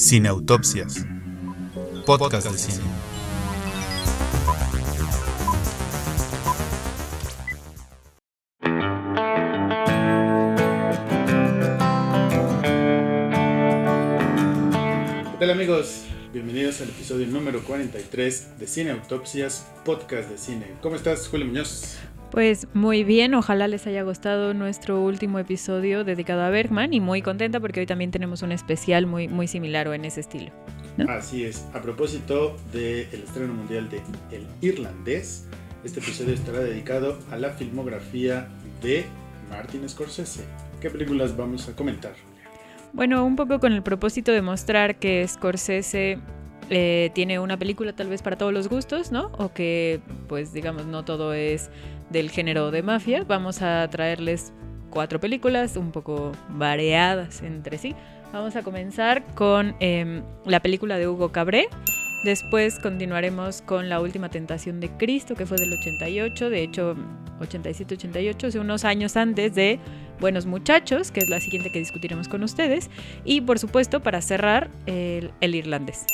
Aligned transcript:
Cineautopsias. 0.00 1.06
Podcast 2.06 2.50
de 2.50 2.56
cine. 2.56 2.84
¿Qué 15.32 15.38
tal 15.38 15.50
amigos? 15.50 16.06
Bienvenidos 16.32 16.80
al 16.80 16.88
episodio 16.88 17.26
número 17.26 17.62
43 17.62 18.58
de 18.58 18.66
Cine 18.66 18.92
Autopsias, 18.92 19.66
podcast 19.84 20.30
de 20.30 20.38
cine. 20.38 20.66
¿Cómo 20.80 20.96
estás, 20.96 21.28
Julio 21.28 21.44
Muñoz? 21.44 21.98
Pues 22.30 22.68
muy 22.74 23.02
bien, 23.02 23.34
ojalá 23.34 23.66
les 23.66 23.88
haya 23.88 24.02
gustado 24.02 24.54
nuestro 24.54 25.00
último 25.00 25.40
episodio 25.40 26.04
dedicado 26.04 26.42
a 26.42 26.50
Bergman 26.50 26.94
y 26.94 27.00
muy 27.00 27.22
contenta 27.22 27.58
porque 27.58 27.80
hoy 27.80 27.86
también 27.86 28.12
tenemos 28.12 28.42
un 28.42 28.52
especial 28.52 29.06
muy, 29.06 29.26
muy 29.26 29.48
similar 29.48 29.88
o 29.88 29.94
en 29.94 30.04
ese 30.04 30.20
estilo. 30.20 30.52
¿no? 30.96 31.10
Así 31.10 31.44
es, 31.44 31.66
a 31.74 31.82
propósito 31.82 32.56
del 32.72 33.08
estreno 33.12 33.52
mundial 33.52 33.90
de 33.90 34.00
El 34.30 34.46
Irlandés, 34.60 35.48
este 35.82 35.98
episodio 35.98 36.34
estará 36.34 36.60
dedicado 36.60 37.18
a 37.32 37.36
la 37.36 37.50
filmografía 37.50 38.48
de 38.80 39.06
Martin 39.50 39.88
Scorsese. 39.88 40.44
¿Qué 40.80 40.88
películas 40.88 41.36
vamos 41.36 41.68
a 41.68 41.74
comentar? 41.74 42.12
Bueno, 42.92 43.24
un 43.24 43.34
poco 43.34 43.58
con 43.58 43.72
el 43.72 43.82
propósito 43.82 44.30
de 44.30 44.42
mostrar 44.42 45.00
que 45.00 45.26
Scorsese 45.26 46.18
eh, 46.70 47.10
tiene 47.14 47.40
una 47.40 47.58
película 47.58 47.92
tal 47.92 48.08
vez 48.08 48.22
para 48.22 48.36
todos 48.36 48.52
los 48.52 48.68
gustos, 48.68 49.10
¿no? 49.10 49.32
O 49.38 49.52
que, 49.52 50.00
pues 50.28 50.52
digamos, 50.52 50.86
no 50.86 51.04
todo 51.04 51.34
es 51.34 51.70
del 52.10 52.30
género 52.30 52.70
de 52.70 52.82
mafia. 52.82 53.24
Vamos 53.24 53.62
a 53.62 53.88
traerles 53.90 54.52
cuatro 54.90 55.20
películas 55.20 55.76
un 55.76 55.92
poco 55.92 56.32
variadas 56.50 57.42
entre 57.42 57.78
sí. 57.78 57.94
Vamos 58.32 58.54
a 58.56 58.62
comenzar 58.62 59.24
con 59.34 59.74
eh, 59.80 60.22
la 60.44 60.60
película 60.60 60.98
de 60.98 61.08
Hugo 61.08 61.32
Cabré. 61.32 61.68
Después 62.24 62.78
continuaremos 62.78 63.62
con 63.62 63.88
La 63.88 64.00
Última 64.00 64.28
Tentación 64.28 64.78
de 64.78 64.90
Cristo, 64.90 65.34
que 65.34 65.46
fue 65.46 65.56
del 65.56 65.72
88, 65.72 66.50
de 66.50 66.62
hecho 66.62 66.94
87-88, 67.40 68.44
o 68.44 68.50
sea, 68.50 68.60
unos 68.60 68.84
años 68.84 69.16
antes 69.16 69.54
de 69.54 69.80
Buenos 70.20 70.44
Muchachos, 70.44 71.10
que 71.10 71.20
es 71.20 71.30
la 71.30 71.40
siguiente 71.40 71.72
que 71.72 71.78
discutiremos 71.78 72.28
con 72.28 72.42
ustedes. 72.42 72.90
Y 73.24 73.40
por 73.40 73.58
supuesto, 73.58 74.00
para 74.00 74.20
cerrar, 74.20 74.70
el, 74.84 75.30
el 75.40 75.54
irlandés. 75.54 76.04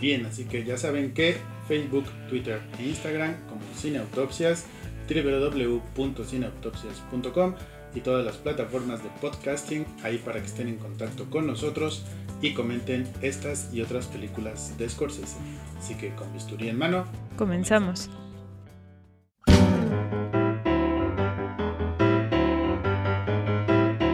Bien, 0.00 0.24
así 0.26 0.44
que 0.44 0.64
ya 0.64 0.78
saben 0.78 1.12
que 1.12 1.36
Facebook, 1.66 2.04
Twitter 2.28 2.60
e 2.78 2.84
Instagram 2.84 3.34
como 3.48 3.60
Cineautopsias, 3.76 4.66
www.cineautopsias.com 5.08 7.54
y 7.94 8.00
todas 8.00 8.24
las 8.24 8.36
plataformas 8.36 9.02
de 9.02 9.10
podcasting 9.20 9.84
ahí 10.02 10.16
para 10.18 10.40
que 10.40 10.46
estén 10.46 10.68
en 10.68 10.78
contacto 10.78 11.28
con 11.28 11.46
nosotros 11.46 12.04
y 12.40 12.54
comenten 12.54 13.06
estas 13.20 13.68
y 13.72 13.82
otras 13.82 14.06
películas 14.06 14.76
de 14.78 14.88
Scorsese. 14.88 15.36
Así 15.78 15.94
que 15.94 16.14
con 16.14 16.32
bisturí 16.32 16.68
en 16.68 16.78
mano, 16.78 17.04
Comenzamos. 17.36 18.10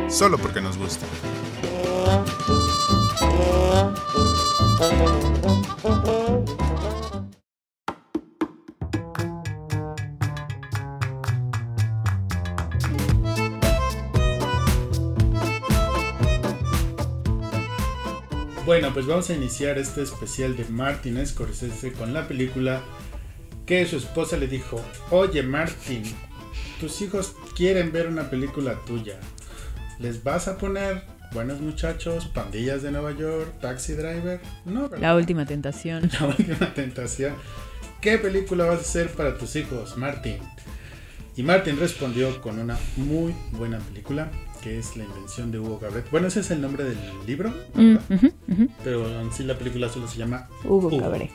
Solo 0.08 0.38
porque 0.38 0.60
nos 0.60 0.78
gusta. 0.78 1.06
Pues 18.98 19.06
vamos 19.06 19.30
a 19.30 19.34
iniciar 19.34 19.78
este 19.78 20.02
especial 20.02 20.56
de 20.56 20.64
Martin 20.64 21.24
Scorsese 21.24 21.92
con 21.92 22.12
la 22.12 22.26
película 22.26 22.82
que 23.64 23.86
su 23.86 23.96
esposa 23.96 24.36
le 24.36 24.48
dijo, 24.48 24.84
oye 25.12 25.44
Martin, 25.44 26.02
tus 26.80 27.00
hijos 27.00 27.36
quieren 27.56 27.92
ver 27.92 28.08
una 28.08 28.28
película 28.28 28.74
tuya. 28.88 29.20
¿Les 30.00 30.24
vas 30.24 30.48
a 30.48 30.58
poner 30.58 31.04
Buenos 31.32 31.60
Muchachos, 31.60 32.26
Pandillas 32.26 32.82
de 32.82 32.90
Nueva 32.90 33.12
York, 33.12 33.60
Taxi 33.60 33.92
Driver? 33.92 34.40
No, 34.64 34.88
¿verdad? 34.88 34.98
La 34.98 35.14
Última 35.14 35.46
Tentación. 35.46 36.10
La 36.20 36.26
última 36.26 36.74
tentación. 36.74 37.34
¿Qué 38.00 38.18
película 38.18 38.64
vas 38.64 38.78
a 38.78 38.80
hacer 38.80 39.10
para 39.10 39.38
tus 39.38 39.54
hijos, 39.54 39.96
Martin? 39.96 40.38
Y 41.36 41.44
Martin 41.44 41.78
respondió 41.78 42.40
con 42.40 42.58
una 42.58 42.76
muy 42.96 43.32
buena 43.52 43.78
película, 43.78 44.28
que 44.62 44.78
es 44.78 44.96
La 44.96 45.04
invención 45.04 45.50
de 45.50 45.58
Hugo 45.58 45.78
Cabret. 45.78 46.10
Bueno, 46.10 46.28
ese 46.28 46.40
es 46.40 46.50
el 46.50 46.60
nombre 46.60 46.84
del 46.84 46.98
libro, 47.26 47.52
Mm, 47.74 47.96
pero 48.84 49.20
en 49.20 49.32
sí 49.32 49.44
la 49.44 49.56
película 49.56 49.88
solo 49.88 50.08
se 50.08 50.18
llama 50.18 50.48
Hugo 50.64 50.88
Hugo. 50.88 51.00
Cabré. 51.00 51.30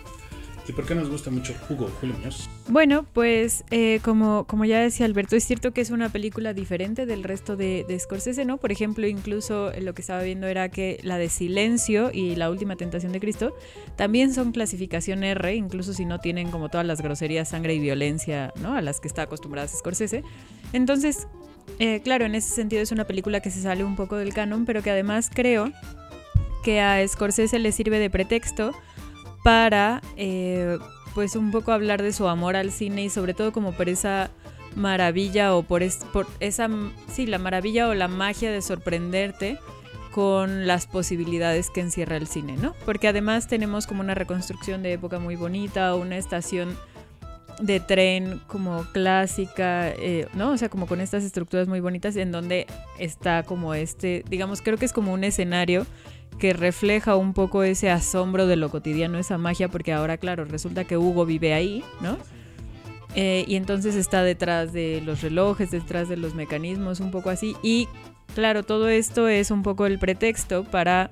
¿Y 0.66 0.72
por 0.72 0.86
qué 0.86 0.96
nos 0.96 1.10
gusta 1.10 1.30
mucho 1.30 1.54
Hugo, 1.70 1.90
Julio 2.00 2.16
Muñoz? 2.16 2.50
Bueno, 2.70 3.06
pues 3.12 3.66
eh, 3.70 4.00
como, 4.02 4.46
como 4.48 4.64
ya 4.64 4.80
decía 4.80 5.06
Alberto, 5.06 5.36
es 5.36 5.44
cierto 5.44 5.74
que 5.74 5.82
es 5.82 5.90
una 5.90 6.08
película 6.08 6.54
diferente 6.54 7.06
del 7.06 7.26
resto 7.26 7.58
de, 7.58 7.84
de 7.86 8.00
Scorsese, 8.00 8.46
¿no? 8.46 8.56
Por 8.56 8.72
ejemplo, 8.72 9.06
incluso 9.06 9.74
lo 9.82 9.94
que 9.94 10.00
estaba 10.02 10.24
viendo 10.24 10.48
era 10.48 10.70
que 10.70 11.02
la 11.04 11.18
de 11.18 11.28
Silencio 11.28 12.12
y 12.14 12.38
La 12.38 12.50
Última 12.50 12.78
Tentación 12.78 13.12
de 13.12 13.20
Cristo 13.20 13.54
también 13.98 14.34
son 14.34 14.54
clasificación 14.54 15.26
R, 15.26 15.54
incluso 15.54 15.94
si 15.94 16.06
no 16.06 16.20
tienen 16.20 16.50
como 16.50 16.70
todas 16.70 16.88
las 16.88 17.02
groserías, 17.02 17.50
sangre 17.50 17.74
y 17.76 17.80
violencia, 17.80 18.54
¿no? 18.62 18.74
A 18.74 18.82
las 18.82 19.02
que 19.02 19.10
está 19.10 19.24
acostumbrada 19.24 19.68
Scorsese. 19.68 20.24
Entonces, 20.72 21.28
eh, 21.80 22.02
claro, 22.04 22.26
en 22.26 22.36
ese 22.36 22.54
sentido 22.54 22.82
es 22.82 22.92
una 22.92 23.06
película 23.06 23.40
que 23.42 23.52
se 23.52 23.62
sale 23.62 23.84
un 23.84 23.96
poco 23.96 24.16
del 24.18 24.34
canon, 24.34 24.66
pero 24.66 24.82
que 24.84 24.92
además 24.92 25.30
creo 25.34 25.72
que 26.64 26.80
a 26.82 27.06
Scorsese 27.08 27.60
le 27.60 27.72
sirve 27.72 28.00
de 28.00 28.10
pretexto 28.10 28.72
para 29.44 30.02
eh, 30.16 30.78
pues 31.14 31.36
un 31.36 31.52
poco 31.52 31.72
hablar 31.72 32.02
de 32.02 32.14
su 32.14 32.28
amor 32.28 32.56
al 32.56 32.72
cine 32.72 33.04
y 33.04 33.10
sobre 33.10 33.34
todo 33.34 33.52
como 33.52 33.74
por 33.74 33.90
esa 33.90 34.30
maravilla 34.76 35.54
o 35.56 35.64
por, 35.64 35.84
es- 35.84 35.98
por 36.14 36.26
esa 36.40 36.70
sí 37.12 37.26
la 37.28 37.38
maravilla 37.38 37.88
o 37.90 37.94
la 37.94 38.08
magia 38.08 38.52
de 38.52 38.62
sorprenderte 38.62 39.60
con 40.12 40.68
las 40.68 40.86
posibilidades 40.88 41.70
que 41.70 41.82
encierra 41.82 42.18
el 42.18 42.28
cine, 42.28 42.56
¿no? 42.56 42.74
Porque 42.86 43.08
además 43.08 43.48
tenemos 43.48 43.88
como 43.88 44.02
una 44.02 44.14
reconstrucción 44.16 44.84
de 44.84 44.94
época 44.94 45.20
muy 45.20 45.36
bonita, 45.36 45.96
una 45.96 46.18
estación 46.18 46.78
de 47.62 47.80
tren 47.80 48.42
como 48.48 48.84
clásica, 48.92 49.90
eh, 49.90 50.28
¿no? 50.34 50.52
O 50.52 50.58
sea, 50.58 50.70
como 50.70 50.88
con 50.88 51.02
estas 51.02 51.24
estructuras 51.24 51.68
muy 51.68 51.80
bonitas 51.80 52.16
en 52.16 52.32
donde 52.32 52.68
está 53.00 53.44
como 53.44 53.74
este, 53.74 54.24
digamos, 54.30 54.62
creo 54.62 54.78
que 54.78 54.86
es 54.86 54.94
como 54.94 55.14
un 55.14 55.24
escenario 55.24 55.86
que 56.40 56.54
refleja 56.54 57.16
un 57.16 57.34
poco 57.34 57.64
ese 57.64 57.90
asombro 57.90 58.48
de 58.48 58.56
lo 58.56 58.70
cotidiano, 58.70 59.18
esa 59.18 59.38
magia, 59.38 59.70
porque 59.70 59.94
ahora, 59.94 60.18
claro, 60.18 60.46
resulta 60.46 60.84
que 60.84 60.98
Hugo 60.98 61.26
vive 61.26 61.54
ahí, 61.54 61.84
¿no? 62.02 62.18
Eh, 63.16 63.46
y 63.48 63.56
entonces 63.56 63.96
está 63.96 64.24
detrás 64.24 64.74
de 64.74 65.02
los 65.06 65.22
relojes, 65.22 65.70
detrás 65.72 66.10
de 66.10 66.18
los 66.18 66.34
mecanismos, 66.34 67.00
un 67.00 67.12
poco 67.12 67.30
así. 67.30 67.56
Y 67.62 67.88
claro, 68.34 68.64
todo 68.64 68.90
esto 68.90 69.28
es 69.28 69.52
un 69.52 69.62
poco 69.62 69.86
el 69.86 70.00
pretexto 70.00 70.64
para 70.64 71.12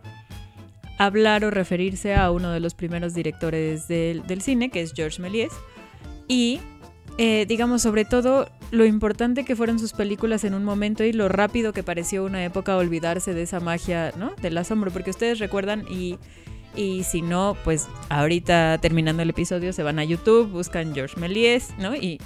hablar 0.98 1.46
o 1.46 1.52
referirse 1.52 2.16
a 2.16 2.32
uno 2.32 2.52
de 2.52 2.60
los 2.60 2.74
primeros 2.74 3.14
directores 3.14 3.88
del, 3.88 4.26
del 4.26 4.42
cine, 4.42 4.70
que 4.70 4.82
es 4.82 4.94
Georges 4.94 5.20
Méliès. 5.20 5.52
Y, 6.32 6.62
eh, 7.18 7.46
digamos, 7.46 7.82
sobre 7.82 8.06
todo 8.06 8.48
lo 8.72 8.86
importante 8.86 9.44
que 9.44 9.58
fueron 9.58 9.80
sus 9.80 9.92
películas 9.92 10.46
en 10.46 10.54
un 10.54 10.64
momento 10.64 11.04
y 11.04 11.12
lo 11.12 11.28
rápido 11.28 11.74
que 11.74 11.84
pareció 11.84 12.24
una 12.24 12.46
época 12.46 12.78
olvidarse 12.78 13.34
de 13.34 13.42
esa 13.42 13.60
magia, 13.60 14.14
¿no? 14.16 14.34
Del 14.42 14.58
asombro, 14.58 14.92
porque 14.92 15.10
ustedes 15.10 15.40
recuerdan 15.40 15.84
y... 15.90 16.18
Y 16.74 17.04
si 17.04 17.22
no, 17.22 17.58
pues 17.66 17.90
ahorita 18.08 18.78
terminando 18.82 19.22
el 19.22 19.30
episodio 19.30 19.74
se 19.74 19.84
van 19.84 20.00
a 20.00 20.06
YouTube, 20.06 20.50
buscan 20.50 20.96
George 20.96 21.20
Méliès, 21.20 21.78
¿no? 21.78 21.98
Y 21.98 22.18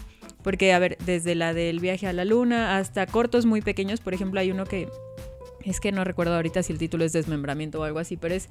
porque, 0.43 0.71
a 0.71 0.77
ver, 0.77 0.99
desde 1.03 1.33
la 1.33 1.55
del 1.55 1.79
viaje 1.79 2.05
a 2.05 2.13
la 2.13 2.25
luna 2.25 2.77
hasta 2.77 3.07
cortos 3.07 3.47
muy 3.47 3.61
pequeños, 3.61 4.01
por 4.01 4.13
ejemplo, 4.13 4.39
hay 4.39 4.51
uno 4.51 4.65
que 4.65 4.87
es 5.65 5.79
que 5.79 5.91
no 5.91 6.03
recuerdo 6.03 6.35
ahorita 6.35 6.63
si 6.63 6.71
el 6.73 6.79
título 6.79 7.03
es 7.03 7.13
desmembramiento 7.13 7.79
o 7.79 7.83
algo 7.83 7.99
así, 7.99 8.17
pero 8.17 8.35
es 8.35 8.49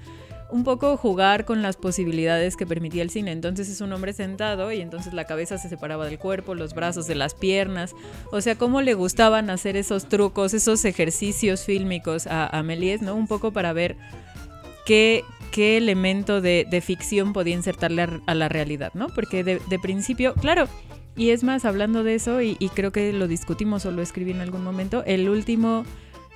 un 0.50 0.64
poco 0.64 0.96
jugar 0.96 1.44
con 1.44 1.62
las 1.62 1.76
posibilidades 1.76 2.56
que 2.56 2.66
permitía 2.66 3.02
el 3.02 3.10
cine. 3.10 3.32
Entonces 3.32 3.68
es 3.68 3.80
un 3.80 3.92
hombre 3.92 4.12
sentado 4.12 4.72
y 4.72 4.80
entonces 4.80 5.14
la 5.14 5.24
cabeza 5.24 5.58
se 5.58 5.68
separaba 5.68 6.06
del 6.06 6.18
cuerpo, 6.18 6.54
los 6.54 6.74
brazos 6.74 7.06
de 7.06 7.14
las 7.14 7.34
piernas. 7.34 7.94
O 8.32 8.40
sea, 8.40 8.56
cómo 8.56 8.82
le 8.82 8.94
gustaban 8.94 9.48
hacer 9.50 9.76
esos 9.76 10.08
trucos, 10.08 10.54
esos 10.54 10.84
ejercicios 10.84 11.64
fílmicos 11.64 12.26
a, 12.26 12.46
a 12.46 12.62
¿no? 12.62 13.14
Un 13.14 13.26
poco 13.26 13.52
para 13.52 13.72
ver 13.72 13.96
qué, 14.84 15.22
qué 15.52 15.76
elemento 15.76 16.40
de, 16.40 16.66
de 16.68 16.80
ficción 16.80 17.32
podía 17.32 17.54
insertarle 17.54 18.08
a, 18.26 18.34
la 18.34 18.48
realidad, 18.48 18.92
¿no? 18.94 19.08
Porque 19.08 19.44
de, 19.44 19.60
de 19.68 19.78
principio, 19.78 20.34
claro, 20.34 20.68
y 21.16 21.30
es 21.30 21.44
más, 21.44 21.64
hablando 21.64 22.02
de 22.02 22.16
eso, 22.16 22.42
y, 22.42 22.56
y 22.58 22.70
creo 22.70 22.90
que 22.90 23.12
lo 23.12 23.28
discutimos 23.28 23.86
o 23.86 23.92
lo 23.92 24.02
escribí 24.02 24.32
en 24.32 24.40
algún 24.40 24.64
momento, 24.64 25.04
el 25.06 25.28
último 25.28 25.84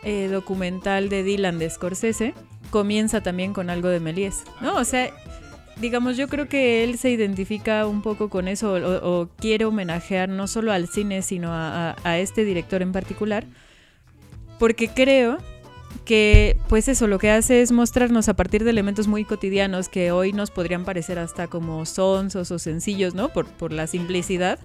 eh, 0.04 0.28
documental 0.28 1.08
de 1.08 1.22
Dylan 1.22 1.58
de 1.58 1.68
Scorsese 1.70 2.34
comienza 2.70 3.22
también 3.22 3.52
con 3.52 3.70
algo 3.70 3.88
de 3.88 4.00
Méliès, 4.00 4.44
¿no? 4.60 4.76
O 4.76 4.84
sea, 4.84 5.10
digamos, 5.80 6.16
yo 6.16 6.28
creo 6.28 6.48
que 6.48 6.84
él 6.84 6.98
se 6.98 7.10
identifica 7.10 7.86
un 7.86 8.02
poco 8.02 8.28
con 8.28 8.48
eso 8.48 8.72
o, 8.72 9.20
o 9.20 9.28
quiere 9.36 9.64
homenajear 9.64 10.28
no 10.28 10.46
solo 10.46 10.72
al 10.72 10.88
cine, 10.88 11.22
sino 11.22 11.48
a, 11.50 11.94
este 12.18 12.44
director 12.44 12.82
en 12.82 12.92
particular, 12.92 13.44
porque 14.58 14.88
creo 14.88 15.38
que 16.04 16.58
pues 16.68 16.88
eso 16.88 17.06
lo 17.06 17.18
que 17.18 17.30
hace 17.30 17.62
es 17.62 17.72
mostrarnos 17.72 18.28
a 18.28 18.34
partir 18.34 18.64
de 18.64 18.70
elementos 18.70 19.08
muy 19.08 19.24
cotidianos 19.24 19.88
que 19.88 20.10
hoy 20.12 20.32
nos 20.32 20.50
podrían 20.50 20.84
parecer 20.84 21.18
hasta 21.18 21.46
como 21.46 21.84
sonsos 21.86 22.50
o 22.50 22.58
sencillos, 22.58 23.14
¿no? 23.14 23.30
Por, 23.30 23.46
por 23.46 23.72
la 23.72 23.86
simplicidad. 23.86 24.58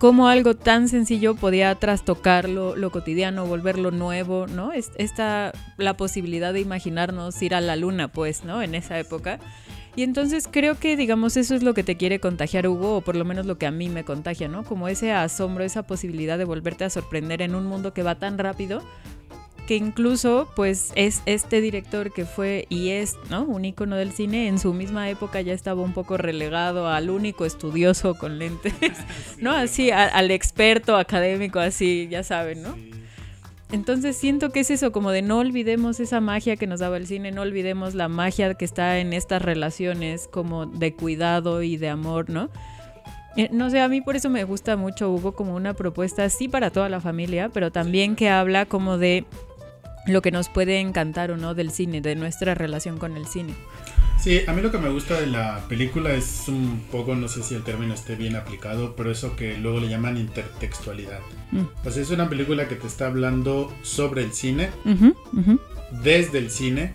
Cómo 0.00 0.28
algo 0.28 0.56
tan 0.56 0.88
sencillo 0.88 1.34
podía 1.34 1.74
trastocar 1.74 2.48
lo, 2.48 2.90
cotidiano, 2.90 3.44
volverlo 3.44 3.90
nuevo, 3.90 4.46
¿no? 4.46 4.72
Es, 4.72 4.92
esta, 4.96 5.52
la 5.76 5.98
posibilidad 5.98 6.54
de 6.54 6.60
imaginarnos 6.60 7.42
ir 7.42 7.54
a 7.54 7.60
la 7.60 7.76
luna, 7.76 8.08
pues, 8.08 8.42
¿no? 8.42 8.62
En 8.62 8.74
esa 8.74 8.98
época. 8.98 9.40
Y 9.96 10.02
entonces 10.02 10.48
creo 10.50 10.78
que, 10.78 10.96
digamos, 10.96 11.36
eso 11.36 11.54
es 11.54 11.62
lo 11.62 11.74
que 11.74 11.84
te 11.84 11.98
quiere 11.98 12.18
contagiar 12.18 12.66
Hugo, 12.66 12.96
o 12.96 13.00
por 13.02 13.14
lo 13.14 13.26
menos 13.26 13.44
lo 13.44 13.58
que 13.58 13.66
a 13.66 13.70
mí 13.70 13.90
me 13.90 14.02
contagia, 14.06 14.48
¿no? 14.48 14.64
Como 14.64 14.88
ese 14.88 15.12
asombro, 15.12 15.64
esa 15.64 15.82
posibilidad 15.82 16.38
de 16.38 16.44
volverte 16.44 16.84
a 16.84 16.90
sorprender 16.90 17.42
en 17.42 17.54
un 17.54 17.66
mundo 17.66 17.92
que 17.92 18.02
va 18.02 18.14
tan 18.14 18.38
rápido, 18.38 18.82
que 19.70 19.76
incluso 19.76 20.50
pues 20.56 20.90
es 20.96 21.22
este 21.26 21.60
director 21.60 22.12
que 22.12 22.24
fue 22.24 22.66
y 22.70 22.88
es 22.88 23.14
¿no? 23.30 23.44
un 23.44 23.64
ícono 23.64 23.94
del 23.94 24.10
cine, 24.10 24.48
en 24.48 24.58
su 24.58 24.74
misma 24.74 25.08
época 25.08 25.42
ya 25.42 25.52
estaba 25.52 25.80
un 25.80 25.92
poco 25.92 26.16
relegado 26.16 26.88
al 26.88 27.08
único 27.08 27.44
estudioso 27.46 28.16
con 28.18 28.40
lentes, 28.40 28.74
¿no? 29.38 29.52
Así, 29.52 29.92
a- 29.92 30.08
al 30.08 30.32
experto 30.32 30.96
académico, 30.96 31.60
así, 31.60 32.08
ya 32.10 32.24
saben, 32.24 32.64
¿no? 32.64 32.76
Entonces 33.70 34.16
siento 34.16 34.50
que 34.50 34.58
es 34.58 34.72
eso, 34.72 34.90
como 34.90 35.12
de 35.12 35.22
no 35.22 35.38
olvidemos 35.38 36.00
esa 36.00 36.20
magia 36.20 36.56
que 36.56 36.66
nos 36.66 36.80
daba 36.80 36.96
el 36.96 37.06
cine, 37.06 37.30
no 37.30 37.42
olvidemos 37.42 37.94
la 37.94 38.08
magia 38.08 38.54
que 38.54 38.64
está 38.64 38.98
en 38.98 39.12
estas 39.12 39.40
relaciones 39.40 40.26
como 40.32 40.66
de 40.66 40.94
cuidado 40.94 41.62
y 41.62 41.76
de 41.76 41.90
amor, 41.90 42.28
¿no? 42.28 42.50
Eh, 43.36 43.48
no 43.52 43.70
sé, 43.70 43.78
a 43.78 43.86
mí 43.86 44.00
por 44.00 44.16
eso 44.16 44.28
me 44.30 44.42
gusta 44.42 44.76
mucho 44.76 45.12
Hugo 45.12 45.30
como 45.36 45.54
una 45.54 45.74
propuesta, 45.74 46.28
sí 46.28 46.48
para 46.48 46.70
toda 46.70 46.88
la 46.88 47.00
familia, 47.00 47.48
pero 47.54 47.70
también 47.70 48.16
que 48.16 48.28
habla 48.28 48.66
como 48.66 48.98
de 48.98 49.24
lo 50.12 50.22
que 50.22 50.30
nos 50.30 50.48
puede 50.48 50.80
encantar 50.80 51.30
o 51.30 51.36
no 51.36 51.54
del 51.54 51.70
cine, 51.70 52.00
de 52.00 52.14
nuestra 52.14 52.54
relación 52.54 52.98
con 52.98 53.16
el 53.16 53.26
cine. 53.26 53.54
Sí, 54.20 54.42
a 54.46 54.52
mí 54.52 54.60
lo 54.60 54.70
que 54.70 54.76
me 54.76 54.90
gusta 54.90 55.18
de 55.18 55.26
la 55.26 55.64
película 55.66 56.12
es 56.12 56.44
un 56.48 56.82
poco, 56.92 57.14
no 57.14 57.26
sé 57.26 57.42
si 57.42 57.54
el 57.54 57.62
término 57.62 57.94
esté 57.94 58.16
bien 58.16 58.36
aplicado, 58.36 58.94
pero 58.94 59.10
eso 59.10 59.34
que 59.34 59.56
luego 59.56 59.80
le 59.80 59.88
llaman 59.88 60.18
intertextualidad. 60.18 61.20
Mm. 61.52 61.62
O 61.86 61.90
sea, 61.90 62.02
es 62.02 62.10
una 62.10 62.28
película 62.28 62.68
que 62.68 62.74
te 62.74 62.86
está 62.86 63.06
hablando 63.06 63.72
sobre 63.82 64.22
el 64.22 64.32
cine, 64.34 64.68
desde 66.02 66.38
el 66.38 66.50
cine, 66.50 66.92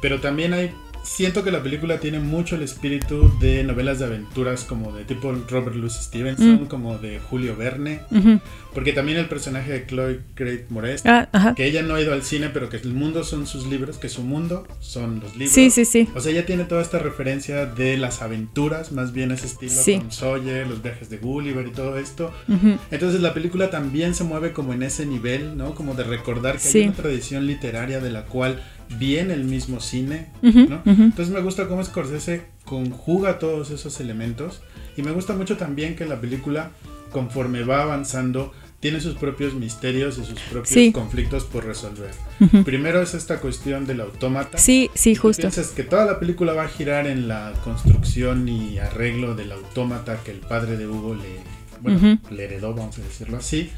pero 0.00 0.20
también 0.20 0.54
hay... 0.54 0.72
Siento 1.04 1.44
que 1.44 1.50
la 1.50 1.62
película 1.62 2.00
tiene 2.00 2.18
mucho 2.18 2.56
el 2.56 2.62
espíritu 2.62 3.30
de 3.38 3.62
novelas 3.62 3.98
de 3.98 4.06
aventuras 4.06 4.64
como 4.64 4.90
de 4.90 5.04
tipo 5.04 5.30
Robert 5.50 5.76
Louis 5.76 5.92
Stevenson, 5.92 6.62
Mm. 6.62 6.66
como 6.66 6.96
de 6.98 7.20
Julio 7.20 7.54
Verne, 7.56 8.00
Ujú. 8.10 8.40
porque 8.72 8.92
también 8.94 9.18
el 9.18 9.26
personaje 9.28 9.70
de 9.70 9.86
Chloe 9.86 10.20
Grace 10.34 10.64
Moretz, 10.70 11.02
Ah, 11.04 11.52
que 11.54 11.66
ella 11.66 11.82
no 11.82 11.94
ha 11.94 12.00
ido 12.00 12.14
al 12.14 12.22
cine, 12.22 12.48
pero 12.48 12.70
que 12.70 12.78
el 12.78 12.94
mundo 12.94 13.22
son 13.22 13.46
sus 13.46 13.66
libros, 13.66 13.98
que 13.98 14.08
su 14.08 14.22
mundo 14.22 14.66
son 14.80 15.20
los 15.20 15.32
libros. 15.36 15.52
Sí, 15.54 15.70
sí, 15.70 15.84
sí. 15.84 16.08
O 16.14 16.20
sea, 16.20 16.32
ella 16.32 16.46
tiene 16.46 16.64
toda 16.64 16.80
esta 16.80 16.98
referencia 16.98 17.66
de 17.66 17.98
las 17.98 18.22
aventuras, 18.22 18.90
más 18.90 19.12
bien 19.12 19.30
ese 19.30 19.46
estilo 19.46 19.72
Sí. 19.72 19.98
con 19.98 20.10
Sawyer, 20.10 20.66
los 20.66 20.82
viajes 20.82 21.10
de 21.10 21.18
Gulliver 21.18 21.66
y 21.66 21.70
todo 21.70 21.98
esto. 21.98 22.32
Entonces 22.90 23.20
la 23.20 23.34
película 23.34 23.68
también 23.70 24.14
se 24.14 24.24
mueve 24.24 24.52
como 24.52 24.72
en 24.72 24.82
ese 24.82 25.04
nivel, 25.04 25.56
¿no? 25.58 25.74
Como 25.74 25.94
de 25.94 26.04
recordar 26.04 26.54
que 26.54 26.60
Sí. 26.60 26.78
hay 26.78 26.84
una 26.88 26.96
tradición 26.96 27.46
literaria 27.46 28.00
de 28.00 28.10
la 28.10 28.24
cual 28.24 28.62
viene 28.98 29.34
el 29.34 29.44
mismo 29.44 29.80
cine, 29.80 30.28
Ujú, 30.42 30.60
¿no? 30.68 30.82
ujú. 30.84 31.02
Entonces 31.02 31.34
me 31.34 31.40
gusta 31.40 31.68
cómo 31.68 31.82
Scorsese 31.84 32.42
conjuga 32.64 33.38
todos 33.38 33.70
esos 33.70 34.00
elementos 34.00 34.62
y 34.96 35.02
me 35.02 35.10
gusta 35.12 35.34
mucho 35.34 35.56
también 35.56 35.96
que 35.96 36.06
la 36.06 36.20
película, 36.20 36.70
conforme 37.10 37.62
va 37.64 37.82
avanzando, 37.82 38.52
tiene 38.80 39.00
sus 39.00 39.14
propios 39.14 39.54
misterios 39.54 40.18
y 40.18 40.24
sus 40.26 40.38
propios 40.40 40.68
Sí. 40.68 40.92
conflictos 40.92 41.44
por 41.44 41.64
resolver. 41.64 42.10
Primero 42.64 43.00
es 43.00 43.14
esta 43.14 43.40
cuestión 43.40 43.86
del 43.86 44.02
autómata. 44.02 44.58
Sí, 44.58 44.90
sí, 44.94 45.14
justo. 45.14 45.40
Piensas 45.40 45.68
que 45.68 45.84
toda 45.84 46.04
la 46.04 46.20
película 46.20 46.52
va 46.52 46.64
a 46.64 46.68
girar 46.68 47.06
en 47.06 47.26
la 47.26 47.52
construcción 47.64 48.46
y 48.48 48.78
arreglo 48.78 49.34
del 49.34 49.52
autómata 49.52 50.20
que 50.22 50.32
el 50.32 50.38
padre 50.40 50.76
de 50.76 50.86
Hugo 50.86 51.14
le, 51.14 51.38
bueno, 51.80 52.18
le 52.30 52.44
heredó, 52.44 52.74
vamos 52.74 52.98
a 52.98 53.02
decirlo 53.02 53.38
así. 53.38 53.70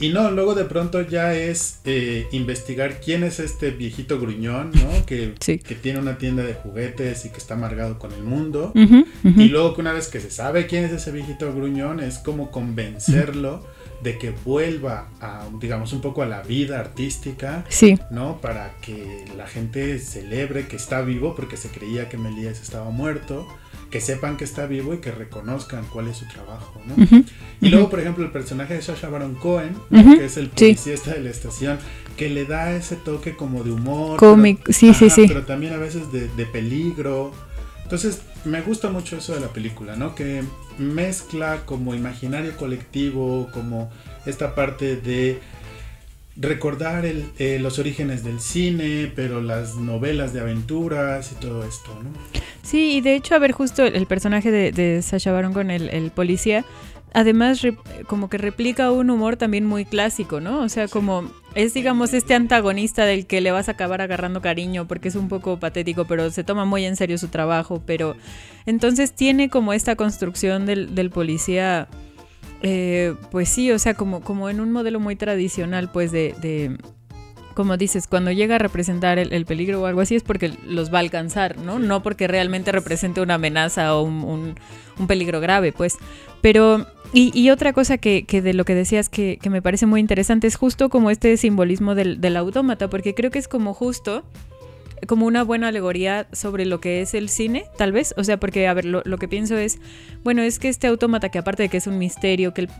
Y 0.00 0.08
no, 0.08 0.30
luego 0.30 0.54
de 0.54 0.64
pronto 0.64 1.02
ya 1.02 1.34
es 1.34 1.78
eh, 1.84 2.26
investigar 2.32 3.00
quién 3.00 3.22
es 3.22 3.38
este 3.38 3.70
viejito 3.70 4.18
gruñón, 4.20 4.72
¿no? 4.72 5.06
Que, 5.06 5.34
Sí. 5.40 5.58
que 5.58 5.74
tiene 5.74 5.98
una 6.00 6.18
tienda 6.18 6.42
de 6.42 6.54
juguetes 6.54 7.24
y 7.24 7.30
que 7.30 7.38
está 7.38 7.54
amargado 7.54 7.98
con 7.98 8.12
el 8.12 8.22
mundo. 8.22 8.72
Y 8.74 9.48
luego 9.48 9.74
que 9.74 9.80
una 9.80 9.92
vez 9.92 10.08
que 10.08 10.20
se 10.20 10.30
sabe 10.30 10.66
quién 10.66 10.84
es 10.84 10.92
ese 10.92 11.12
viejito 11.12 11.54
gruñón, 11.54 12.00
es 12.00 12.18
como 12.18 12.50
convencerlo 12.50 13.64
de 14.02 14.18
que 14.18 14.30
vuelva 14.44 15.08
a, 15.20 15.46
digamos, 15.60 15.92
un 15.94 16.00
poco 16.02 16.22
a 16.22 16.26
la 16.26 16.42
vida 16.42 16.78
artística 16.78 17.64
Sí, 17.70 17.98
¿no? 18.10 18.38
Para 18.40 18.74
que 18.82 19.24
la 19.36 19.46
gente 19.46 19.98
celebre 19.98 20.66
que 20.66 20.76
está 20.76 21.00
vivo 21.00 21.34
porque 21.34 21.56
se 21.56 21.68
creía 21.68 22.08
que 22.10 22.18
Melías 22.18 22.60
estaba 22.60 22.90
muerto, 22.90 23.46
que 23.94 24.00
sepan 24.00 24.36
que 24.36 24.42
está 24.42 24.66
vivo 24.66 24.92
y 24.92 24.98
que 24.98 25.12
reconozcan 25.12 25.84
cuál 25.84 26.08
es 26.08 26.16
su 26.16 26.26
trabajo, 26.26 26.82
¿no? 26.84 26.96
Y 27.60 27.68
luego, 27.68 27.90
por 27.90 28.00
ejemplo, 28.00 28.24
el 28.24 28.32
personaje 28.32 28.74
de 28.74 28.82
Sasha 28.82 29.08
Baron 29.08 29.36
Cohen, 29.36 29.76
que 29.88 30.24
es 30.24 30.36
el 30.36 30.46
sí. 30.46 30.50
policía 30.72 30.94
este 30.94 31.10
de 31.12 31.20
la 31.20 31.30
estación, 31.30 31.78
que 32.16 32.28
le 32.28 32.44
da 32.44 32.74
ese 32.74 32.96
toque 32.96 33.36
como 33.36 33.62
de 33.62 33.70
humor. 33.70 34.18
Cómic, 34.18 34.68
sí, 34.72 34.92
sí, 34.94 35.10
sí. 35.10 35.26
Pero 35.28 35.44
también 35.44 35.74
a 35.74 35.76
veces 35.76 36.10
de, 36.10 36.26
de 36.26 36.44
peligro. 36.44 37.30
Entonces, 37.84 38.22
me 38.44 38.62
gusta 38.62 38.90
mucho 38.90 39.16
eso 39.16 39.32
de 39.32 39.38
la 39.38 39.52
película, 39.52 39.94
¿no? 39.94 40.16
Que 40.16 40.42
mezcla 40.76 41.60
como 41.64 41.94
imaginario 41.94 42.56
colectivo, 42.56 43.48
como 43.54 43.92
esta 44.26 44.56
parte 44.56 44.96
de 44.96 45.38
recordar 46.36 47.04
el- 47.06 47.24
eh, 47.38 47.58
los 47.60 47.78
orígenes 47.78 48.24
del 48.24 48.40
cine, 48.40 49.12
pero 49.14 49.40
las 49.40 49.76
novelas 49.76 50.32
de 50.32 50.40
aventuras 50.40 51.30
y 51.32 51.34
todo 51.36 51.64
esto, 51.64 51.90
¿no? 52.02 52.10
Sí, 52.62 52.96
y 52.96 53.00
de 53.00 53.14
hecho, 53.14 53.34
a 53.34 53.38
ver, 53.38 53.52
justo 53.52 53.84
el, 53.84 53.94
el 53.94 54.06
personaje 54.06 54.50
de, 54.50 54.72
de 54.72 55.00
Sasha 55.02 55.32
Baron 55.32 55.52
con 55.52 55.70
el, 55.70 55.90
el 55.90 56.10
policía, 56.10 56.64
además 57.12 57.62
re- 57.62 57.76
como 58.06 58.28
que 58.28 58.38
replica 58.38 58.90
un 58.90 59.10
humor 59.10 59.36
también 59.36 59.64
muy 59.66 59.84
clásico, 59.84 60.40
¿no? 60.40 60.62
O 60.62 60.68
sea, 60.68 60.88
como 60.88 61.30
es, 61.54 61.72
digamos, 61.74 62.12
este 62.14 62.34
antagonista 62.34 63.04
del 63.04 63.26
que 63.26 63.40
le 63.40 63.52
vas 63.52 63.68
a 63.68 63.72
acabar 63.72 64.00
agarrando 64.00 64.40
cariño 64.42 64.88
porque 64.88 65.08
es 65.08 65.14
un 65.14 65.28
poco 65.28 65.60
patético, 65.60 66.06
pero 66.06 66.30
se 66.32 66.42
toma 66.42 66.64
muy 66.64 66.84
en 66.84 66.96
serio 66.96 67.16
su 67.18 67.28
trabajo, 67.28 67.80
pero 67.86 68.16
entonces 68.66 69.12
tiene 69.12 69.48
como 69.50 69.72
esta 69.72 69.94
construcción 69.94 70.66
del, 70.66 70.96
del 70.96 71.10
policía, 71.10 71.86
eh, 72.64 73.14
pues 73.30 73.48
sí, 73.48 73.70
o 73.70 73.78
sea, 73.78 73.94
como, 73.94 74.20
como 74.22 74.50
en 74.50 74.58
un 74.60 74.72
modelo 74.72 74.98
muy 74.98 75.14
tradicional, 75.16 75.90
pues 75.92 76.10
de... 76.10 76.34
de 76.40 76.76
como 77.54 77.76
dices, 77.76 78.08
cuando 78.08 78.32
llega 78.32 78.56
a 78.56 78.58
representar 78.58 79.20
el, 79.20 79.32
el 79.32 79.46
peligro 79.46 79.80
o 79.80 79.86
algo 79.86 80.00
así 80.00 80.16
es 80.16 80.24
porque 80.24 80.50
los 80.66 80.92
va 80.92 80.98
a 80.98 81.02
alcanzar, 81.02 81.56
¿no? 81.56 81.78
No 81.78 82.02
porque 82.02 82.26
realmente 82.26 82.72
represente 82.72 83.20
una 83.20 83.34
amenaza 83.34 83.94
o 83.94 84.02
un, 84.02 84.24
un- 84.24 84.54
un 84.98 85.06
peligro 85.06 85.38
grave, 85.40 85.70
pues. 85.70 85.96
Pero, 86.40 86.84
y, 87.12 87.30
y 87.32 87.50
otra 87.50 87.72
cosa 87.72 87.96
que, 87.96 88.24
que 88.24 88.42
de 88.42 88.54
lo 88.54 88.64
que 88.64 88.74
decías 88.74 89.08
que, 89.08 89.38
que 89.40 89.50
me 89.50 89.62
parece 89.62 89.86
muy 89.86 90.00
interesante 90.00 90.48
es 90.48 90.56
justo 90.56 90.88
como 90.88 91.12
este 91.12 91.36
simbolismo 91.36 91.94
del, 91.94 92.20
del 92.20 92.36
autómata, 92.36 92.90
porque 92.90 93.14
creo 93.14 93.30
que 93.30 93.38
es 93.38 93.46
como 93.46 93.72
justo 93.72 94.24
como 95.06 95.26
una 95.26 95.44
buena 95.44 95.68
alegoría 95.68 96.26
sobre 96.32 96.66
lo 96.66 96.80
que 96.80 97.02
es 97.02 97.14
el 97.14 97.28
cine, 97.28 97.66
tal 97.76 97.92
vez. 97.92 98.14
O 98.16 98.24
sea, 98.24 98.38
porque, 98.38 98.68
a 98.68 98.74
ver, 98.74 98.84
lo, 98.84 99.02
que 99.18 99.28
pienso 99.28 99.56
es, 99.56 99.78
bueno, 100.22 100.42
es 100.42 100.58
que 100.58 100.68
este 100.68 100.86
autómata, 100.86 101.28
que 101.28 101.38
aparte 101.38 101.64
de 101.64 101.68
que 101.68 101.78
es 101.78 101.86
un 101.86 101.98
misterio, 101.98 102.54
que 102.54 102.62
el 102.62 102.70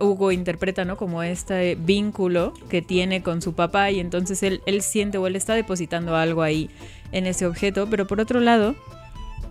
Hugo 0.00 0.32
interpreta, 0.32 0.84
¿no? 0.84 0.96
Como 0.96 1.22
este 1.22 1.74
vínculo 1.74 2.54
que 2.68 2.82
tiene 2.82 3.22
con 3.22 3.42
su 3.42 3.54
papá 3.54 3.90
y 3.90 4.00
entonces 4.00 4.42
él, 4.42 4.62
él 4.66 4.82
siente 4.82 5.18
o 5.18 5.26
él 5.26 5.36
está 5.36 5.54
depositando 5.54 6.16
algo 6.16 6.42
ahí 6.42 6.70
en 7.12 7.26
ese 7.26 7.46
objeto, 7.46 7.88
pero 7.90 8.06
por 8.06 8.20
otro 8.20 8.40
lado, 8.40 8.74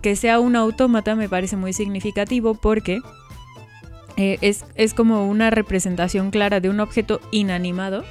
que 0.02 0.16
sea 0.16 0.40
un 0.40 0.56
autómata 0.56 1.14
me 1.14 1.28
parece 1.28 1.56
muy 1.56 1.72
significativo 1.72 2.54
porque 2.54 3.00
eh, 4.16 4.38
es, 4.40 4.64
es 4.74 4.94
como 4.94 5.28
una 5.28 5.50
representación 5.50 6.30
clara 6.30 6.60
de 6.60 6.68
un 6.68 6.80
objeto 6.80 7.20
inanimado 7.30 8.04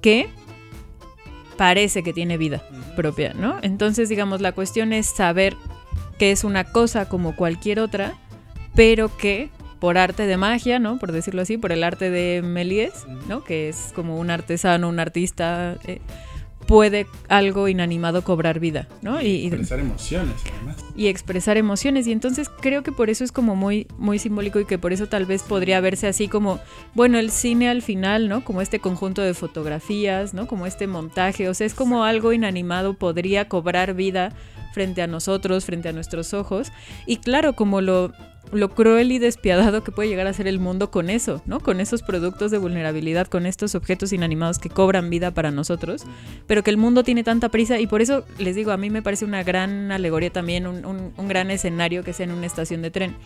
que 0.00 0.28
parece 1.56 2.02
que 2.02 2.12
tiene 2.12 2.38
vida 2.38 2.62
propia, 2.94 3.32
¿no? 3.34 3.58
Entonces, 3.62 4.08
digamos, 4.08 4.40
la 4.40 4.52
cuestión 4.52 4.92
es 4.92 5.06
saber 5.06 5.56
que 6.18 6.32
es 6.32 6.44
una 6.44 6.64
cosa 6.64 7.08
como 7.08 7.36
cualquier 7.36 7.80
otra, 7.80 8.14
pero 8.74 9.14
que 9.16 9.50
por 9.78 9.98
arte 9.98 10.26
de 10.26 10.36
magia, 10.36 10.78
¿no? 10.78 10.98
Por 10.98 11.12
decirlo 11.12 11.42
así, 11.42 11.58
por 11.58 11.72
el 11.72 11.84
arte 11.84 12.10
de 12.10 12.42
Méliès, 12.42 13.06
¿no? 13.28 13.44
Que 13.44 13.68
es 13.68 13.92
como 13.94 14.18
un 14.18 14.30
artesano, 14.30 14.88
un 14.88 14.98
artista, 14.98 15.76
eh, 15.84 16.00
puede 16.66 17.06
algo 17.28 17.68
inanimado 17.68 18.22
cobrar 18.22 18.58
vida, 18.60 18.88
¿no? 19.02 19.20
Y, 19.22 19.26
y- 19.26 19.46
Expresar 19.46 19.78
emociones, 19.80 20.34
además. 20.52 20.76
y 20.96 21.06
expresar 21.06 21.56
emociones. 21.56 22.06
Y 22.06 22.12
entonces 22.12 22.48
creo 22.60 22.82
que 22.82 22.92
por 22.92 23.08
eso 23.10 23.24
es 23.24 23.32
como 23.32 23.54
muy, 23.56 23.86
muy 23.98 24.18
simbólico 24.18 24.58
y 24.60 24.64
que 24.64 24.78
por 24.78 24.92
eso 24.92 25.06
tal 25.06 25.26
vez 25.26 25.42
podría 25.42 25.80
verse 25.80 26.06
así 26.08 26.28
como, 26.28 26.58
bueno, 26.94 27.18
el 27.18 27.30
cine 27.30 27.68
al 27.68 27.82
final, 27.82 28.28
¿no? 28.28 28.44
Como 28.44 28.60
este 28.62 28.80
conjunto 28.80 29.22
de 29.22 29.34
fotografías, 29.34 30.34
¿no? 30.34 30.46
Como 30.46 30.66
este 30.66 30.86
montaje. 30.86 31.48
O 31.48 31.54
sea, 31.54 31.66
es 31.66 31.74
como 31.74 32.04
algo 32.04 32.32
inanimado 32.32 32.94
podría 32.94 33.48
cobrar 33.48 33.94
vida 33.94 34.32
frente 34.72 35.00
a 35.02 35.06
nosotros, 35.06 35.64
frente 35.64 35.88
a 35.88 35.92
nuestros 35.92 36.34
ojos. 36.34 36.70
Y 37.06 37.16
claro, 37.18 37.54
como 37.54 37.80
lo 37.80 38.12
lo 38.52 38.70
cruel 38.70 39.10
y 39.12 39.18
despiadado 39.18 39.82
que 39.82 39.90
puede 39.92 40.08
llegar 40.08 40.26
a 40.28 40.32
ser 40.32 40.46
el 40.46 40.58
mundo 40.60 40.90
con 40.90 41.10
eso, 41.10 41.42
¿no? 41.46 41.58
Con 41.60 41.80
esos 41.80 42.02
productos 42.02 42.50
de 42.50 42.58
vulnerabilidad, 42.58 43.26
con 43.26 43.44
estos 43.44 43.74
objetos 43.74 44.12
inanimados 44.12 44.58
que 44.58 44.68
cobran 44.70 45.10
vida 45.10 45.32
para 45.32 45.50
nosotros, 45.50 46.04
pero 46.46 46.62
que 46.62 46.70
el 46.70 46.76
mundo 46.76 47.02
tiene 47.02 47.24
tanta 47.24 47.48
prisa 47.48 47.80
y 47.80 47.86
por 47.86 48.02
eso 48.02 48.24
les 48.38 48.54
digo, 48.54 48.70
a 48.70 48.76
mí 48.76 48.88
me 48.88 49.02
parece 49.02 49.24
una 49.24 49.42
gran 49.42 49.90
alegoría 49.90 50.30
también, 50.30 50.66
un, 50.66 50.84
un- 50.86 51.12
un 51.16 51.28
gran 51.28 51.50
escenario 51.50 52.04
que 52.04 52.12
sea 52.12 52.24
en 52.24 52.32
una 52.32 52.46
estación 52.46 52.82
de 52.82 52.90
tren. 52.92 53.16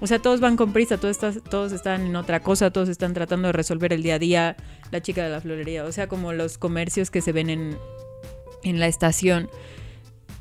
O 0.00 0.06
sea, 0.06 0.18
todos 0.18 0.40
van 0.40 0.56
con 0.56 0.72
prisa, 0.72 0.98
todos, 0.98 1.18
todos 1.48 1.72
están 1.72 2.06
en 2.06 2.16
otra 2.16 2.40
cosa, 2.40 2.70
todos 2.72 2.88
están 2.88 3.14
tratando 3.14 3.48
de 3.48 3.52
resolver 3.52 3.92
el 3.92 4.02
día 4.02 4.16
a 4.16 4.18
día, 4.18 4.56
la 4.90 5.00
chica 5.00 5.22
de 5.24 5.30
la 5.30 5.40
florería, 5.40 5.84
o 5.84 5.92
sea, 5.92 6.08
como 6.08 6.32
los 6.32 6.58
comercios 6.58 7.10
que 7.10 7.20
se 7.20 7.32
ven 7.32 7.48
en, 7.48 7.76
en 8.64 8.80
la 8.80 8.88
estación. 8.88 9.48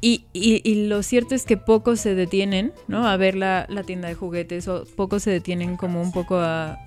Y, 0.06 0.26
y- 0.34 0.60
y 0.70 0.88
lo 0.88 1.02
cierto 1.02 1.34
es 1.34 1.46
que 1.46 1.56
pocos 1.56 2.02
se 2.02 2.14
detienen, 2.14 2.74
¿no? 2.90 3.08
A 3.08 3.16
ver 3.16 3.36
la, 3.36 3.66
la 3.70 3.84
tienda 3.84 4.10
de 4.10 4.16
juguetes 4.16 4.68
o 4.68 4.84
pocos 4.98 5.24
se 5.24 5.32
detienen 5.32 5.78
como 5.78 6.02
un 6.02 6.12
poco 6.12 6.36
a, 6.40 6.78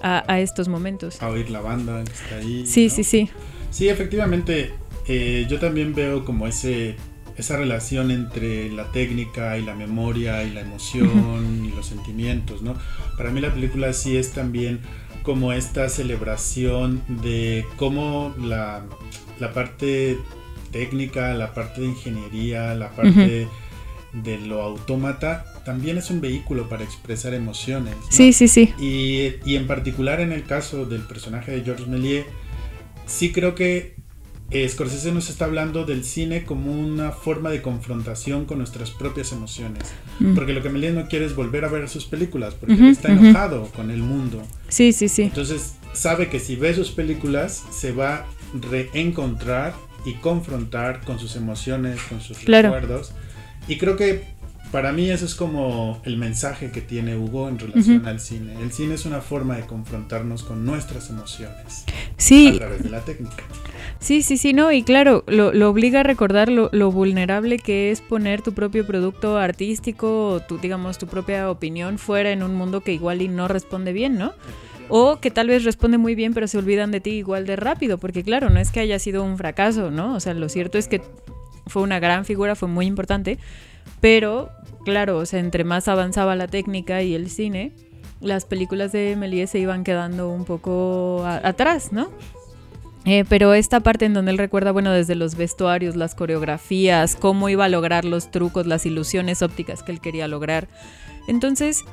a- 0.00 0.24
a 0.32 0.38
estos 0.40 0.68
momentos. 0.68 1.20
A 1.20 1.30
oír 1.30 1.50
la 1.50 1.60
banda 1.60 2.04
que 2.04 2.12
está 2.12 2.36
ahí. 2.36 2.64
Sí, 2.64 2.84
¿no? 2.86 2.94
sí, 2.94 3.02
sí. 3.02 3.28
Sí, 3.72 3.88
efectivamente, 3.88 4.72
eh, 5.08 5.46
yo 5.50 5.58
también 5.58 5.94
veo 5.96 6.24
como 6.24 6.46
ese 6.46 6.94
esa 7.36 7.56
relación 7.56 8.12
entre 8.12 8.70
la 8.70 8.92
técnica 8.92 9.58
y 9.58 9.62
la 9.64 9.74
memoria 9.74 10.44
y 10.44 10.50
la 10.52 10.60
emoción 10.60 11.64
y 11.64 11.70
los 11.74 11.86
sentimientos, 11.86 12.62
¿no? 12.62 12.76
Para 13.16 13.30
mí 13.30 13.40
la 13.40 13.52
película 13.52 13.92
sí 13.92 14.16
es 14.16 14.30
también 14.30 14.78
como 15.24 15.52
esta 15.52 15.88
celebración 15.88 17.02
de 17.08 17.64
cómo 17.76 18.32
la, 18.40 18.84
la 19.40 19.52
parte 19.52 20.16
técnica, 20.74 21.32
la 21.34 21.54
parte 21.54 21.82
de 21.82 21.86
ingeniería, 21.86 22.74
la 22.74 22.90
parte 22.90 23.46
de 24.12 24.38
lo 24.38 24.60
autómata, 24.60 25.44
también 25.64 25.98
es 25.98 26.10
un 26.10 26.20
vehículo 26.20 26.68
para 26.68 26.82
expresar 26.82 27.32
emociones. 27.32 27.94
¿no? 27.94 28.10
Sí, 28.10 28.32
sí, 28.32 28.48
sí. 28.48 28.74
Y, 28.80 29.34
y 29.48 29.54
en 29.54 29.68
particular 29.68 30.18
en 30.20 30.32
el 30.32 30.42
caso 30.42 30.84
del 30.84 31.02
personaje 31.02 31.52
de 31.52 31.62
Georges 31.62 31.86
Méliès, 31.86 32.26
sí 33.06 33.30
creo 33.30 33.54
que 33.54 33.94
eh, 34.50 34.68
Scorsese 34.68 35.12
nos 35.12 35.30
está 35.30 35.44
hablando 35.44 35.84
del 35.84 36.02
cine 36.02 36.44
como 36.44 36.72
una 36.72 37.12
forma 37.12 37.50
de 37.50 37.62
confrontación 37.62 38.44
con 38.44 38.58
nuestras 38.58 38.90
propias 38.90 39.30
emociones. 39.30 39.92
Mm. 40.18 40.34
Porque 40.34 40.52
lo 40.52 40.62
que 40.62 40.70
Méliès 40.70 40.92
no 40.92 41.06
quiere 41.06 41.24
es 41.24 41.36
volver 41.36 41.64
a 41.64 41.68
ver 41.68 41.88
sus 41.88 42.04
películas, 42.04 42.54
porque 42.54 42.74
Ujú, 42.74 42.84
él 42.84 42.90
está 42.90 43.12
enojado 43.12 43.68
con 43.76 43.92
el 43.92 44.02
mundo. 44.02 44.42
Sí, 44.68 44.92
sí, 44.92 45.08
sí. 45.08 45.22
Entonces 45.22 45.76
sabe 45.92 46.28
que 46.28 46.40
si 46.40 46.56
ve 46.56 46.74
sus 46.74 46.90
películas 46.90 47.62
se 47.70 47.92
va 47.92 48.14
a 48.16 48.26
reencontrar 48.70 49.74
y 50.04 50.14
confrontar 50.14 51.00
con 51.02 51.18
sus 51.18 51.36
emociones, 51.36 52.00
con 52.08 52.20
sus 52.20 52.38
Claro. 52.38 52.72
recuerdos. 52.72 53.12
Y 53.68 53.78
creo 53.78 53.96
que 53.96 54.22
para 54.72 54.92
mí 54.92 55.08
eso 55.08 55.24
es 55.24 55.34
como 55.36 56.02
el 56.04 56.16
mensaje 56.16 56.70
que 56.72 56.80
tiene 56.80 57.16
Hugo 57.16 57.48
en 57.48 57.58
relación 57.60 57.98
Ujú. 58.00 58.08
al 58.08 58.18
cine. 58.20 58.60
El 58.60 58.72
cine 58.72 58.94
es 58.94 59.06
una 59.06 59.20
forma 59.20 59.56
de 59.56 59.62
confrontarnos 59.66 60.42
con 60.42 60.64
nuestras 60.66 61.10
emociones 61.10 61.84
a 61.88 61.92
Sí, 62.16 62.54
través 62.58 62.82
de 62.82 62.90
la 62.90 63.00
técnica. 63.00 63.44
Sí, 64.00 64.22
sí, 64.22 64.36
sí, 64.36 64.52
no, 64.52 64.72
y 64.72 64.82
claro, 64.82 65.22
lo, 65.28 65.52
lo 65.52 65.70
obliga 65.70 66.00
a 66.00 66.02
recordar 66.02 66.48
lo, 66.50 66.68
lo 66.72 66.90
vulnerable 66.90 67.58
que 67.58 67.90
es 67.92 68.00
poner 68.00 68.42
tu 68.42 68.52
propio 68.52 68.84
producto 68.86 69.38
artístico 69.38 70.28
o 70.32 70.40
tu, 70.40 70.58
digamos, 70.58 70.98
tu 70.98 71.06
propia 71.06 71.50
opinión 71.50 71.98
fuera 71.98 72.30
en 72.32 72.42
un 72.42 72.54
mundo 72.54 72.80
que 72.82 72.92
igual 72.92 73.22
y 73.22 73.28
no 73.28 73.46
responde 73.48 73.92
bien, 73.92 74.18
¿no? 74.18 74.32
O 74.88 75.18
que 75.20 75.30
tal 75.30 75.48
vez 75.48 75.64
responde 75.64 75.98
muy 75.98 76.14
bien, 76.14 76.34
pero 76.34 76.46
se 76.46 76.58
olvidan 76.58 76.90
de 76.90 77.00
ti 77.00 77.10
igual 77.10 77.46
de 77.46 77.56
rápido, 77.56 77.98
porque 77.98 78.22
claro, 78.22 78.50
no 78.50 78.60
es 78.60 78.70
que 78.70 78.80
haya 78.80 78.98
sido 78.98 79.24
un 79.24 79.38
fracaso, 79.38 79.90
¿no? 79.90 80.14
O 80.14 80.20
sea, 80.20 80.34
lo 80.34 80.48
cierto 80.48 80.78
es 80.78 80.88
que 80.88 81.00
fue 81.66 81.82
una 81.82 81.98
gran 82.00 82.24
figura, 82.24 82.54
fue 82.54 82.68
muy 82.68 82.86
importante, 82.86 83.38
pero 84.00 84.50
claro, 84.84 85.18
o 85.18 85.26
sea, 85.26 85.40
entre 85.40 85.64
más 85.64 85.88
avanzaba 85.88 86.36
la 86.36 86.48
técnica 86.48 87.02
y 87.02 87.14
el 87.14 87.30
cine, 87.30 87.72
las 88.20 88.44
películas 88.44 88.92
de 88.92 89.16
Méliès 89.16 89.50
se 89.50 89.58
iban 89.58 89.84
quedando 89.84 90.28
un 90.30 90.44
poco 90.44 91.24
atrás, 91.26 91.92
¿no? 91.92 92.10
Eh, 93.06 93.24
pero 93.28 93.52
esta 93.52 93.80
parte 93.80 94.06
en 94.06 94.14
donde 94.14 94.30
él 94.30 94.38
recuerda, 94.38 94.72
bueno, 94.72 94.90
desde 94.90 95.14
los 95.14 95.34
vestuarios, 95.34 95.94
las 95.94 96.14
coreografías, 96.14 97.16
cómo 97.16 97.50
iba 97.50 97.66
a 97.66 97.68
lograr 97.68 98.06
los 98.06 98.30
trucos, 98.30 98.66
las 98.66 98.86
ilusiones 98.86 99.42
ópticas 99.42 99.82
que 99.82 99.92
él 99.92 100.00
quería 100.00 100.26
lograr. 100.26 100.68
Entonces, 101.28 101.84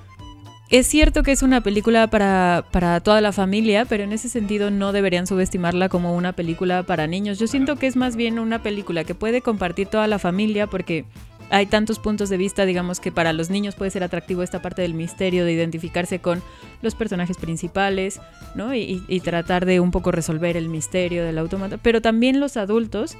es 0.71 0.87
cierto 0.87 1.21
que 1.21 1.31
es 1.33 1.41
una 1.43 1.61
película 1.61 2.07
para, 2.07 2.63
para 2.71 2.99
toda 3.01 3.19
la 3.19 3.31
familia, 3.33 3.85
pero 3.85 4.03
en 4.03 4.13
ese 4.13 4.29
sentido 4.29 4.71
no 4.71 4.93
deberían 4.93 5.27
subestimarla 5.27 5.89
como 5.89 6.15
una 6.15 6.31
película 6.33 6.83
para 6.83 7.07
niños. 7.07 7.39
Yo 7.39 7.47
siento 7.47 7.75
que 7.75 7.87
es 7.87 7.95
más 7.97 8.15
bien 8.15 8.39
una 8.39 8.63
película 8.63 9.03
que 9.03 9.13
puede 9.13 9.41
compartir 9.41 9.87
toda 9.87 10.07
la 10.07 10.17
familia 10.17 10.67
porque 10.67 11.03
hay 11.49 11.65
tantos 11.65 11.99
puntos 11.99 12.29
de 12.29 12.37
vista, 12.37 12.65
digamos 12.65 13.01
que 13.01 13.11
para 13.11 13.33
los 13.33 13.49
niños 13.49 13.75
puede 13.75 13.91
ser 13.91 14.05
atractivo 14.05 14.41
esta 14.41 14.61
parte 14.61 14.81
del 14.83 14.93
misterio, 14.93 15.43
de 15.43 15.51
identificarse 15.51 16.19
con 16.19 16.41
los 16.81 16.95
personajes 16.95 17.35
principales, 17.35 18.21
¿no? 18.55 18.73
Y, 18.73 19.03
y- 19.09 19.19
tratar 19.19 19.65
de 19.65 19.81
un 19.81 19.91
poco 19.91 20.13
resolver 20.13 20.55
el 20.55 20.69
misterio 20.69 21.25
del 21.25 21.37
automata. 21.37 21.77
Pero 21.77 22.01
también 22.01 22.39
los 22.39 22.55
adultos, 22.55 23.17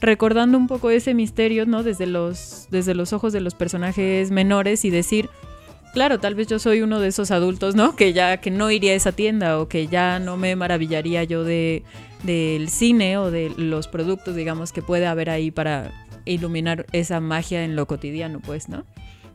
recordando 0.00 0.56
un 0.56 0.66
poco 0.66 0.88
ese 0.88 1.12
misterio, 1.12 1.66
¿no? 1.66 1.82
Desde 1.82 2.06
los, 2.06 2.68
desde 2.70 2.94
los 2.94 3.12
ojos 3.12 3.34
de 3.34 3.42
los 3.42 3.54
personajes 3.54 4.30
menores 4.30 4.86
y 4.86 4.90
decir, 4.90 5.28
claro, 5.94 6.20
tal 6.20 6.34
vez 6.34 6.48
yo 6.48 6.58
soy 6.58 6.82
uno 6.82 7.00
de 7.00 7.08
esos 7.08 7.30
adultos, 7.30 7.74
¿no? 7.74 7.96
Que 7.96 8.12
ya 8.12 8.36
que 8.36 8.50
no 8.50 8.70
iría 8.70 8.92
a 8.92 8.96
esa 8.96 9.12
tienda 9.12 9.58
o 9.58 9.68
que 9.68 9.86
ya 9.86 10.18
no 10.18 10.36
me 10.36 10.54
maravillaría 10.56 11.24
yo 11.24 11.44
de 11.44 11.82
del 12.22 12.68
cine 12.68 13.18
o 13.18 13.30
de 13.30 13.52
los 13.56 13.86
productos, 13.86 14.34
digamos, 14.34 14.72
que 14.72 14.82
puede 14.82 15.06
haber 15.06 15.30
ahí 15.30 15.50
para 15.50 15.92
iluminar 16.24 16.86
esa 16.92 17.20
magia 17.20 17.64
en 17.64 17.76
lo 17.76 17.86
cotidiano, 17.86 18.40
pues, 18.40 18.68
¿no? 18.68 18.84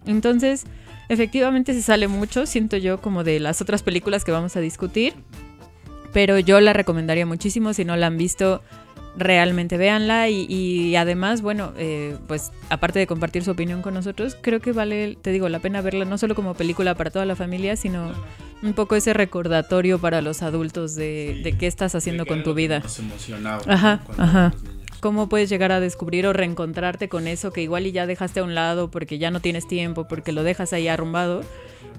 Entonces, 0.05 0.65
efectivamente 1.07 1.73
se 1.73 1.81
sale 1.83 2.07
mucho, 2.07 2.45
siento 2.45 2.77
yo, 2.77 2.99
como 2.99 3.23
de 3.23 3.39
las 3.39 3.61
otras 3.61 3.83
películas 3.83 4.23
que 4.23 4.31
vamos 4.31 4.55
a 4.55 4.59
discutir, 4.59 5.13
pero 6.13 6.39
yo 6.39 6.59
la 6.59 6.73
recomendaría 6.73 7.27
muchísimo, 7.27 7.73
si 7.73 7.85
no 7.85 7.95
la 7.95 8.07
han 8.07 8.17
visto, 8.17 8.63
realmente 9.17 9.77
véanla 9.77 10.29
y, 10.29 10.45
y 10.49 10.95
además, 10.95 11.41
bueno, 11.41 11.73
eh, 11.77 12.15
pues 12.27 12.51
aparte 12.69 12.99
de 12.99 13.07
compartir 13.07 13.43
su 13.43 13.51
opinión 13.51 13.81
con 13.81 13.93
nosotros, 13.93 14.37
creo 14.39 14.59
que 14.59 14.71
vale, 14.71 15.17
te 15.21 15.31
digo, 15.31 15.49
la 15.49 15.59
pena 15.59 15.81
verla 15.81 16.05
no 16.05 16.17
solo 16.17 16.35
como 16.35 16.53
película 16.53 16.95
para 16.95 17.09
toda 17.11 17.25
la 17.25 17.35
familia, 17.35 17.75
sino 17.75 18.11
un 18.61 18.73
poco 18.73 18.95
ese 18.95 19.13
recordatorio 19.13 19.99
para 19.99 20.21
los 20.21 20.41
adultos 20.41 20.95
de, 20.95 21.33
Sí. 21.37 21.43
de 21.43 21.57
qué 21.57 21.67
estás 21.67 21.95
haciendo 21.95 22.25
con 22.25 22.43
tu 22.43 22.53
vida. 22.53 22.81
Ajá, 23.67 24.01
ajá. 24.17 24.53
¿Cómo 24.99 25.29
puedes 25.29 25.49
llegar 25.49 25.71
a 25.71 25.79
descubrir 25.79 26.27
o 26.27 26.33
reencontrarte 26.33 27.07
con 27.07 27.27
eso 27.27 27.51
que 27.53 27.61
igual 27.61 27.87
y 27.87 27.93
ya 27.93 28.05
dejaste 28.05 28.41
a 28.41 28.43
un 28.43 28.53
lado 28.55 28.91
porque 28.91 29.17
ya 29.17 29.31
no 29.31 29.39
tienes 29.39 29.65
tiempo, 29.65 30.07
porque 30.09 30.33
lo 30.33 30.43
dejas 30.43 30.73
ahí 30.73 30.89
arrumbado, 30.89 31.43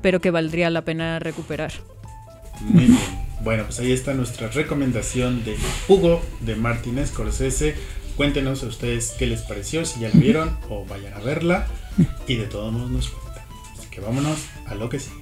pero 0.02 0.20
que 0.20 0.30
valdría 0.30 0.68
la 0.68 0.82
pena 0.82 1.18
recuperar? 1.18 1.72
Muy 2.60 2.84
bien. 2.84 2.98
Bueno, 3.42 3.64
pues 3.64 3.78
ahí 3.80 3.92
está 3.92 4.12
nuestra 4.12 4.48
recomendación 4.48 5.44
de 5.44 5.56
Hugo 5.88 6.22
de 6.40 6.56
Martin 6.56 7.04
Scorsese. 7.06 7.74
Cuéntenos 8.16 8.62
a 8.62 8.66
ustedes 8.66 9.14
qué 9.18 9.26
les 9.26 9.40
pareció, 9.40 9.86
si 9.86 10.00
ya 10.00 10.10
la 10.10 10.20
vieron 10.20 10.58
o 10.68 10.84
vayan 10.84 11.14
a 11.14 11.20
verla. 11.20 11.66
Y 12.26 12.36
de 12.36 12.46
todos 12.46 12.70
modos 12.72 12.90
nos 12.90 13.08
cuentan. 13.08 13.44
Así 13.78 13.88
que 13.90 14.00
vámonos 14.00 14.46
a 14.66 14.74
lo 14.74 14.90
que 14.90 14.98
sigue. 14.98 15.20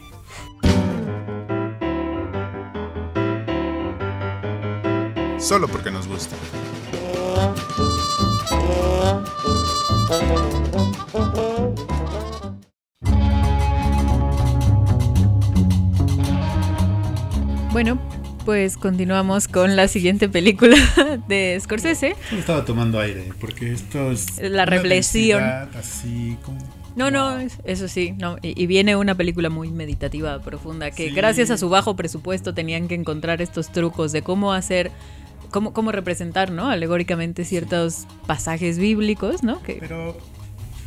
Solo 5.39 5.69
porque 5.69 5.91
nos 5.93 6.09
gusta. 6.09 6.37
Bueno, 17.73 17.99
pues 18.45 18.77
continuamos 18.77 19.47
con 19.47 19.77
la 19.77 19.89
siguiente 19.89 20.29
película 20.29 20.77
de 21.29 21.59
Scorsese. 21.61 22.17
Solo 22.29 22.41
estaba 22.41 22.65
tomando 22.65 22.99
aire, 22.99 23.31
porque 23.41 23.73
esto 23.73 24.11
es. 24.11 24.39
La 24.41 24.65
reflexión. 24.65 25.43
Así 25.79 26.37
como. 26.45 26.59
No, 26.97 27.11
no, 27.11 27.39
es- 27.39 27.59
eso 27.65 27.87
sí, 27.87 28.13
no. 28.19 28.39
Y, 28.43 28.61
y 28.61 28.67
viene 28.67 28.97
una 28.97 29.15
película 29.15 29.51
muy 29.51 29.71
meditativa, 29.71 30.41
profunda, 30.41 30.91
que 30.91 31.09
Sí. 31.11 31.15
gracias 31.15 31.51
a 31.51 31.59
su 31.59 31.69
bajo 31.69 31.95
presupuesto 31.95 32.55
tenían 32.55 32.89
que 32.89 32.95
encontrar 32.97 33.41
estos 33.43 33.71
trucos 33.71 34.11
de 34.13 34.23
cómo 34.23 34.53
hacer, 34.53 34.91
cómo, 35.51 35.73
cómo 35.73 35.93
representar, 35.93 36.51
¿no? 36.51 36.69
Alegóricamente 36.71 37.45
ciertos 37.45 38.07
pasajes 38.27 38.79
bíblicos, 38.79 39.45
¿no? 39.45 39.63
Que, 39.63 39.75
Pero 39.75 40.19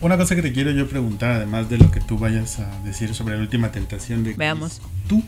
una 0.01 0.17
cosa 0.17 0.35
que 0.35 0.41
te 0.41 0.51
quiero 0.51 0.71
yo 0.71 0.85
preguntar, 0.89 1.31
además 1.31 1.69
de 1.69 1.77
lo 1.77 1.89
que 1.91 2.01
tú 2.01 2.17
vayas 2.17 2.59
a 2.59 2.69
decir 2.83 3.13
sobre 3.15 3.35
la 3.35 3.41
última 3.41 3.71
tentación 3.71 4.25
de 4.25 4.33
Veamos. 4.33 4.81
Tú. 5.07 5.23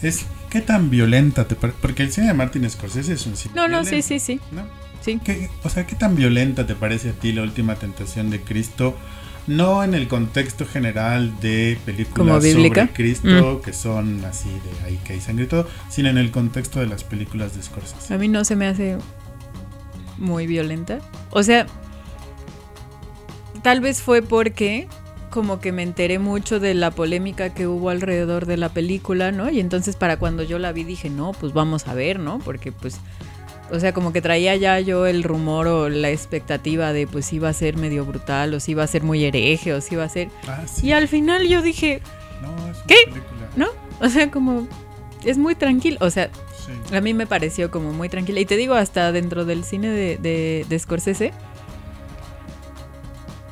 Es 0.00 0.26
qué 0.50 0.60
tan 0.60 0.88
violenta 0.90 1.46
te 1.46 1.54
parece. 1.54 1.78
Porque 1.82 2.02
el 2.02 2.12
cine 2.12 2.28
de 2.28 2.34
Martin 2.34 2.68
Scorsese 2.70 3.12
es 3.12 3.26
un 3.26 3.36
cine. 3.36 3.54
No, 3.54 3.68
no, 3.68 3.84
sí, 3.84 4.02
sí, 4.02 4.18
sí, 4.18 4.40
¿no? 4.50 4.62
sí. 5.00 5.20
¿Qué- 5.24 5.50
o 5.64 5.68
sea, 5.68 5.86
¿qué 5.86 5.96
tan 5.96 6.14
violenta 6.16 6.66
te 6.66 6.74
parece 6.74 7.10
a 7.10 7.12
ti 7.12 7.32
la 7.32 7.42
última 7.42 7.74
tentación 7.76 8.30
de 8.30 8.40
Cristo? 8.40 8.96
No 9.48 9.82
en 9.82 9.94
el 9.94 10.06
contexto 10.06 10.66
general 10.66 11.40
de 11.40 11.76
¿Como 12.14 12.38
películas 12.38 12.44
sobre 12.52 12.88
Cristo, 12.92 13.60
que 13.60 13.72
son 13.72 14.24
así 14.24 14.48
de 14.48 14.86
ahí 14.86 15.00
que 15.04 15.14
hay 15.14 15.20
sangre 15.20 15.46
y 15.46 15.48
todo, 15.48 15.68
sino 15.90 16.08
en 16.10 16.18
el 16.18 16.30
contexto 16.30 16.78
de 16.78 16.86
las 16.86 17.02
películas 17.02 17.56
de 17.56 17.62
Scorsese. 17.64 18.14
A 18.14 18.18
mí 18.18 18.28
no 18.28 18.44
se 18.44 18.54
me 18.54 18.68
hace 18.68 18.98
muy 20.16 20.46
violenta. 20.46 21.00
O 21.30 21.42
sea, 21.42 21.66
tal 23.62 23.80
vez 23.80 24.00
fue 24.00 24.22
porque 24.22 24.86
como 25.32 25.58
que 25.58 25.72
me 25.72 25.82
enteré 25.82 26.20
mucho 26.20 26.60
de 26.60 26.74
la 26.74 26.92
polémica 26.92 27.52
que 27.52 27.66
hubo 27.66 27.90
alrededor 27.90 28.46
de 28.46 28.56
la 28.56 28.68
película, 28.68 29.32
¿no? 29.32 29.50
Y 29.50 29.58
entonces 29.58 29.96
para 29.96 30.16
cuando 30.18 30.44
yo 30.44 30.60
la 30.60 30.70
vi 30.70 30.84
dije, 30.84 31.10
no, 31.10 31.32
pues 31.32 31.52
vamos 31.52 31.88
a 31.88 31.94
ver, 31.94 32.20
¿no? 32.20 32.38
Porque 32.38 32.70
pues, 32.70 32.98
o 33.72 33.80
sea, 33.80 33.92
como 33.92 34.12
que 34.12 34.20
traía 34.22 34.54
ya 34.54 34.78
yo 34.78 35.06
el 35.06 35.24
rumor 35.24 35.66
o 35.66 35.88
la 35.88 36.10
expectativa 36.10 36.92
de 36.92 37.06
pues 37.08 37.32
iba 37.32 37.48
a 37.48 37.52
ser 37.52 37.76
medio 37.76 38.04
brutal 38.04 38.54
o 38.54 38.60
si 38.60 38.70
iba 38.72 38.84
a 38.84 38.86
ser 38.86 39.02
muy 39.02 39.24
hereje 39.24 39.72
o 39.74 39.80
si 39.80 39.94
iba 39.94 40.04
a 40.04 40.08
ser... 40.08 40.28
Ah, 40.46 40.62
sí. 40.72 40.86
Y 40.86 40.92
al 40.92 41.08
final 41.08 41.48
yo 41.48 41.62
dije, 41.62 42.00
No, 42.42 42.54
es 42.70 42.76
una 42.76 42.86
¿Qué? 42.86 42.96
película. 43.06 43.48
¿no? 43.56 43.66
O 44.00 44.08
sea, 44.08 44.30
como 44.30 44.68
es 45.24 45.38
muy 45.38 45.54
tranquilo, 45.56 45.96
o 46.00 46.10
sea, 46.10 46.30
Sí. 46.66 46.94
a 46.94 47.00
mí 47.00 47.12
me 47.12 47.26
pareció 47.26 47.72
como 47.72 47.92
muy 47.92 48.08
tranquila. 48.08 48.38
Y 48.38 48.44
te 48.44 48.56
digo, 48.56 48.74
hasta 48.74 49.10
dentro 49.10 49.44
del 49.44 49.64
cine 49.64 49.88
de, 49.88 50.16
de, 50.16 50.64
de 50.68 50.78
Scorsese, 50.78 51.32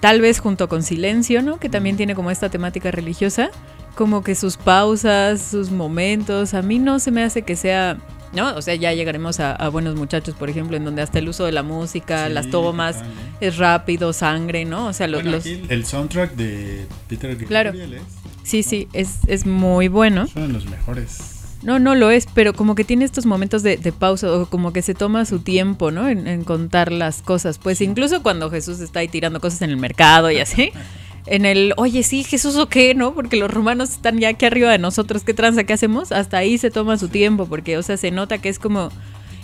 tal 0.00 0.21
vez 0.21 0.38
junto 0.40 0.69
con 0.69 0.83
Silencio, 0.83 1.42
¿no? 1.42 1.59
Que 1.59 1.69
también 1.69 1.97
tiene 1.97 2.14
como 2.14 2.30
esta 2.30 2.49
temática 2.49 2.90
religiosa, 2.90 3.50
como 3.95 4.23
que 4.23 4.35
sus 4.35 4.57
pausas, 4.57 5.40
sus 5.40 5.71
momentos, 5.71 6.54
a 6.54 6.62
mí 6.62 6.78
no 6.78 6.99
se 6.99 7.11
me 7.11 7.23
hace 7.23 7.42
que 7.42 7.57
sea... 7.57 7.99
¿No? 8.33 8.54
O 8.54 8.62
sea, 8.62 8.76
ya 8.76 8.92
llegaremos 8.92 9.40
a, 9.40 9.57
a 9.57 9.69
Buenos 9.71 9.97
Muchachos, 9.97 10.37
por 10.37 10.49
ejemplo, 10.49 10.76
en 10.76 10.85
donde 10.85 11.02
hasta 11.02 11.19
el 11.19 11.28
uso 11.28 11.47
de 11.47 11.50
la 11.50 11.64
música, 11.64 12.28
Sí, 12.28 12.33
las 12.33 12.49
tomas, 12.49 12.99
¿eh? 12.99 13.02
es 13.40 13.57
rápido, 13.57 14.12
sangre, 14.12 14.64
¿no? 14.64 14.87
O 14.87 14.92
sea, 14.92 15.09
los... 15.09 15.23
Bueno, 15.23 15.38
los- 15.38 15.45
aquí 15.45 15.61
el 15.69 15.85
soundtrack 15.85 16.37
de 16.37 16.87
Peter 17.09 17.37
Claro. 17.38 17.71
Gabriel 17.73 17.95
es, 17.95 18.02
Sí, 18.45 18.62
sí, 18.62 18.87
es, 18.92 19.16
es 19.26 19.47
muy 19.47 19.88
bueno. 19.88 20.26
de 20.33 20.47
los 20.47 20.64
mejores. 20.66 21.39
No, 21.62 21.79
no 21.79 21.95
lo 21.95 22.11
es, 22.11 22.26
pero 22.33 22.55
como 22.55 22.75
que 22.75 22.85
tiene 22.85 23.05
estos 23.05 23.26
momentos 23.26 23.62
de, 23.62 23.76
de 23.76 23.93
pausa 23.93 24.33
o 24.33 24.47
como 24.47 24.73
que 24.73 24.81
se 24.81 24.95
toma 24.95 25.25
su 25.26 25.40
tiempo, 25.40 25.90
¿no? 25.90 26.09
En, 26.09 26.26
en 26.26 26.45
contar 26.45 26.90
las 26.90 27.21
cosas. 27.23 27.59
Pues 27.59 27.81
incluso 27.81 28.23
cuando 28.23 28.50
Jesús 28.50 28.81
está 28.81 29.00
ahí 29.00 29.09
tirando 29.09 29.40
cosas 29.40 29.62
en 29.62 29.71
el 29.71 29.76
mercado 29.76 30.31
y 30.31 30.38
así. 30.38 30.73
En 31.26 31.45
el, 31.45 31.75
oye, 31.76 32.02
sí, 32.02 32.25
Jesús 32.25 32.57
o 32.57 32.69
qué, 32.69 32.95
¿no? 32.95 33.14
Porque 33.14 33.37
los 33.37 33.50
romanos 33.50 33.90
están 33.90 34.19
ya 34.19 34.31
aquí 34.31 34.47
arriba 34.47 34.71
de 34.73 34.79
nosotros, 34.79 35.23
¿qué 35.23 35.35
tranza? 35.35 35.64
¿Qué 35.64 35.75
hacemos? 35.75 36.12
Hasta 36.12 36.38
ahí 36.38 36.57
se 36.57 36.71
toma 36.71 36.97
su 36.97 37.09
tiempo, 37.09 37.47
porque, 37.47 37.76
o 37.76 37.83
sea, 37.83 37.97
se 37.97 38.11
nota 38.11 38.38
que 38.38 38.49
es 38.49 38.59
como... 38.59 38.90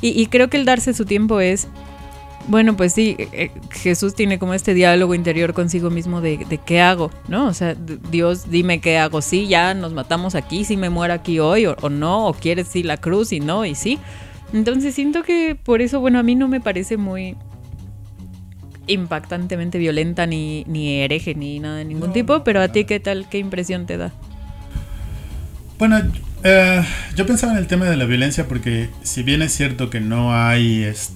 Y, 0.01 0.21
y 0.21 0.27
creo 0.27 0.49
que 0.49 0.57
el 0.57 0.65
darse 0.65 0.95
su 0.95 1.05
tiempo 1.05 1.39
es... 1.39 1.69
Bueno, 2.49 2.77
pues 2.77 2.93
sí, 2.93 3.17
eh, 3.19 3.29
eh, 3.33 3.51
Jesús 3.71 4.15
tiene 4.15 4.39
como 4.39 4.55
este 4.55 4.73
diálogo 4.73 5.15
interior 5.15 5.53
consigo 5.53 5.91
mismo 5.91 6.21
de, 6.21 6.39
de 6.49 6.59
qué 6.59 6.81
hago, 6.81 7.11
¿no? 7.27 7.49
O 7.49 7.55
sea, 7.55 7.75
Dios, 8.11 8.49
dime 8.51 8.81
qué 8.81 8.99
hago. 8.99 9.21
Sí, 9.21 9.49
ya 9.49 9.75
nos 9.75 9.93
matamos 9.93 10.35
aquí, 10.37 10.65
si 10.65 10.77
me 10.77 10.89
muero 10.89 11.13
aquí 11.15 11.41
hoy 11.41 11.67
o, 11.67 11.77
o 11.81 11.89
no, 11.89 12.29
o 12.29 12.35
quieres 12.35 12.69
sí 12.69 12.85
la 12.85 12.99
cruz 12.99 13.33
y 13.33 13.41
no, 13.41 13.65
y 13.65 13.75
sí. 13.75 13.99
Entonces 14.53 14.95
siento 14.95 15.25
que 15.25 15.57
por 15.61 15.83
eso, 15.83 15.99
bueno, 15.99 16.21
a 16.21 16.23
mí 16.23 16.37
no 16.37 16.47
me 16.47 16.61
parece 16.61 16.97
muy 16.97 17.37
impactantemente 18.87 19.79
violenta 19.79 20.27
ni, 20.27 20.63
ni 20.69 21.01
hereje 21.01 21.35
ni 21.35 21.59
nada 21.59 21.79
de 21.79 21.85
ningún 21.85 22.09
No, 22.09 22.13
tipo, 22.13 22.45
pero 22.45 22.61
a 22.61 22.69
ti 22.69 22.85
qué 22.85 23.01
tal, 23.01 23.29
qué 23.29 23.39
impresión 23.39 23.87
te 23.87 23.97
da. 23.97 24.13
Bueno, 25.81 26.01
eh, 26.45 26.83
yo 27.17 27.27
pensaba 27.27 27.53
en 27.53 27.59
el 27.59 27.67
tema 27.67 27.87
de 27.87 27.97
la 27.97 28.05
violencia 28.05 28.47
porque 28.47 28.89
si 29.03 29.25
bien 29.25 29.43
es 29.43 29.53
cierto 29.53 29.91
que 29.91 30.01
no 30.01 30.33
hay 30.33 30.85
es- 30.85 31.13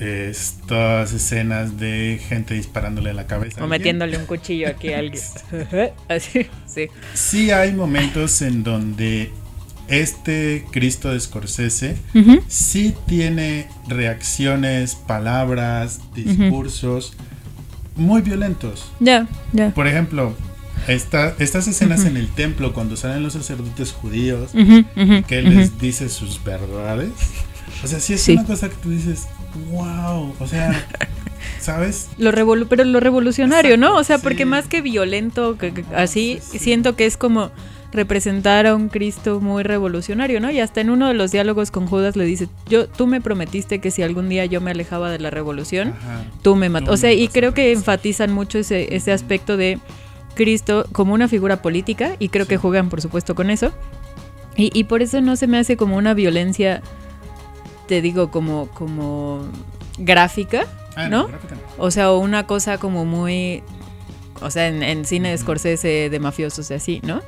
estas 0.00 1.12
escenas 1.12 1.78
de 1.78 2.20
gente 2.28 2.54
disparándole 2.54 3.10
en 3.10 3.16
la 3.16 3.26
cabeza. 3.26 3.60
a 3.60 3.64
O 3.64 3.68
metiéndole 3.68 4.16
un 4.16 4.26
cuchillo 4.26 4.68
aquí 4.68 4.92
a 4.92 4.98
alguien. 4.98 5.22
Así, 6.08 6.46
sí. 6.66 6.88
Sí 7.14 7.50
hay 7.50 7.72
momentos 7.72 8.40
en 8.42 8.62
donde 8.62 9.30
este 9.88 10.64
Cristo 10.70 11.12
de 11.12 11.20
Scorsese 11.20 11.96
sí 12.48 12.94
tiene 13.06 13.68
reacciones, 13.88 14.94
palabras, 14.94 16.00
discursos 16.14 17.12
muy 17.96 18.22
violentos. 18.22 18.90
Ya, 19.00 19.26
ya. 19.52 19.70
Por 19.70 19.86
ejemplo, 19.88 20.34
esta- 20.86 21.34
estas 21.40 21.66
escenas 21.68 22.04
en 22.06 22.16
el 22.16 22.28
templo 22.28 22.72
cuando 22.72 22.96
salen 22.96 23.22
los 23.22 23.32
sacerdotes 23.34 23.92
judíos 23.92 24.52
que 25.26 25.42
les 25.42 25.78
dice 25.78 26.08
sus 26.08 26.42
verdades. 26.44 27.10
O 27.82 27.86
sea, 27.86 27.98
sí 28.00 28.14
es 28.14 28.22
Sí. 28.22 28.32
una 28.32 28.44
cosa 28.44 28.68
que 28.68 28.76
tú 28.76 28.90
dices, 28.90 29.26
wow, 29.70 30.34
o 30.38 30.46
sea, 30.46 30.72
¿sabes? 31.60 32.08
Lo 32.18 32.32
revolu- 32.32 32.66
pero 32.68 32.84
lo 32.84 33.00
revolucionario, 33.00 33.76
¿no? 33.76 33.96
O 33.96 34.04
sea, 34.04 34.18
porque 34.18 34.44
más 34.46 34.66
que 34.66 34.80
violento, 34.82 35.56
que- 35.58 35.72
que- 35.72 35.84
así, 35.94 36.38
sí, 36.42 36.52
sí. 36.52 36.58
siento 36.58 36.96
que 36.96 37.06
es 37.06 37.16
como 37.16 37.50
representar 37.92 38.66
a 38.68 38.76
un 38.76 38.88
Cristo 38.88 39.40
muy 39.40 39.64
revolucionario, 39.64 40.40
¿no? 40.40 40.48
Y 40.50 40.60
hasta 40.60 40.80
en 40.80 40.90
uno 40.90 41.08
de 41.08 41.14
los 41.14 41.32
diálogos 41.32 41.72
con 41.72 41.86
Judas 41.88 42.14
le 42.14 42.24
dice, 42.24 42.48
yo, 42.68 42.86
tú 42.88 43.08
me 43.08 43.20
prometiste 43.20 43.80
que 43.80 43.90
si 43.90 44.02
algún 44.02 44.28
día 44.28 44.44
yo 44.46 44.60
me 44.60 44.70
alejaba 44.70 45.10
de 45.10 45.18
la 45.18 45.30
revolución, 45.30 45.88
Ajá. 45.88 46.22
tú 46.42 46.54
me 46.54 46.68
matas. 46.68 46.90
O 46.90 46.96
sea, 46.96 47.12
y 47.12 47.26
creo 47.26 47.52
que 47.52 47.72
enfatizan 47.72 48.32
mucho 48.32 48.58
ese, 48.58 48.94
ese 48.94 49.10
aspecto 49.12 49.56
de 49.56 49.80
Cristo 50.36 50.86
como 50.92 51.14
una 51.14 51.26
figura 51.26 51.62
política, 51.62 52.14
y 52.20 52.28
creo 52.28 52.46
que 52.46 52.56
juegan, 52.58 52.90
por 52.90 53.00
supuesto, 53.02 53.34
con 53.34 53.50
eso. 53.50 53.72
Y, 54.56 54.70
y 54.72 54.84
por 54.84 55.02
eso 55.02 55.20
no 55.20 55.34
se 55.34 55.48
me 55.48 55.58
hace 55.58 55.76
como 55.76 55.96
una 55.96 56.14
violencia, 56.14 56.82
te 57.90 58.00
digo, 58.00 58.30
como, 58.30 58.68
como 58.68 59.42
gráfica, 59.98 60.62
Ah, 60.94 61.08
¿no? 61.08 61.26
gráfica 61.26 61.56
no. 61.56 61.60
o 61.84 61.90
sea, 61.90 62.12
una 62.12 62.46
cosa 62.46 62.78
como 62.78 63.04
muy. 63.04 63.64
O 64.40 64.50
sea, 64.50 64.68
en, 64.68 64.82
en 64.84 65.04
cine 65.04 65.30
de 65.30 65.38
Scorsese 65.38 66.08
de 66.08 66.20
mafiosos 66.20 66.70
y 66.70 66.74
así, 66.74 67.00
¿no? 67.02 67.20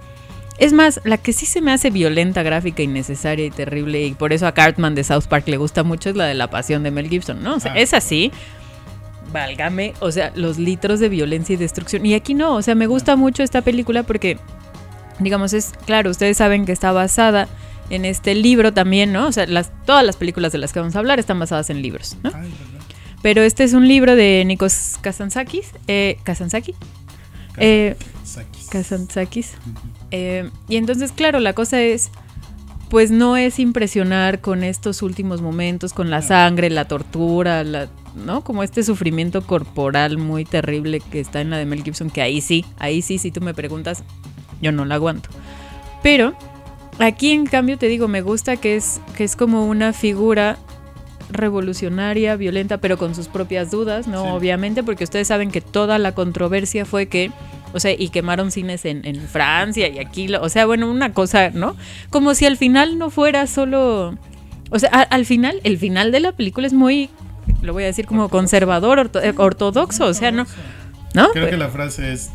Es 0.58 0.72
más, 0.72 1.00
la 1.02 1.16
que 1.18 1.32
sí 1.32 1.46
se 1.46 1.60
me 1.60 1.72
hace 1.72 1.90
violenta, 1.90 2.44
gráfica, 2.44 2.82
innecesaria 2.84 3.44
y 3.46 3.50
terrible, 3.50 4.04
y 4.06 4.14
por 4.14 4.32
eso 4.32 4.46
a 4.46 4.52
Cartman 4.52 4.94
de 4.94 5.02
South 5.02 5.24
Park 5.28 5.48
le 5.48 5.56
gusta 5.56 5.82
mucho, 5.82 6.10
es 6.10 6.16
la 6.16 6.26
de 6.26 6.34
la 6.34 6.48
pasión 6.48 6.84
de 6.84 6.92
Mel 6.92 7.08
Gibson, 7.08 7.42
¿no? 7.42 7.56
O 7.56 7.60
sea, 7.60 7.72
Ah. 7.72 7.78
es 7.80 7.92
así. 7.92 8.30
Válgame, 9.32 9.94
o 10.00 10.12
sea, 10.12 10.30
los 10.36 10.58
litros 10.58 11.00
de 11.00 11.08
violencia 11.08 11.54
y 11.54 11.56
destrucción. 11.56 12.04
Y 12.06 12.14
aquí 12.14 12.34
no, 12.34 12.54
o 12.54 12.62
sea, 12.62 12.74
me 12.74 12.86
gusta 12.86 13.16
mucho 13.16 13.42
esta 13.42 13.62
película 13.62 14.02
porque, 14.02 14.38
digamos, 15.18 15.54
es 15.54 15.72
claro, 15.86 16.10
ustedes 16.10 16.36
saben 16.36 16.66
que 16.66 16.72
está 16.72 16.92
basada 16.92 17.48
en 17.90 18.04
este 18.04 18.34
libro 18.34 18.72
también, 18.72 19.12
¿no? 19.12 19.26
O 19.26 19.32
sea, 19.32 19.46
las, 19.46 19.70
todas 19.84 20.04
las 20.04 20.16
películas 20.16 20.52
de 20.52 20.58
las 20.58 20.72
que 20.72 20.80
vamos 20.80 20.96
a 20.96 20.98
hablar 20.98 21.18
están 21.18 21.38
basadas 21.38 21.70
en 21.70 21.82
libros, 21.82 22.16
¿no? 22.22 22.30
Ay, 22.34 22.50
¿verdad? 22.50 22.82
Pero 23.22 23.42
este 23.42 23.64
es 23.64 23.72
un 23.72 23.86
libro 23.86 24.16
de 24.16 24.42
Nikos 24.44 24.98
Kazantzakis. 25.00 25.72
Eh, 25.86 26.18
¿Kazantzaki? 26.24 26.74
Eh. 27.56 27.96
Kazantzakis. 28.70 29.52
Ujú. 29.66 29.80
Eh, 30.10 30.50
y 30.68 30.76
entonces, 30.76 31.12
claro, 31.12 31.38
la 31.38 31.52
cosa 31.52 31.80
es, 31.80 32.10
pues 32.90 33.10
no 33.10 33.36
es 33.36 33.60
impresionar 33.60 34.40
con 34.40 34.64
estos 34.64 35.02
últimos 35.02 35.40
momentos, 35.40 35.92
con 35.92 36.10
la 36.10 36.20
sangre, 36.20 36.68
la 36.68 36.86
tortura, 36.86 37.62
la, 37.62 37.88
¿no? 38.14 38.42
Como 38.42 38.62
este 38.62 38.82
sufrimiento 38.82 39.46
corporal 39.46 40.18
muy 40.18 40.44
terrible 40.44 41.00
que 41.00 41.20
está 41.20 41.40
en 41.40 41.50
la 41.50 41.58
de 41.58 41.64
Mel 41.64 41.84
Gibson, 41.84 42.10
que 42.10 42.22
ahí 42.22 42.40
sí, 42.40 42.64
ahí 42.78 43.02
sí, 43.02 43.18
si 43.18 43.30
tú 43.30 43.40
me 43.40 43.54
preguntas, 43.54 44.02
yo 44.60 44.72
no 44.72 44.84
la 44.84 44.96
aguanto. 44.96 45.30
Pero 46.02 46.34
aquí 46.98 47.30
en 47.32 47.46
cambio 47.46 47.78
te 47.78 47.88
digo, 47.88 48.08
me 48.08 48.20
gusta 48.22 48.56
que 48.56 48.76
es, 48.76 49.00
que 49.16 49.24
es 49.24 49.36
como 49.36 49.66
una 49.66 49.92
figura 49.92 50.58
revolucionaria, 51.30 52.36
violenta, 52.36 52.78
pero 52.78 52.98
con 52.98 53.14
sus 53.14 53.28
propias 53.28 53.70
dudas, 53.70 54.06
¿no? 54.06 54.22
Sí. 54.24 54.30
Obviamente, 54.30 54.82
porque 54.82 55.04
ustedes 55.04 55.28
saben 55.28 55.50
que 55.50 55.60
toda 55.60 55.98
la 55.98 56.12
controversia 56.12 56.84
fue 56.84 57.06
que, 57.06 57.30
o 57.72 57.80
sea, 57.80 57.92
y 57.92 58.10
quemaron 58.10 58.50
cines 58.50 58.84
en, 58.84 59.04
en 59.06 59.16
Francia 59.20 59.88
y 59.88 59.98
aquí, 59.98 60.28
lo- 60.28 60.42
o 60.42 60.48
sea, 60.48 60.66
bueno, 60.66 60.90
una 60.90 61.12
cosa, 61.14 61.50
¿no? 61.50 61.74
Como 62.10 62.34
si 62.34 62.44
al 62.46 62.56
final 62.56 62.98
no 62.98 63.10
fuera 63.10 63.46
solo, 63.46 64.18
o 64.70 64.78
sea, 64.78 64.90
a- 64.92 65.02
al 65.02 65.24
final, 65.24 65.60
el 65.64 65.78
final 65.78 66.12
de 66.12 66.20
la 66.20 66.32
película 66.32 66.66
es 66.66 66.74
muy, 66.74 67.08
lo 67.62 67.72
voy 67.72 67.84
a 67.84 67.86
decir 67.86 68.04
como 68.06 68.28
conservador, 68.28 68.98
orto- 68.98 69.20
ortodoxo, 69.38 70.04
o 70.06 70.14
sea, 70.14 70.32
¿no? 70.32 70.46
¿No? 71.14 71.30
Creo 71.32 71.48
que 71.50 71.56
la 71.56 71.68
frase 71.68 72.12
es, 72.12 72.30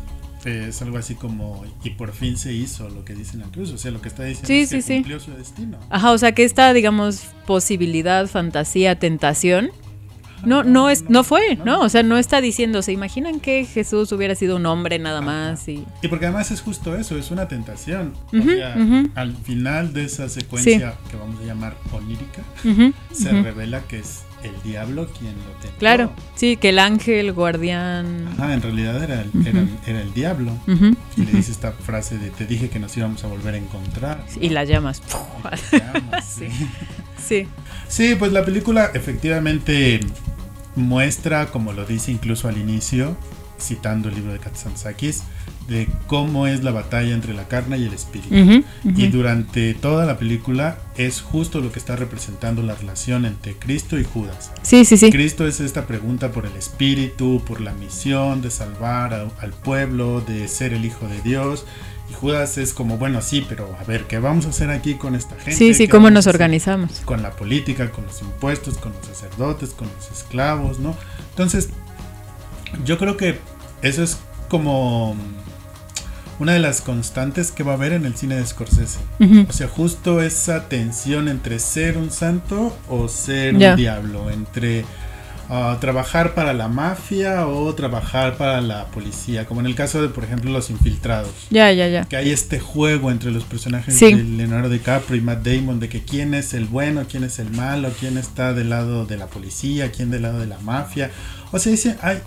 es 0.48 0.82
algo 0.82 0.98
así 0.98 1.14
como, 1.14 1.64
y 1.84 1.90
por 1.90 2.12
fin 2.12 2.36
se 2.36 2.52
hizo 2.52 2.88
lo 2.88 3.04
que 3.04 3.14
dice 3.14 3.34
en 3.34 3.40
la 3.40 3.46
cruz. 3.46 3.70
O 3.72 3.78
sea, 3.78 3.90
lo 3.90 4.00
que 4.00 4.08
está 4.08 4.24
diciendo 4.24 4.46
Sí, 4.46 4.60
es 4.60 4.70
que 4.70 4.82
sí, 4.82 4.88
sí. 4.88 4.94
cumplió 4.96 5.20
su 5.20 5.32
destino. 5.32 5.78
Ajá, 5.90 6.12
o 6.12 6.18
sea 6.18 6.32
que 6.32 6.44
esta, 6.44 6.72
digamos, 6.72 7.24
posibilidad, 7.46 8.26
fantasía, 8.26 8.98
tentación, 8.98 9.70
no, 10.44 10.62
no 10.62 10.88
es, 10.88 11.08
no 11.10 11.24
fue, 11.24 11.56
¿no? 11.64 11.80
O 11.80 11.88
sea, 11.88 12.02
no 12.02 12.16
está 12.16 12.40
diciendo, 12.40 12.82
¿se 12.82 12.92
imaginan 12.92 13.40
que 13.40 13.64
Jesús 13.64 14.12
hubiera 14.12 14.34
sido 14.34 14.56
un 14.56 14.66
hombre 14.66 14.98
nada 14.98 15.20
más? 15.20 15.66
Y... 15.68 15.84
Y 16.00 16.08
porque 16.08 16.26
además 16.26 16.50
es 16.50 16.60
justo 16.60 16.94
eso, 16.94 17.18
es 17.18 17.30
una 17.30 17.48
tentación. 17.48 18.14
O 18.32 18.42
sea, 18.42 18.76
al 19.14 19.36
final 19.36 19.92
de 19.92 20.04
esa 20.04 20.28
secuencia 20.28 20.94
que 21.10 21.16
vamos 21.16 21.40
a 21.40 21.44
llamar 21.44 21.76
onírica, 21.92 22.42
se 23.12 23.30
revela 23.42 23.82
que 23.82 23.98
es 23.98 24.22
el 24.42 24.52
diablo 24.62 25.08
quien 25.18 25.34
lo 25.34 25.52
tentó. 25.60 25.78
Claro, 25.78 26.12
sí, 26.34 26.56
que 26.56 26.68
el 26.70 26.78
ángel 26.78 27.32
guardián... 27.32 28.28
Ajá, 28.32 28.54
en 28.54 28.62
realidad 28.62 29.02
era 29.02 29.20
el, 29.22 29.30
era, 29.46 29.64
era 29.86 30.00
el 30.02 30.12
diablo. 30.14 30.52
Ujú, 30.66 30.94
Y 31.16 31.20
le 31.24 31.32
dice 31.32 31.50
esta 31.52 31.72
frase 31.72 32.18
de 32.18 32.30
te 32.30 32.46
dije 32.46 32.68
que 32.70 32.78
nos 32.78 32.96
íbamos 32.96 33.24
a 33.24 33.26
volver 33.28 33.54
a 33.54 33.58
encontrar. 33.58 34.24
Y 34.40 34.50
las 34.50 34.68
llamas. 34.68 35.02
Y 35.02 35.70
te 35.70 35.78
llamas, 35.92 36.24
Sí. 36.24 36.48
sí. 36.50 36.66
Sí. 37.26 37.48
Sí, 37.88 38.14
pues 38.18 38.32
la 38.32 38.44
película 38.44 38.90
efectivamente 38.94 40.00
muestra, 40.76 41.46
como 41.46 41.72
lo 41.72 41.84
dice 41.84 42.12
incluso 42.12 42.48
al 42.48 42.58
inicio, 42.58 43.16
citando 43.60 44.08
el 44.08 44.14
libro 44.14 44.32
de 44.32 44.38
Katsansakis, 44.38 45.22
de 45.68 45.88
cómo 46.06 46.46
es 46.46 46.64
la 46.64 46.70
batalla 46.70 47.12
entre 47.14 47.34
la 47.34 47.46
carne 47.48 47.78
y 47.78 47.84
el 47.86 47.92
espíritu. 47.92 48.34
Ujú, 48.34 48.64
ujú. 48.84 49.00
Y 49.00 49.08
durante 49.08 49.74
toda 49.74 50.06
la 50.06 50.16
película 50.18 50.78
es 50.96 51.20
justo 51.20 51.60
lo 51.60 51.70
que 51.72 51.78
está 51.78 51.94
representando 51.96 52.62
la 52.62 52.74
relación 52.74 53.24
entre 53.26 53.54
Cristo 53.54 53.98
y 53.98 54.04
Judas. 54.04 54.50
Sí, 54.62 54.84
sí, 54.84 54.96
sí. 54.96 55.10
Cristo 55.10 55.46
es 55.46 55.60
esta 55.60 55.86
pregunta 55.86 56.30
por 56.32 56.46
el 56.46 56.56
espíritu, 56.56 57.42
por 57.46 57.60
la 57.60 57.72
misión 57.74 58.40
de 58.40 58.50
salvar 58.50 59.12
a- 59.14 59.28
al 59.42 59.50
pueblo, 59.52 60.20
de 60.22 60.48
ser 60.48 60.72
el 60.72 60.84
Hijo 60.84 61.06
de 61.06 61.20
Dios. 61.22 61.66
Y 62.10 62.14
Judas 62.14 62.56
es 62.56 62.72
como, 62.72 62.96
bueno, 62.96 63.20
sí, 63.20 63.44
pero 63.46 63.76
a 63.78 63.84
ver, 63.84 64.04
¿qué 64.06 64.18
vamos 64.18 64.46
a 64.46 64.48
hacer 64.48 64.70
aquí 64.70 64.94
con 64.94 65.14
esta 65.14 65.34
gente? 65.36 65.52
Sí, 65.52 65.74
sí, 65.74 65.84
¿Qué 65.86 65.90
cómo 65.90 66.08
nos 66.08 66.26
organizamos. 66.26 67.00
Con 67.04 67.20
la 67.22 67.32
política, 67.32 67.90
con 67.90 68.06
los 68.06 68.22
impuestos, 68.22 68.78
con 68.78 68.94
los 68.94 69.04
sacerdotes, 69.04 69.70
con 69.70 69.88
los 69.94 70.10
esclavos, 70.18 70.78
¿no? 70.78 70.96
Entonces, 71.30 71.68
yo 72.84 72.98
creo 72.98 73.16
que 73.16 73.38
eso 73.82 74.02
es 74.02 74.18
como 74.48 75.16
una 76.38 76.52
de 76.52 76.60
las 76.60 76.80
constantes 76.80 77.50
que 77.50 77.62
va 77.64 77.72
a 77.72 77.74
haber 77.74 77.92
en 77.92 78.04
el 78.06 78.14
cine 78.16 78.36
de 78.36 78.46
Scorsese. 78.46 78.98
O 79.48 79.52
sea, 79.52 79.68
justo 79.68 80.22
esa 80.22 80.68
tensión 80.68 81.28
entre 81.28 81.58
ser 81.58 81.98
un 81.98 82.10
santo 82.10 82.76
o 82.88 83.08
ser 83.08 83.54
un 83.56 83.76
diablo, 83.76 84.30
entre 84.30 84.84
ah, 85.50 85.76
trabajar 85.80 86.34
para 86.34 86.52
la 86.52 86.68
mafia 86.68 87.46
o 87.48 87.74
trabajar 87.74 88.36
para 88.36 88.60
la 88.60 88.86
policía, 88.86 89.46
como 89.46 89.60
en 89.60 89.66
el 89.66 89.74
caso 89.74 90.00
de, 90.00 90.08
por 90.10 90.22
ejemplo, 90.24 90.52
Los 90.52 90.70
Infiltrados. 90.70 91.32
Ya, 91.50 91.72
ya, 91.72 91.88
ya. 91.88 92.04
Que 92.04 92.16
hay 92.16 92.30
este 92.30 92.60
juego 92.60 93.10
entre 93.10 93.32
los 93.32 93.42
personajes 93.44 93.96
Sí. 93.96 94.14
de 94.14 94.22
Leonardo 94.22 94.68
DiCaprio 94.68 95.16
y 95.16 95.20
Matt 95.20 95.42
Damon 95.44 95.80
de 95.80 95.88
que 95.88 96.04
quién 96.04 96.34
es 96.34 96.54
el 96.54 96.66
bueno, 96.66 97.02
quién 97.10 97.24
es 97.24 97.40
el 97.40 97.50
malo, 97.50 97.90
quién 97.98 98.16
está 98.16 98.52
del 98.54 98.70
lado 98.70 99.06
de 99.06 99.16
la 99.16 99.26
policía, 99.26 99.90
quién 99.90 100.10
del 100.12 100.22
lado 100.22 100.38
de 100.38 100.46
la 100.46 100.58
mafia. 100.60 101.10
O 101.50 101.58
sea, 101.58 101.72
dice, 101.72 101.96
ay, 102.02 102.18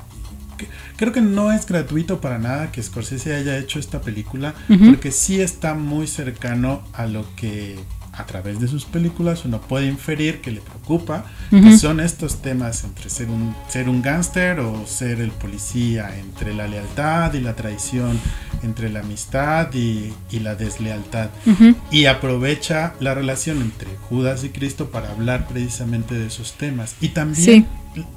que- 0.62 0.67
creo 0.97 1.12
que 1.12 1.21
no 1.21 1.52
es 1.52 1.65
gratuito 1.65 2.21
para 2.21 2.39
nada 2.39 2.71
que 2.71 2.82
Scorsese 2.82 3.36
haya 3.36 3.58
hecho 3.58 3.80
esta 3.80 4.02
película, 4.02 4.54
porque 4.86 5.12
sí 5.12 5.41
está 5.41 5.74
muy 5.74 6.08
cercano 6.08 6.82
a 6.93 7.06
lo 7.06 7.26
que 7.36 7.78
a 8.13 8.26
través 8.26 8.60
de 8.60 8.67
sus 8.67 8.84
películas 8.84 9.45
uno 9.45 9.62
puede 9.62 9.88
inferir 9.88 10.41
que 10.41 10.52
le 10.52 10.60
preocupa, 10.60 11.24
que 11.50 11.78
son 11.78 12.02
estos 12.02 12.41
temas 12.41 12.84
entre 12.84 13.10
ser 13.10 13.30
un, 13.30 13.56
ser 13.69 13.88
un 13.88 14.02
gángster 14.02 14.60
o 14.60 14.86
ser 14.86 15.21
el 15.21 15.32
policía, 15.32 16.17
entre 16.19 16.54
la 16.54 16.67
lealtad 16.67 17.34
y 17.34 17.39
la 17.39 17.56
traición, 17.56 18.19
entre 18.63 18.89
la 18.89 19.00
amistad 19.00 19.74
y, 19.74 20.12
y 20.30 20.39
la 20.39 20.56
deslealtad. 20.56 21.30
Ujú. 21.45 21.74
Y 21.89 22.06
aprovecha 22.08 22.93
la 23.00 23.13
relación 23.13 23.62
entre 23.62 23.88
Judas 24.10 24.43
y 24.43 24.50
Cristo 24.50 24.91
para 24.91 25.10
hablar 25.12 25.47
precisamente 25.47 26.13
de 26.15 26.28
esos 26.28 26.54
temas. 26.58 26.95
Y 27.00 27.10
también, 27.10 27.43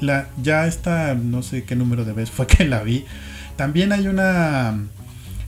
la, 0.01 0.29
ya 0.43 0.67
esta, 0.67 1.15
no 1.15 1.43
sé 1.43 1.65
qué 1.65 1.77
número 1.77 2.05
de 2.05 2.13
veces 2.13 2.35
fue 2.35 2.47
que 2.47 2.65
la 2.65 2.83
vi, 2.83 3.05
también 3.57 3.93
hay 3.93 4.09
una 4.09 4.75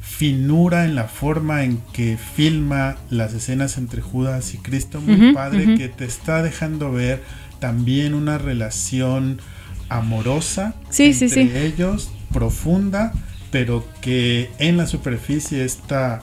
finura 0.00 0.84
en 0.84 0.94
la 0.94 1.04
forma 1.04 1.64
en 1.64 1.78
que 1.92 2.16
filma 2.16 2.96
las 3.10 3.34
escenas 3.34 3.76
entre 3.76 4.00
Judas 4.00 4.54
y 4.54 4.58
Cristo, 4.58 5.00
muy 5.00 5.32
padre, 5.34 5.76
que 5.76 5.88
te 5.88 6.04
está 6.04 6.42
dejando 6.42 6.92
ver 6.92 7.22
también 7.58 8.14
una 8.14 8.38
relación 8.38 9.40
amorosa 9.88 10.74
Sí, 10.90 11.06
entre 11.06 11.28
sí. 11.28 11.52
ellos, 11.54 12.10
profunda, 12.32 13.12
pero 13.50 13.86
que 14.00 14.50
en 14.58 14.76
la 14.76 14.86
superficie 14.86 15.64
esta 15.64 16.22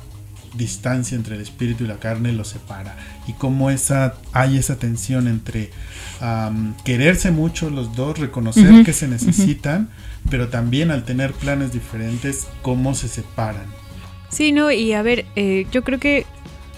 distancia 0.56 1.16
entre 1.16 1.36
el 1.36 1.42
espíritu 1.42 1.84
y 1.84 1.88
la 1.88 2.00
carne 2.00 2.32
lo 2.34 2.44
separa. 2.44 2.96
Y 3.28 3.34
cómo 3.34 3.70
esa 3.70 4.16
hay 4.32 4.58
esa 4.58 4.78
tensión 4.78 5.28
entre 5.28 5.72
quererse 6.86 7.32
mucho 7.32 7.70
los 7.70 7.96
dos 7.96 8.18
reconocer 8.18 8.86
que 8.86 8.94
se 8.94 9.10
necesitan 9.10 9.90
pero 10.30 10.50
también 10.50 10.92
al 10.92 11.04
tener 11.04 11.34
planes 11.34 11.72
diferentes 11.74 12.48
cómo 12.62 12.96
se 12.96 13.08
separan. 13.08 13.66
Sí, 14.30 14.52
no, 14.52 14.72
y 14.72 14.94
a 14.94 15.02
ver, 15.02 15.26
eh, 15.36 15.68
yo 15.72 15.84
creo 15.84 16.00
que, 16.00 16.26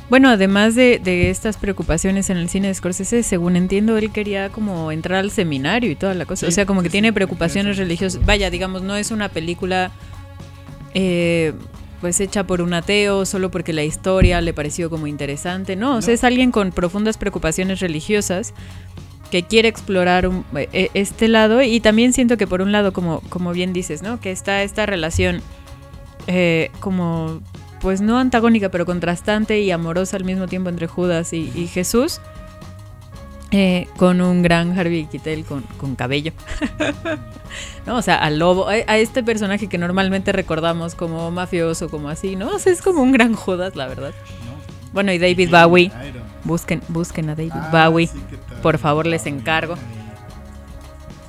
bueno, 0.09 0.29
además 0.29 0.75
de, 0.75 0.99
de 0.99 1.29
estas 1.29 1.57
preocupaciones 1.57 2.29
en 2.29 2.38
el 2.38 2.49
cine 2.49 2.67
de 2.67 2.73
Scorsese, 2.73 3.23
según 3.23 3.55
entiendo, 3.55 3.97
él 3.97 4.11
quería 4.11 4.49
como 4.49 4.91
entrar 4.91 5.19
al 5.19 5.31
seminario 5.31 5.89
y 5.89 5.95
toda 5.95 6.13
la 6.15 6.25
cosa. 6.25 6.47
Sí, 6.47 6.51
o 6.51 6.51
sea, 6.51 6.65
como 6.65 6.81
que 6.81 6.89
sí, 6.89 6.93
tiene 6.93 7.13
preocupaciones 7.13 7.77
religiosas. 7.77 8.25
Vaya, 8.25 8.49
digamos, 8.49 8.81
no 8.81 8.95
es 8.95 9.11
una 9.11 9.29
película 9.29 9.91
eh, 10.93 11.53
pues 12.01 12.19
hecha 12.19 12.45
por 12.45 12.62
un 12.62 12.73
ateo 12.73 13.25
solo 13.25 13.49
porque 13.51 13.73
la 13.73 13.84
historia 13.84 14.41
le 14.41 14.53
pareció 14.53 14.89
como 14.89 15.08
interesante. 15.08 15.75
No, 15.75 15.95
o 15.97 16.01
sea, 16.01 16.13
es 16.13 16.23
alguien 16.23 16.51
con 16.51 16.71
profundas 16.71 17.17
preocupaciones 17.17 17.79
religiosas 17.79 18.53
que 19.31 19.43
quiere 19.43 19.67
explorar 19.69 20.27
un- 20.27 20.45
eh, 20.55 20.89
este 20.93 21.27
lado 21.27 21.62
y 21.62 21.79
también 21.79 22.13
siento 22.13 22.38
que 22.38 22.45
por 22.47 22.62
un 22.62 22.71
lado, 22.71 22.93
como, 22.93 23.21
como 23.29 23.53
bien 23.53 23.73
dices, 23.73 24.03
¿no? 24.03 24.19
Que 24.19 24.31
está 24.31 24.62
esta 24.63 24.86
relación 24.86 25.41
eh, 26.27 26.71
como, 26.79 27.41
pues 27.81 28.01
no 28.01 28.17
antagónica, 28.19 28.69
pero 28.69 28.86
contrastante 28.86 29.60
y 29.62 29.71
amorosa 29.71 30.17
al 30.17 30.23
mismo 30.25 30.47
tiempo 30.47 30.69
entre 30.69 30.88
Judas 30.88 31.34
y, 31.34 31.51
y 31.55 31.67
Jesús, 31.67 32.19
eh, 33.51 33.88
con 33.97 34.21
un 34.21 34.41
gran 34.41 34.77
Harvey 34.77 35.05
Keitel 35.05 35.45
con, 35.45 35.62
con 35.77 35.95
cabello. 35.95 36.31
¿No? 37.86 37.97
O 37.97 38.01
sea, 38.01 38.15
al 38.15 38.39
lobo, 38.39 38.67
a, 38.69 38.73
a 38.88 38.97
este 38.97 39.23
personaje 39.23 39.67
que 39.67 39.77
normalmente 39.77 40.31
recordamos 40.31 40.95
como 40.95 41.31
mafioso, 41.31 41.89
como 41.89 42.10
así, 42.10 42.36
¿no? 42.36 42.49
O 42.49 42.60
sea, 42.60 42.73
es 42.73 42.81
como 42.81 43.01
un 43.01 43.12
gran 43.12 43.34
Judas, 43.36 43.75
la 43.75 43.88
verdad. 43.88 44.10
¿no? 44.45 44.55
Bueno, 44.93 45.12
y 45.12 45.19
David 45.19 45.49
Bowie, 45.51 45.91
busquen, 46.43 46.81
busquen 46.88 47.29
a 47.29 47.36
David 47.36 47.51
Ah, 47.53 47.89
Bowie. 47.89 48.10
por 48.62 48.77
favor, 48.77 49.05
les 49.05 49.25
encargo. 49.25 49.75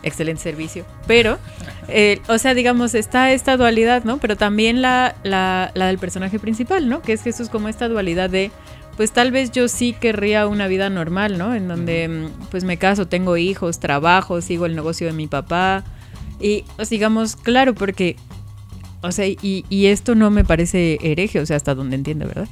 excelente 0.02 0.40
servicio. 0.42 0.84
Pero, 1.08 1.36
eh, 1.88 2.20
o 2.28 2.38
sea, 2.38 2.54
digamos, 2.54 2.94
está 2.94 3.32
esta 3.32 3.56
dualidad, 3.56 4.04
¿no? 4.04 4.18
Pero 4.18 4.36
también 4.36 4.80
la, 4.82 5.16
la, 5.24 5.72
la 5.74 5.86
del 5.88 5.98
personaje 5.98 6.38
principal, 6.38 6.88
¿no? 6.88 7.02
Que 7.02 7.12
es 7.12 7.22
Jesús 7.22 7.48
como 7.48 7.68
esta 7.68 7.88
dualidad 7.88 8.30
de, 8.30 8.52
pues 8.96 9.12
tal 9.12 9.30
vez 9.30 9.52
yo 9.52 9.68
sí 9.68 9.92
querría 9.92 10.46
una 10.46 10.68
vida 10.68 10.88
normal, 10.88 11.36
¿no? 11.38 11.54
En 11.54 11.68
donde, 11.68 12.08
mm, 12.08 12.48
pues 12.50 12.64
me 12.64 12.78
caso, 12.78 13.06
tengo 13.06 13.36
hijos, 13.36 13.78
trabajo, 13.78 14.40
sigo 14.40 14.66
el 14.66 14.74
negocio 14.74 15.06
de 15.06 15.12
mi 15.12 15.26
papá. 15.26 15.84
Y, 16.40 16.64
digamos, 16.90 17.36
claro, 17.36 17.74
porque, 17.74 18.16
o 19.02 19.12
sea, 19.12 19.26
y, 19.26 19.64
y 19.68 19.86
esto 19.86 20.14
no 20.14 20.30
me 20.30 20.44
parece 20.44 20.98
hereje, 21.02 21.40
o 21.40 21.46
sea, 21.46 21.56
hasta 21.56 21.74
donde 21.74 21.96
entiende, 21.96 22.26
¿verdad? 22.26 22.48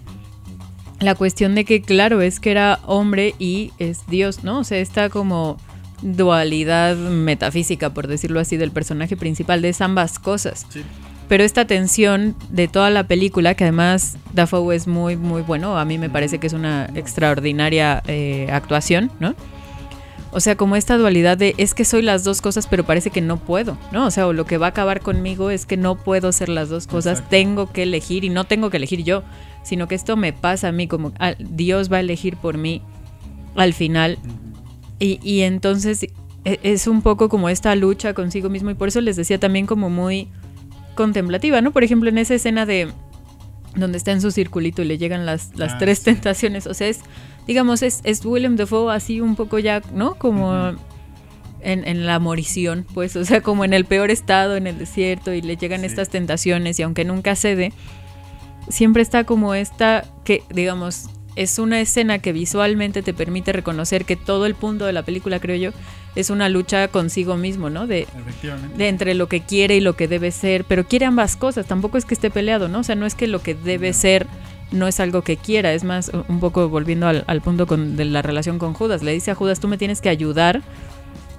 La 1.00 1.14
cuestión 1.14 1.54
de 1.54 1.64
que, 1.64 1.82
claro, 1.82 2.20
es 2.20 2.40
que 2.40 2.50
era 2.50 2.80
hombre 2.86 3.34
y 3.38 3.72
es 3.78 4.06
Dios, 4.06 4.44
¿no? 4.44 4.60
O 4.60 4.64
sea, 4.64 4.78
está 4.78 5.08
como 5.08 5.58
dualidad 6.02 6.96
metafísica, 6.96 7.94
por 7.94 8.06
decirlo 8.06 8.40
así, 8.40 8.56
del 8.56 8.70
personaje 8.70 9.16
principal, 9.16 9.62
de 9.62 9.74
ambas 9.80 10.18
cosas. 10.18 10.66
Sí. 10.68 10.82
Pero 11.28 11.42
esta 11.42 11.66
tensión 11.66 12.34
de 12.50 12.68
toda 12.68 12.90
la 12.90 13.06
película, 13.06 13.54
que 13.54 13.64
además 13.64 14.16
Dafoe 14.34 14.76
es 14.76 14.86
muy, 14.86 15.16
muy 15.16 15.42
bueno, 15.42 15.78
a 15.78 15.84
mí 15.84 15.96
me 15.98 16.10
parece 16.10 16.38
que 16.38 16.46
es 16.46 16.52
una 16.52 16.90
extraordinaria 16.94 18.02
eh, 18.06 18.48
actuación, 18.52 19.10
¿no? 19.20 19.34
O 20.32 20.40
sea, 20.40 20.56
como 20.56 20.74
esta 20.74 20.98
dualidad 20.98 21.38
de 21.38 21.54
es 21.58 21.74
que 21.74 21.84
soy 21.84 22.02
las 22.02 22.24
dos 22.24 22.42
cosas, 22.42 22.66
pero 22.66 22.84
parece 22.84 23.10
que 23.10 23.20
no 23.20 23.36
puedo, 23.36 23.78
¿no? 23.92 24.04
O 24.06 24.10
sea, 24.10 24.26
o 24.26 24.32
lo 24.32 24.44
que 24.46 24.58
va 24.58 24.66
a 24.66 24.70
acabar 24.70 25.00
conmigo 25.00 25.50
es 25.50 25.64
que 25.64 25.76
no 25.76 25.94
puedo 25.94 26.32
ser 26.32 26.48
las 26.48 26.68
dos 26.68 26.88
cosas, 26.88 27.18
Exacto. 27.18 27.30
tengo 27.30 27.72
que 27.72 27.84
elegir 27.84 28.24
y 28.24 28.30
no 28.30 28.44
tengo 28.44 28.68
que 28.68 28.78
elegir 28.78 29.04
yo, 29.04 29.22
sino 29.62 29.86
que 29.86 29.94
esto 29.94 30.16
me 30.16 30.32
pasa 30.32 30.68
a 30.68 30.72
mí, 30.72 30.88
como 30.88 31.12
ah, 31.20 31.34
Dios 31.38 31.90
va 31.90 31.98
a 31.98 32.00
elegir 32.00 32.36
por 32.36 32.58
mí 32.58 32.82
al 33.54 33.72
final. 33.74 34.18
Y, 34.98 35.20
y 35.22 35.42
entonces 35.42 36.02
e- 36.44 36.60
es 36.62 36.86
un 36.88 37.00
poco 37.00 37.28
como 37.28 37.48
esta 37.48 37.74
lucha 37.76 38.12
consigo 38.12 38.50
mismo 38.50 38.70
y 38.70 38.74
por 38.74 38.88
eso 38.88 39.00
les 39.00 39.14
decía 39.16 39.38
también 39.38 39.66
como 39.66 39.88
muy 39.88 40.28
contemplativa, 40.94 41.60
¿no? 41.60 41.72
Por 41.72 41.84
ejemplo, 41.84 42.08
en 42.08 42.18
esa 42.18 42.34
escena 42.34 42.66
de 42.66 42.88
donde 43.76 43.98
está 43.98 44.12
en 44.12 44.20
su 44.20 44.30
circulito 44.30 44.82
y 44.82 44.84
le 44.84 44.98
llegan 44.98 45.26
las, 45.26 45.50
las 45.56 45.72
Ah, 45.74 45.78
tres 45.78 45.98
sí. 45.98 46.04
tentaciones, 46.06 46.66
o 46.66 46.74
sea, 46.74 46.88
es, 46.88 47.00
digamos, 47.46 47.82
es, 47.82 48.00
es 48.04 48.24
William 48.24 48.56
Dafoe 48.56 48.94
así 48.94 49.20
un 49.20 49.34
poco 49.36 49.58
ya, 49.58 49.82
¿no? 49.92 50.14
Como 50.14 50.74
en, 51.60 51.86
en 51.88 52.06
la 52.06 52.18
morición, 52.20 52.86
pues, 52.94 53.16
o 53.16 53.24
sea, 53.24 53.40
como 53.40 53.64
en 53.64 53.72
el 53.74 53.84
peor 53.84 54.10
estado, 54.10 54.56
en 54.56 54.66
el 54.68 54.78
desierto, 54.78 55.32
y 55.32 55.42
le 55.42 55.56
llegan 55.56 55.80
Sí. 55.80 55.86
estas 55.86 56.08
tentaciones 56.08 56.78
y 56.78 56.82
aunque 56.82 57.04
nunca 57.04 57.34
cede, 57.34 57.72
siempre 58.68 59.02
está 59.02 59.24
como 59.24 59.54
esta 59.54 60.04
que, 60.24 60.42
digamos, 60.50 61.10
es 61.36 61.58
una 61.58 61.80
escena 61.80 62.18
que 62.20 62.32
visualmente 62.32 63.02
te 63.02 63.12
permite 63.14 63.52
reconocer 63.52 64.04
que 64.04 64.16
todo 64.16 64.46
el 64.46 64.54
punto 64.54 64.84
de 64.86 64.92
la 64.92 65.02
película, 65.02 65.40
creo 65.40 65.56
yo, 65.56 65.70
es 66.14 66.30
una 66.30 66.48
lucha 66.48 66.88
consigo 66.88 67.36
mismo, 67.36 67.70
¿no? 67.70 67.86
De, 67.86 68.06
de 68.76 68.88
entre 68.88 69.14
lo 69.14 69.28
que 69.28 69.40
quiere 69.40 69.76
y 69.76 69.80
lo 69.80 69.96
que 69.96 70.06
debe 70.08 70.30
ser, 70.30 70.64
pero 70.64 70.84
quiere 70.86 71.06
ambas 71.06 71.36
cosas, 71.36 71.66
tampoco 71.66 71.98
es 71.98 72.04
que 72.04 72.14
esté 72.14 72.30
peleado, 72.30 72.68
¿no? 72.68 72.80
O 72.80 72.84
sea, 72.84 72.94
no 72.94 73.04
es 73.06 73.14
que 73.14 73.26
lo 73.26 73.42
que 73.42 73.54
debe 73.54 73.88
No. 73.88 73.94
ser 73.94 74.26
no 74.70 74.88
es 74.88 74.98
algo 75.00 75.22
que 75.22 75.36
quiera, 75.36 75.72
es 75.72 75.84
más, 75.84 76.10
un 76.28 76.40
poco 76.40 76.68
volviendo 76.68 77.06
al, 77.06 77.24
al 77.26 77.40
punto 77.42 77.66
con, 77.66 77.96
de 77.96 78.04
la 78.04 78.22
relación 78.22 78.58
con 78.58 78.72
Judas, 78.74 79.02
le 79.02 79.12
dice 79.12 79.30
a 79.30 79.34
Judas, 79.34 79.60
tú 79.60 79.68
me 79.68 79.76
tienes 79.78 80.00
que 80.00 80.08
ayudar 80.08 80.62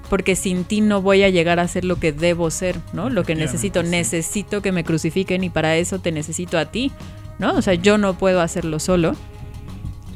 porque 0.10 0.36
sin 0.36 0.66
ti 0.66 0.82
no 0.82 1.02
voy 1.02 1.24
a 1.24 1.30
llegar 1.30 1.60
a 1.60 1.68
ser 1.68 1.84
lo 1.84 1.96
que 1.98 2.12
debo 2.12 2.52
ser, 2.52 2.76
¿no? 2.94 3.10
Lo 3.10 3.24
que 3.24 3.34
necesito, 3.34 3.82
sí. 3.82 3.88
necesito 3.90 4.62
que 4.62 4.72
me 4.72 4.84
crucifiquen 4.84 5.44
y 5.44 5.50
para 5.50 5.78
eso 5.78 6.00
te 6.00 6.12
necesito 6.12 6.58
a 6.60 6.66
ti, 6.66 6.92
¿no? 7.40 7.56
O 7.56 7.62
sea, 7.62 7.74
yo 7.74 7.98
no 7.98 8.14
puedo 8.18 8.40
hacerlo 8.42 8.80
solo. 8.80 9.16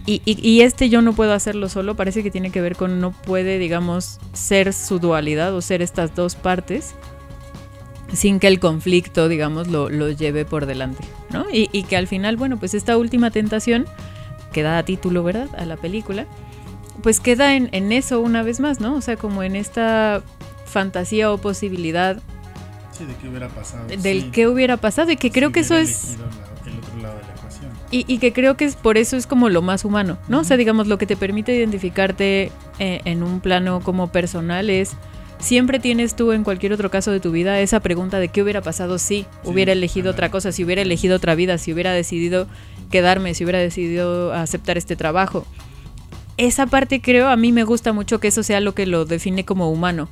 Y, 0.05 0.21
y- 0.25 0.39
y 0.47 0.61
este 0.61 0.89
yo 0.89 1.01
no 1.01 1.13
puedo 1.13 1.33
hacerlo 1.33 1.69
solo 1.69 1.95
parece 1.95 2.23
que 2.23 2.31
tiene 2.31 2.51
que 2.51 2.61
ver 2.61 2.75
con 2.75 2.99
no 2.99 3.11
puede, 3.11 3.59
digamos, 3.59 4.19
ser 4.33 4.73
su 4.73 4.97
dualidad 4.99 5.53
o 5.53 5.61
ser 5.61 5.81
estas 5.81 6.15
dos 6.15 6.35
partes 6.35 6.95
sin 8.11 8.39
que 8.39 8.47
el 8.47 8.59
conflicto, 8.59 9.27
digamos, 9.27 9.67
lo, 9.67 9.89
lo 9.89 10.09
lleve 10.09 10.43
por 10.45 10.65
delante, 10.65 11.03
¿no? 11.31 11.45
Y, 11.51 11.69
y, 11.71 11.83
que 11.83 11.95
al 11.95 12.07
final, 12.07 12.37
bueno, 12.37 12.57
pues 12.57 12.73
esta 12.73 12.97
última 12.97 13.29
tentación, 13.29 13.85
que 14.51 14.63
da 14.63 14.81
título, 14.81 15.23
¿verdad?, 15.23 15.47
a 15.55 15.65
la 15.65 15.77
película, 15.77 16.25
pues 17.03 17.19
queda 17.19 17.55
en, 17.55 17.69
en 17.71 17.91
eso 17.91 18.19
una 18.19 18.41
vez 18.41 18.59
más, 18.59 18.79
¿no? 18.79 18.95
O 18.95 19.01
sea, 19.01 19.15
como 19.15 19.43
en 19.43 19.55
esta 19.55 20.23
fantasía 20.65 21.31
o 21.31 21.37
posibilidad. 21.37 22.19
Sí, 22.97 23.05
de 23.05 23.13
qué 23.15 23.29
hubiera 23.29 23.47
pasado. 23.49 23.85
Del 23.87 24.21
sí. 24.23 24.29
qué 24.31 24.47
hubiera 24.47 24.77
pasado 24.77 25.11
y 25.11 25.17
que 25.17 25.29
creo 25.31 25.49
Si 25.49 25.53
que 25.53 25.59
eso 25.59 25.75
es... 25.77 26.17
la- 26.17 26.48
Y, 27.91 28.05
y 28.07 28.19
que 28.19 28.33
creo 28.33 28.55
que 28.55 28.65
es 28.65 28.75
por 28.75 28.97
eso 28.97 29.17
es 29.17 29.25
como 29.25 29.49
lo 29.49 29.61
más 29.61 29.83
humano, 29.83 30.17
¿no? 30.27 30.41
O 30.41 30.43
sea, 30.43 30.57
digamos, 30.57 30.87
lo 30.87 30.97
que 30.97 31.07
te 31.07 31.17
permite 31.17 31.55
identificarte 31.55 32.51
eh, 32.77 33.01
en 33.05 33.23
un 33.23 33.39
plano 33.39 33.81
como 33.81 34.11
personal 34.11 34.69
es, 34.69 34.95
siempre 35.39 35.79
tienes 35.79 36.15
tú 36.15 36.31
en 36.33 36.43
cualquier 36.43 36.73
otro 36.73 36.91
caso 36.91 37.11
de 37.11 37.19
tu 37.19 37.31
vida 37.31 37.59
esa 37.59 37.79
pregunta 37.79 38.19
de 38.19 38.27
qué 38.27 38.43
hubiera 38.43 38.61
pasado 38.61 38.99
si 38.99 39.25
hubiera 39.43 39.71
elegido 39.71 40.11
otra 40.11 40.29
cosa, 40.29 40.51
si 40.51 40.63
hubiera 40.63 40.81
elegido 40.81 41.15
otra 41.15 41.33
vida, 41.33 41.57
si 41.57 41.73
hubiera 41.73 41.93
decidido 41.93 42.47
quedarme, 42.91 43.33
si 43.33 43.43
hubiera 43.43 43.59
decidido 43.59 44.33
aceptar 44.33 44.77
este 44.77 44.95
trabajo. 44.95 45.45
Esa 46.37 46.67
parte 46.67 47.01
creo, 47.01 47.27
a 47.27 47.35
mí 47.35 47.51
me 47.51 47.63
gusta 47.63 47.91
mucho 47.91 48.19
que 48.19 48.29
eso 48.29 48.43
sea 48.43 48.61
lo 48.61 48.73
que 48.73 48.85
lo 48.85 49.03
define 49.05 49.43
como 49.43 49.69
humano, 49.69 50.07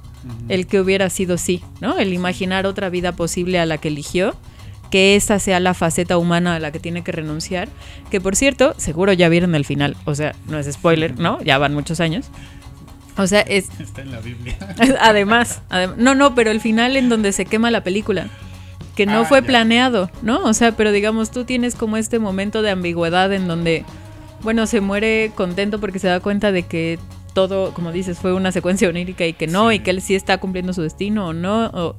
el 0.49 0.67
que 0.67 0.81
hubiera 0.81 1.09
sido 1.09 1.37
sí, 1.37 1.61
¿no? 1.79 1.97
El 1.97 2.11
imaginar 2.11 2.65
otra 2.65 2.89
vida 2.89 3.13
posible 3.13 3.59
a 3.59 3.65
la 3.65 3.77
que 3.77 3.87
eligió, 3.87 4.35
que 4.91 5.15
esa 5.15 5.39
sea 5.39 5.59
la 5.59 5.73
faceta 5.73 6.17
humana 6.17 6.55
a 6.55 6.59
la 6.59 6.71
que 6.71 6.79
tiene 6.79 7.03
que 7.03 7.11
renunciar, 7.11 7.67
que 8.09 8.21
por 8.21 8.35
cierto, 8.35 8.73
seguro 8.77 9.11
ya 9.13 9.27
vieron 9.29 9.53
el 9.55 9.65
final, 9.65 9.95
o 10.05 10.15
sea, 10.15 10.33
no 10.47 10.57
es 10.59 10.71
spoiler, 10.71 11.19
¿no? 11.19 11.41
Ya 11.43 11.57
van 11.57 11.73
muchos 11.73 11.99
años. 11.99 12.27
O 13.17 13.27
sea, 13.27 13.41
es 13.41 13.69
Está 13.79 14.01
en 14.01 14.11
la 14.11 14.19
Biblia. 14.19 14.55
además, 15.01 15.61
adem- 15.69 15.95
no, 15.97 16.15
no, 16.15 16.35
pero 16.35 16.51
el 16.51 16.61
final 16.61 16.95
en 16.97 17.09
donde 17.09 17.31
se 17.31 17.45
quema 17.45 17.71
la 17.71 17.83
película, 17.83 18.27
que 18.95 19.05
no 19.05 19.21
Ah, 19.21 19.25
fue 19.25 19.41
ya. 19.41 19.47
planeado, 19.47 20.09
¿no? 20.21 20.43
O 20.43 20.53
sea, 20.53 20.71
pero 20.71 20.91
digamos, 20.91 21.31
tú 21.31 21.43
tienes 21.43 21.75
como 21.75 21.97
este 21.97 22.19
momento 22.19 22.61
de 22.61 22.71
ambigüedad 22.71 23.31
en 23.33 23.47
donde, 23.47 23.83
bueno, 24.41 24.67
se 24.67 24.81
muere 24.81 25.31
contento 25.35 25.79
porque 25.79 25.99
se 25.99 26.07
da 26.07 26.19
cuenta 26.19 26.51
de 26.51 26.63
que 26.63 26.97
todo, 27.33 27.73
como 27.73 27.91
dices, 27.91 28.17
fue 28.19 28.33
una 28.33 28.51
secuencia 28.51 28.87
onírica 28.89 29.25
y 29.25 29.33
que 29.33 29.45
no, 29.47 29.69
Sí. 29.69 29.75
y 29.75 29.79
que 29.79 29.91
él 29.91 30.01
sí 30.01 30.15
está 30.15 30.37
cumpliendo 30.39 30.73
su 30.73 30.81
destino 30.81 31.27
o 31.27 31.33
no. 31.33 31.65
o- 31.73 31.95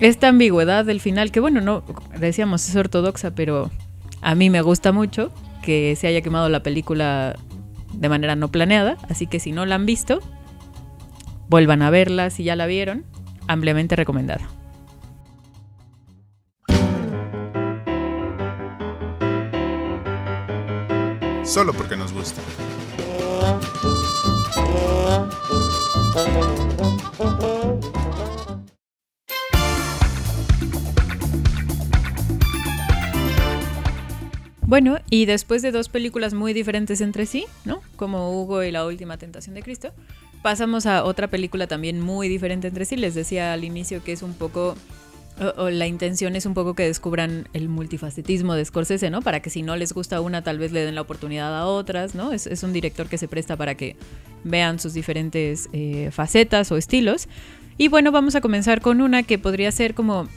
esta 0.00 0.28
ambigüedad 0.28 0.84
del 0.84 1.00
final, 1.00 1.30
que 1.32 1.40
bueno, 1.40 1.60
no, 1.60 1.82
decíamos, 2.18 2.68
es 2.68 2.76
ortodoxa, 2.76 3.32
pero 3.32 3.70
a 4.20 4.34
mí 4.34 4.50
me 4.50 4.62
gusta 4.62 4.92
mucho 4.92 5.32
que 5.62 5.96
se 5.96 6.06
haya 6.06 6.22
quemado 6.22 6.48
la 6.48 6.62
película 6.62 7.36
de 7.92 8.08
manera 8.08 8.36
no 8.36 8.48
planeada, 8.48 8.96
así 9.08 9.26
que 9.26 9.40
si 9.40 9.52
no 9.52 9.66
la 9.66 9.74
han 9.74 9.86
visto, 9.86 10.20
vuelvan 11.48 11.82
a 11.82 11.90
verla 11.90 12.30
si 12.30 12.44
ya 12.44 12.56
la 12.56 12.66
vieron, 12.66 13.04
ampliamente 13.46 13.96
recomendada. 13.96 14.48
Solo 21.44 21.72
porque 21.72 21.96
nos 21.96 22.12
gusta. 22.12 22.42
Bueno, 34.68 34.98
y 35.08 35.24
después 35.24 35.62
de 35.62 35.72
dos 35.72 35.88
películas 35.88 36.34
muy 36.34 36.52
diferentes 36.52 37.00
entre 37.00 37.24
sí, 37.24 37.46
¿no? 37.64 37.80
Como 37.96 38.38
Hugo 38.38 38.62
y 38.62 38.70
la 38.70 38.84
última 38.84 39.16
tentación 39.16 39.54
de 39.54 39.62
Cristo, 39.62 39.94
pasamos 40.42 40.84
a 40.84 41.04
otra 41.04 41.28
película 41.28 41.66
también 41.66 42.02
muy 42.02 42.28
diferente 42.28 42.68
entre 42.68 42.84
sí. 42.84 42.96
Les 42.96 43.14
decía 43.14 43.54
al 43.54 43.64
inicio 43.64 44.04
que 44.04 44.12
es 44.12 44.20
un 44.20 44.34
poco, 44.34 44.76
o, 45.56 45.70
la 45.70 45.86
intención 45.86 46.36
es 46.36 46.44
un 46.44 46.52
poco 46.52 46.74
que 46.74 46.82
descubran 46.82 47.48
el 47.54 47.70
multifacetismo 47.70 48.52
de 48.52 48.66
Scorsese, 48.66 49.08
¿no? 49.08 49.22
Para 49.22 49.40
que 49.40 49.48
si 49.48 49.62
no 49.62 49.74
les 49.74 49.94
gusta 49.94 50.20
una, 50.20 50.42
tal 50.44 50.58
vez 50.58 50.70
le 50.70 50.84
den 50.84 50.96
la 50.96 51.00
oportunidad 51.00 51.58
a 51.58 51.64
otras, 51.64 52.14
¿no? 52.14 52.32
Es, 52.32 52.46
es 52.46 52.62
un 52.62 52.74
director 52.74 53.08
que 53.08 53.16
se 53.16 53.26
presta 53.26 53.56
para 53.56 53.74
que 53.74 53.96
vean 54.44 54.78
sus 54.78 54.92
diferentes 54.92 55.70
eh, 55.72 56.10
facetas 56.12 56.70
o 56.72 56.76
estilos. 56.76 57.26
Y 57.78 57.88
bueno, 57.88 58.12
vamos 58.12 58.34
a 58.34 58.42
comenzar 58.42 58.82
con 58.82 59.00
una 59.00 59.22
que 59.22 59.38
podría 59.38 59.72
ser 59.72 59.94
como 59.94 60.28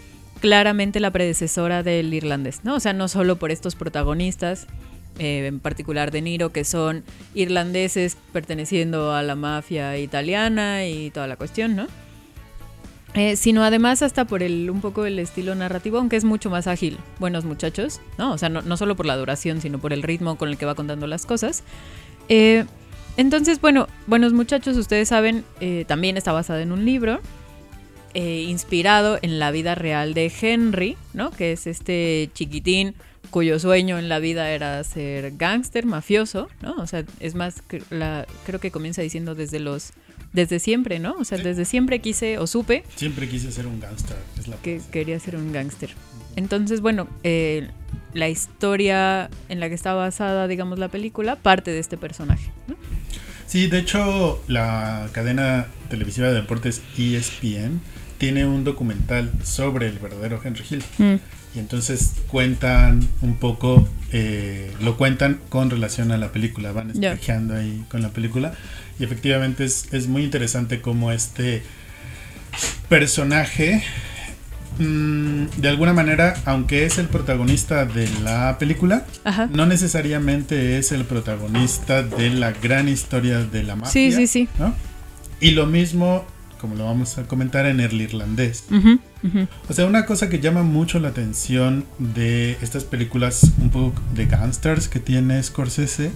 claramente 0.41 0.99
la 0.99 1.11
predecesora 1.11 1.83
del 1.83 2.13
irlandés, 2.13 2.61
¿no? 2.63 2.75
O 2.75 2.79
sea, 2.81 2.91
no 2.91 3.07
solo 3.07 3.37
por 3.37 3.51
estos 3.51 3.75
protagonistas, 3.75 4.67
eh, 5.19 5.45
en 5.47 5.59
particular 5.59 6.11
De 6.11 6.21
Niro, 6.21 6.51
que 6.51 6.65
son 6.65 7.03
irlandeses 7.33 8.17
perteneciendo 8.33 9.13
a 9.13 9.23
la 9.23 9.35
mafia 9.35 9.97
italiana 9.97 10.85
y 10.85 11.11
toda 11.11 11.27
la 11.27 11.37
cuestión, 11.37 11.75
¿no? 11.75 11.87
Eh, 13.13 13.35
sino 13.35 13.63
además 13.63 14.01
hasta 14.01 14.25
por 14.25 14.41
el 14.41 14.69
un 14.69 14.81
poco 14.81 15.05
el 15.05 15.19
estilo 15.19 15.53
narrativo, 15.53 15.97
aunque 15.97 16.15
es 16.15 16.23
mucho 16.23 16.49
más 16.49 16.67
ágil. 16.67 16.97
Buenos 17.19 17.45
muchachos, 17.45 18.01
¿no? 18.17 18.31
O 18.33 18.37
sea, 18.37 18.49
no, 18.49 18.61
no 18.61 18.77
solo 18.77 18.95
por 18.95 19.05
la 19.05 19.17
duración, 19.17 19.61
sino 19.61 19.79
por 19.79 19.93
el 19.93 20.01
ritmo 20.01 20.37
con 20.37 20.49
el 20.49 20.57
que 20.57 20.65
va 20.65 20.75
contando 20.75 21.07
las 21.07 21.25
cosas. 21.25 21.63
Eh, 22.29 22.65
entonces, 23.17 23.59
bueno, 23.61 23.87
Buenos 24.07 24.33
muchachos, 24.33 24.75
ustedes 24.77 25.09
saben, 25.09 25.45
eh, 25.59 25.85
también 25.87 26.17
está 26.17 26.31
basada 26.31 26.61
en 26.61 26.71
un 26.71 26.85
libro 26.85 27.21
eh, 28.13 28.45
inspirado 28.47 29.17
en 29.21 29.39
la 29.39 29.51
vida 29.51 29.75
real 29.75 30.13
de 30.13 30.31
Henry, 30.41 30.97
¿no? 31.13 31.31
Que 31.31 31.51
es 31.53 31.67
este 31.67 32.29
chiquitín 32.33 32.95
cuyo 33.29 33.59
sueño 33.59 33.97
en 33.99 34.09
la 34.09 34.19
vida 34.19 34.49
era 34.51 34.83
ser 34.83 35.33
gángster, 35.37 35.85
mafioso, 35.85 36.49
¿no? 36.61 36.73
O 36.75 36.87
sea, 36.87 37.03
es 37.19 37.35
más, 37.35 37.63
la, 37.89 38.25
creo 38.45 38.59
que 38.59 38.71
comienza 38.71 39.01
diciendo 39.01 39.35
desde 39.35 39.59
los, 39.59 39.91
desde 40.33 40.59
siempre, 40.59 40.99
¿no? 40.99 41.15
O 41.19 41.23
sea, 41.23 41.37
Sí. 41.37 41.43
desde 41.45 41.65
siempre 41.65 41.99
quise 41.99 42.37
o 42.39 42.47
supe 42.47 42.83
Siempre 42.95 43.29
quise 43.29 43.51
ser 43.51 43.67
un 43.67 43.79
gángster. 43.79 44.17
Es 44.39 44.47
la 44.47 44.57
que 44.57 44.77
frase. 44.77 44.91
quería 44.91 45.19
ser 45.19 45.35
un 45.37 45.51
gángster. 45.53 45.91
Entonces, 46.35 46.81
bueno, 46.81 47.07
eh, 47.23 47.69
la 48.13 48.27
historia 48.29 49.29
en 49.49 49.59
la 49.59 49.69
que 49.69 49.75
está 49.75 49.93
basada, 49.93 50.47
digamos, 50.47 50.79
la 50.79 50.87
película, 50.89 51.35
parte 51.37 51.71
de 51.71 51.79
este 51.79 51.97
personaje. 51.97 52.51
¿no? 52.67 52.75
Sí, 53.47 53.67
de 53.67 53.79
hecho, 53.79 54.41
la 54.47 55.09
cadena 55.11 55.67
televisiva 55.89 56.27
de 56.29 56.33
deportes 56.35 56.81
ESPN 56.97 57.81
tiene 58.21 58.45
un 58.45 58.63
documental 58.63 59.31
sobre 59.43 59.87
el 59.87 59.97
verdadero 59.97 60.39
Henry 60.43 60.63
Hill. 60.69 60.83
Y 61.55 61.59
entonces 61.59 62.13
cuentan 62.27 63.09
un 63.23 63.37
poco, 63.37 63.89
eh, 64.11 64.71
lo 64.79 64.95
cuentan 64.95 65.39
con 65.49 65.71
relación 65.71 66.11
a 66.11 66.17
la 66.17 66.31
película, 66.31 66.71
van 66.71 66.91
espejeando 66.91 67.55
ahí 67.55 67.83
con 67.89 68.03
la 68.03 68.09
película. 68.09 68.53
Y 68.99 69.05
efectivamente 69.05 69.65
es, 69.65 69.91
es 69.91 70.05
muy 70.07 70.23
interesante 70.23 70.81
cómo 70.81 71.11
este 71.11 71.63
personaje, 72.89 73.83
mm, 74.77 75.45
de 75.57 75.69
alguna 75.69 75.93
manera, 75.93 76.35
aunque 76.45 76.85
es 76.85 76.99
el 76.99 77.07
protagonista 77.07 77.85
de 77.85 78.07
la 78.23 78.59
película, 78.59 79.07
Ajá. 79.23 79.49
no 79.51 79.65
necesariamente 79.65 80.77
es 80.77 80.91
el 80.91 81.05
protagonista 81.05 82.03
de 82.03 82.29
la 82.29 82.51
gran 82.51 82.87
historia 82.87 83.39
de 83.39 83.63
la 83.63 83.75
mafia. 83.75 83.91
Sí, 83.91 84.11
sí, 84.11 84.27
sí. 84.27 84.49
¿no? 84.59 84.75
Y 85.39 85.51
lo 85.51 85.65
mismo, 85.65 86.23
como 86.61 86.75
lo 86.75 86.85
vamos 86.85 87.17
a 87.17 87.23
comentar 87.23 87.65
en 87.65 87.79
el 87.79 87.99
irlandés. 87.99 88.65
Ujú, 88.71 88.99
ujú. 89.23 89.47
O 89.67 89.73
sea, 89.73 89.85
una 89.87 90.05
cosa 90.05 90.29
que 90.29 90.39
llama 90.39 90.61
mucho 90.63 90.99
la 90.99 91.09
atención 91.09 91.83
de 91.97 92.57
estas 92.61 92.83
películas 92.85 93.51
un 93.59 93.71
poco 93.71 93.99
de 94.13 94.27
gangsters 94.27 94.87
que 94.87 94.99
tiene 94.99 95.41
Scorsese 95.41 96.11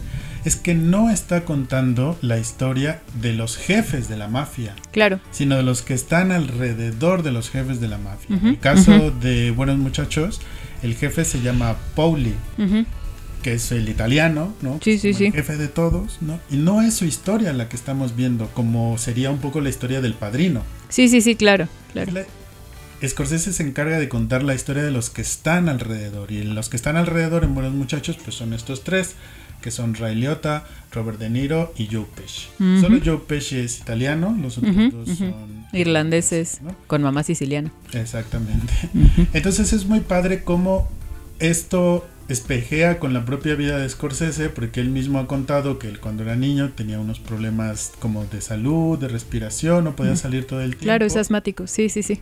es 0.45 0.55
que 0.55 0.75
no 0.75 1.10
está 1.10 1.43
contando 1.43 2.17
la 2.21 2.38
historia 2.38 3.01
de 3.19 3.34
los 3.34 3.58
jefes 3.58 4.08
de 4.08 4.15
la 4.15 4.27
mafia, 4.27 4.75
Claro. 4.91 5.19
sino 5.31 5.55
de 5.58 5.63
los 5.63 5.81
que 5.81 5.95
están 5.95 6.31
alrededor 6.31 7.23
de 7.23 7.31
los 7.31 7.49
jefes 7.49 7.81
de 7.81 7.88
la 7.88 7.97
mafia. 7.97 8.36
Ujú, 8.36 8.45
en 8.47 8.53
el 8.53 8.60
caso 8.60 9.10
de 9.12 9.49
Buenos 9.51 9.77
Muchachos, 9.79 10.39
el 10.84 10.93
jefe 10.95 11.25
se 11.25 11.41
llama 11.41 11.75
Pauli. 11.95 12.34
Que 13.45 13.53
es 13.53 13.71
el 13.71 13.88
italiano, 13.89 14.55
¿no? 14.63 14.79
Sí, 14.84 14.97
sí, 14.97 15.12
Como 15.13 15.23
el 15.27 15.31
sí. 15.31 15.38
jefe 15.38 15.55
de 15.58 15.67
todos, 15.67 16.17
¿no? 16.21 16.39
Y 16.49 16.55
no 16.55 16.81
es 16.81 16.95
su 16.95 17.05
historia 17.05 17.53
la 17.53 17.69
que 17.69 17.75
estamos 17.75 18.15
viendo, 18.15 18.47
como 18.55 18.97
sería 18.97 19.29
un 19.29 19.38
poco 19.38 19.62
la 19.62 19.69
historia 19.69 20.01
del 20.01 20.15
padrino. 20.15 20.63
Sí, 20.89 21.08
sí, 21.10 21.21
sí, 21.21 21.36
claro, 21.36 21.67
claro. 21.93 22.12
La- 22.12 22.25
Scorsese 23.08 23.53
se 23.53 23.62
encarga 23.62 23.99
de 23.99 24.10
contar 24.10 24.41
la 24.41 24.55
historia 24.55 24.81
de 24.81 24.89
los 24.89 25.12
que 25.12 25.21
están 25.21 25.69
alrededor. 25.69 26.31
Y 26.31 26.41
los 26.43 26.69
que 26.69 26.75
están 26.75 26.95
alrededor 26.97 27.43
en 27.43 27.53
Buenos 27.53 27.73
Muchachos, 27.75 28.17
pues 28.23 28.36
son 28.36 28.51
estos 28.51 28.84
tres, 28.84 29.13
que 29.62 29.69
son 29.69 29.93
Ray 29.93 30.15
Liotta, 30.15 30.63
Robert 30.91 31.19
De 31.19 31.29
Niro 31.29 31.71
y 31.77 31.86
Joe 31.91 32.08
Pesci. 32.15 32.47
Solo 32.81 32.99
Joe 33.05 33.19
Pesci 33.27 33.58
es 33.60 33.77
italiano, 33.79 34.36
los 34.41 34.58
otros 34.58 34.75
dos 34.91 35.17
son 35.19 35.67
Irlandeses 35.71 36.62
¿no? 36.63 36.75
con 36.88 37.03
mamá 37.03 37.21
siciliana. 37.21 37.71
Exactamente. 37.93 38.73
Entonces 39.34 39.71
es 39.71 39.86
muy 39.86 39.99
padre 39.99 40.43
cómo 40.43 40.89
esto 41.38 42.08
espejea 42.28 43.00
con 43.00 43.14
la 43.14 43.26
propia 43.26 43.56
vida 43.56 43.78
de 43.78 43.88
Scorsese, 43.88 44.50
porque 44.50 44.82
él 44.82 44.90
mismo 44.90 45.20
ha 45.20 45.28
contado 45.28 45.78
que 45.78 45.88
él 45.88 46.00
cuando 46.00 46.24
era 46.24 46.36
niño 46.36 46.72
tenía 46.76 47.00
unos 47.00 47.20
problemas 47.20 47.94
como 48.00 48.26
de 48.26 48.42
salud, 48.42 48.98
de 48.98 49.08
respiración, 49.08 49.84
no 49.84 49.96
podía 49.96 50.16
salir 50.16 50.48
todo 50.48 50.62
el 50.62 50.72
tiempo. 50.72 50.86
Claro, 50.86 51.06
es 51.06 51.16
asmático. 51.16 51.68
Sí, 51.68 51.90
sí, 51.90 52.04
sí. 52.04 52.22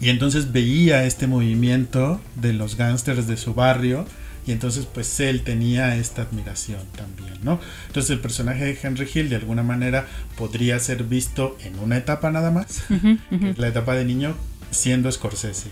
Y 0.00 0.10
entonces 0.10 0.52
veía 0.52 1.04
este 1.04 1.26
movimiento 1.26 2.20
de 2.34 2.52
los 2.52 2.76
gángsters 2.76 3.26
de 3.26 3.36
su 3.36 3.54
barrio 3.54 4.04
y 4.46 4.52
entonces 4.52 4.86
pues 4.86 5.18
él 5.20 5.42
tenía 5.42 5.96
esta 5.96 6.22
admiración 6.22 6.80
también, 6.96 7.34
¿no? 7.42 7.60
Entonces 7.88 8.10
el 8.10 8.20
personaje 8.20 8.64
de 8.64 8.78
Henry 8.80 9.08
Hill 9.12 9.28
de 9.28 9.36
alguna 9.36 9.62
manera 9.62 10.06
podría 10.36 10.78
ser 10.78 11.04
visto 11.04 11.56
en 11.64 11.78
una 11.78 11.96
etapa 11.96 12.30
nada 12.30 12.50
más, 12.50 12.84
que 13.30 13.50
es 13.50 13.58
la 13.58 13.68
etapa 13.68 13.94
de 13.94 14.04
niño, 14.04 14.34
siendo 14.70 15.10
Scorsese, 15.10 15.70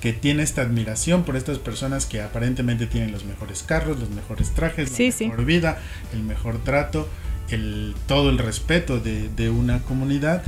que 0.00 0.12
tiene 0.12 0.42
esta 0.42 0.62
admiración 0.62 1.24
por 1.24 1.36
estas 1.36 1.58
personas 1.58 2.06
que 2.06 2.22
aparentemente 2.22 2.86
tienen 2.86 3.12
los 3.12 3.24
mejores 3.24 3.62
carros, 3.62 3.98
los 3.98 4.10
mejores 4.10 4.50
trajes, 4.50 4.90
Sí, 4.90 5.06
la 5.06 5.12
sí. 5.12 5.26
mejor 5.28 5.44
vida, 5.44 5.78
el 6.14 6.22
mejor 6.22 6.58
trato, 6.64 7.08
el, 7.50 7.94
todo 8.06 8.30
el 8.30 8.38
respeto 8.38 8.98
de, 8.98 9.28
de 9.28 9.50
una 9.50 9.80
comunidad. 9.80 10.42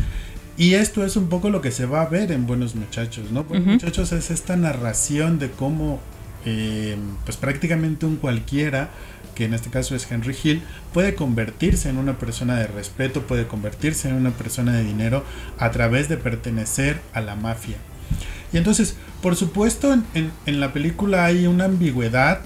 Y 0.57 0.75
esto 0.75 1.05
es 1.05 1.17
un 1.17 1.29
poco 1.29 1.51
lo 1.51 1.61
que 1.61 1.71
se 1.71 1.87
va 1.87 2.03
a 2.03 2.07
ver 2.07 2.31
en 2.33 2.47
Buenos 2.47 2.75
Muchachos, 2.75 3.31
¿no? 3.31 3.45
Buenos. 3.45 3.67
Muchachos 3.67 4.13
es 4.13 4.31
esta 4.31 4.57
narración 4.57 5.39
de 5.39 5.51
cómo, 5.51 6.01
eh, 6.45 6.97
pues 7.25 7.37
prácticamente 7.37 8.05
un 8.07 8.17
cualquiera, 8.17 8.91
que 9.35 9.47
en 9.47 9.55
este 9.55 9.71
caso 9.71 9.95
es 9.97 10.11
Henry 10.11 10.37
Hill, 10.45 10.63
puede 10.93 11.15
convertirse 11.15 11.89
en 11.89 11.97
una 11.97 12.19
persona 12.19 12.57
de 12.59 12.67
respeto, 12.67 13.23
puede 13.23 13.47
convertirse 13.47 14.11
en 14.11 14.15
una 14.15 14.31
persona 14.31 14.75
de 14.75 14.85
dinero 14.85 15.25
a 15.59 15.71
través 15.71 16.09
de 16.11 16.19
pertenecer 16.19 17.01
a 17.15 17.23
la 17.23 17.35
mafia. 17.35 17.77
Y 18.53 18.59
entonces, 18.59 18.97
por 19.23 19.37
supuesto, 19.37 19.93
en, 19.93 20.05
en- 20.15 20.31
en 20.47 20.61
la 20.61 20.73
película 20.73 21.25
hay 21.25 21.47
una 21.47 21.65
ambigüedad, 21.65 22.41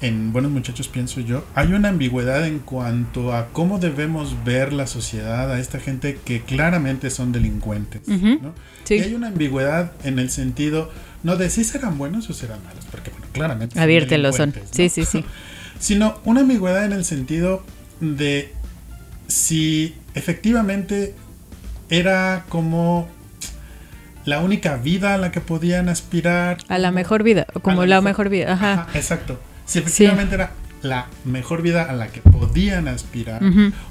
en 0.00 0.32
Buenos 0.32 0.50
Muchachos 0.50 0.88
pienso 0.88 1.20
yo, 1.20 1.44
hay 1.54 1.72
una 1.74 1.90
ambigüedad 1.90 2.44
en 2.46 2.58
cuanto 2.58 3.32
a 3.34 3.48
cómo 3.48 3.78
debemos 3.78 4.34
ver 4.44 4.72
la 4.72 4.86
sociedad 4.86 5.52
a 5.52 5.60
esta 5.60 5.78
gente 5.78 6.18
que 6.24 6.40
claramente 6.42 7.08
son 7.10 7.30
delincuentes. 7.32 8.08
¿no? 8.08 8.52
Sí. 8.84 8.94
Y 8.96 9.00
hay 9.00 9.14
una 9.14 9.28
ambigüedad 9.28 9.92
en 10.04 10.18
el 10.18 10.30
sentido, 10.30 10.90
no 11.22 11.36
de 11.36 11.50
si 11.50 11.62
serán 11.64 11.98
buenos 11.98 12.28
o 12.30 12.32
serán 12.32 12.64
malos, 12.64 12.84
porque 12.90 13.10
bueno, 13.10 13.26
claramente... 13.32 13.74
son 13.74 13.82
Abiertelos 13.84 14.36
son. 14.36 14.54
Sí, 14.72 14.88
sí, 14.88 15.04
sí. 15.04 15.24
sino 15.78 16.18
una 16.24 16.40
ambigüedad 16.40 16.84
en 16.84 16.92
el 16.92 17.04
sentido 17.04 17.62
de 18.00 18.52
si 19.28 19.94
efectivamente 20.14 21.14
era 21.90 22.44
como 22.48 23.08
la 24.24 24.40
única 24.40 24.76
vida 24.76 25.14
a 25.14 25.18
la 25.18 25.32
que 25.32 25.40
podían 25.40 25.88
aspirar. 25.88 26.58
A 26.68 26.78
la 26.78 26.90
mejor 26.90 27.22
vida, 27.22 27.46
como 27.62 27.84
la 27.86 28.00
mejor 28.00 28.28
vida. 28.28 28.52
Ajá. 28.52 28.72
Ajá, 28.72 28.88
exacto. 28.94 29.40
Si 29.66 29.78
efectivamente 29.78 30.34
era 30.34 30.52
la 30.82 31.06
mejor 31.24 31.62
vida 31.62 31.84
a 31.84 31.92
la 31.92 32.08
que 32.08 32.20
podían 32.20 32.88
aspirar. 32.88 33.42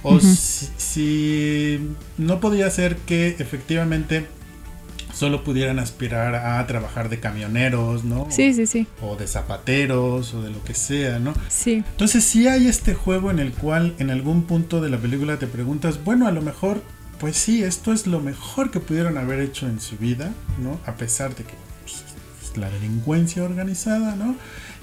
O 0.04 0.20
si, 0.20 0.70
si 0.78 1.96
no 2.17 2.39
podía 2.39 2.70
ser 2.70 2.98
que 2.98 3.36
efectivamente 3.39 4.28
solo 5.13 5.44
pudieran 5.44 5.80
aspirar 5.80 6.36
a 6.36 6.65
trabajar 6.67 7.10
de 7.10 7.20
camioneros, 7.20 8.04
¿no? 8.04 8.28
Sí, 8.30 8.54
sí, 8.54 8.65
sí. 8.65 8.88
O 9.02 9.15
de 9.15 9.28
zapateros 9.28 10.34
o 10.34 10.41
de 10.41 10.50
lo 10.50 10.63
que 10.63 10.74
sea, 10.74 11.20
¿no? 11.20 11.34
Sí. 11.50 11.84
Entonces 11.91 12.24
sí 12.24 12.48
hay 12.48 12.67
este 12.67 12.94
juego 12.94 13.30
en 13.30 13.39
el 13.39 13.52
cual 13.52 13.94
en 14.00 14.10
algún 14.10 14.44
punto 14.44 14.82
de 14.82 14.89
la 14.89 14.98
película 14.98 15.38
te 15.38 15.48
preguntas, 15.48 16.04
bueno, 16.04 16.28
a 16.28 16.32
lo 16.32 16.41
mejor, 16.41 16.82
pues 17.21 17.38
sí, 17.38 17.63
esto 17.63 17.93
es 17.93 18.07
lo 18.07 18.19
mejor 18.19 18.71
que 18.71 18.79
pudieron 18.79 19.15
haber 19.19 19.41
hecho 19.41 19.67
en 19.67 19.79
su 19.79 19.95
vida, 19.95 20.34
¿no? 20.57 20.79
A 20.88 20.95
pesar 20.95 21.36
de 21.36 21.43
que 21.43 21.53
pues, 21.84 22.03
es 22.41 22.57
la 22.57 22.67
delincuencia 22.71 23.43
organizada, 23.43 24.15
¿no? 24.15 24.36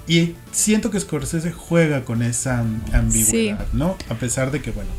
Y 0.07 0.35
siento 0.53 0.89
que 0.89 1.01
Scorsese 1.01 1.51
juega 1.51 2.05
con 2.05 2.23
esa 2.23 2.59
ambigüedad, 2.93 3.67
¿no? 3.73 3.97
A 4.07 4.15
pesar 4.15 4.51
de 4.51 4.61
que, 4.61 4.71
bueno, 4.71 4.89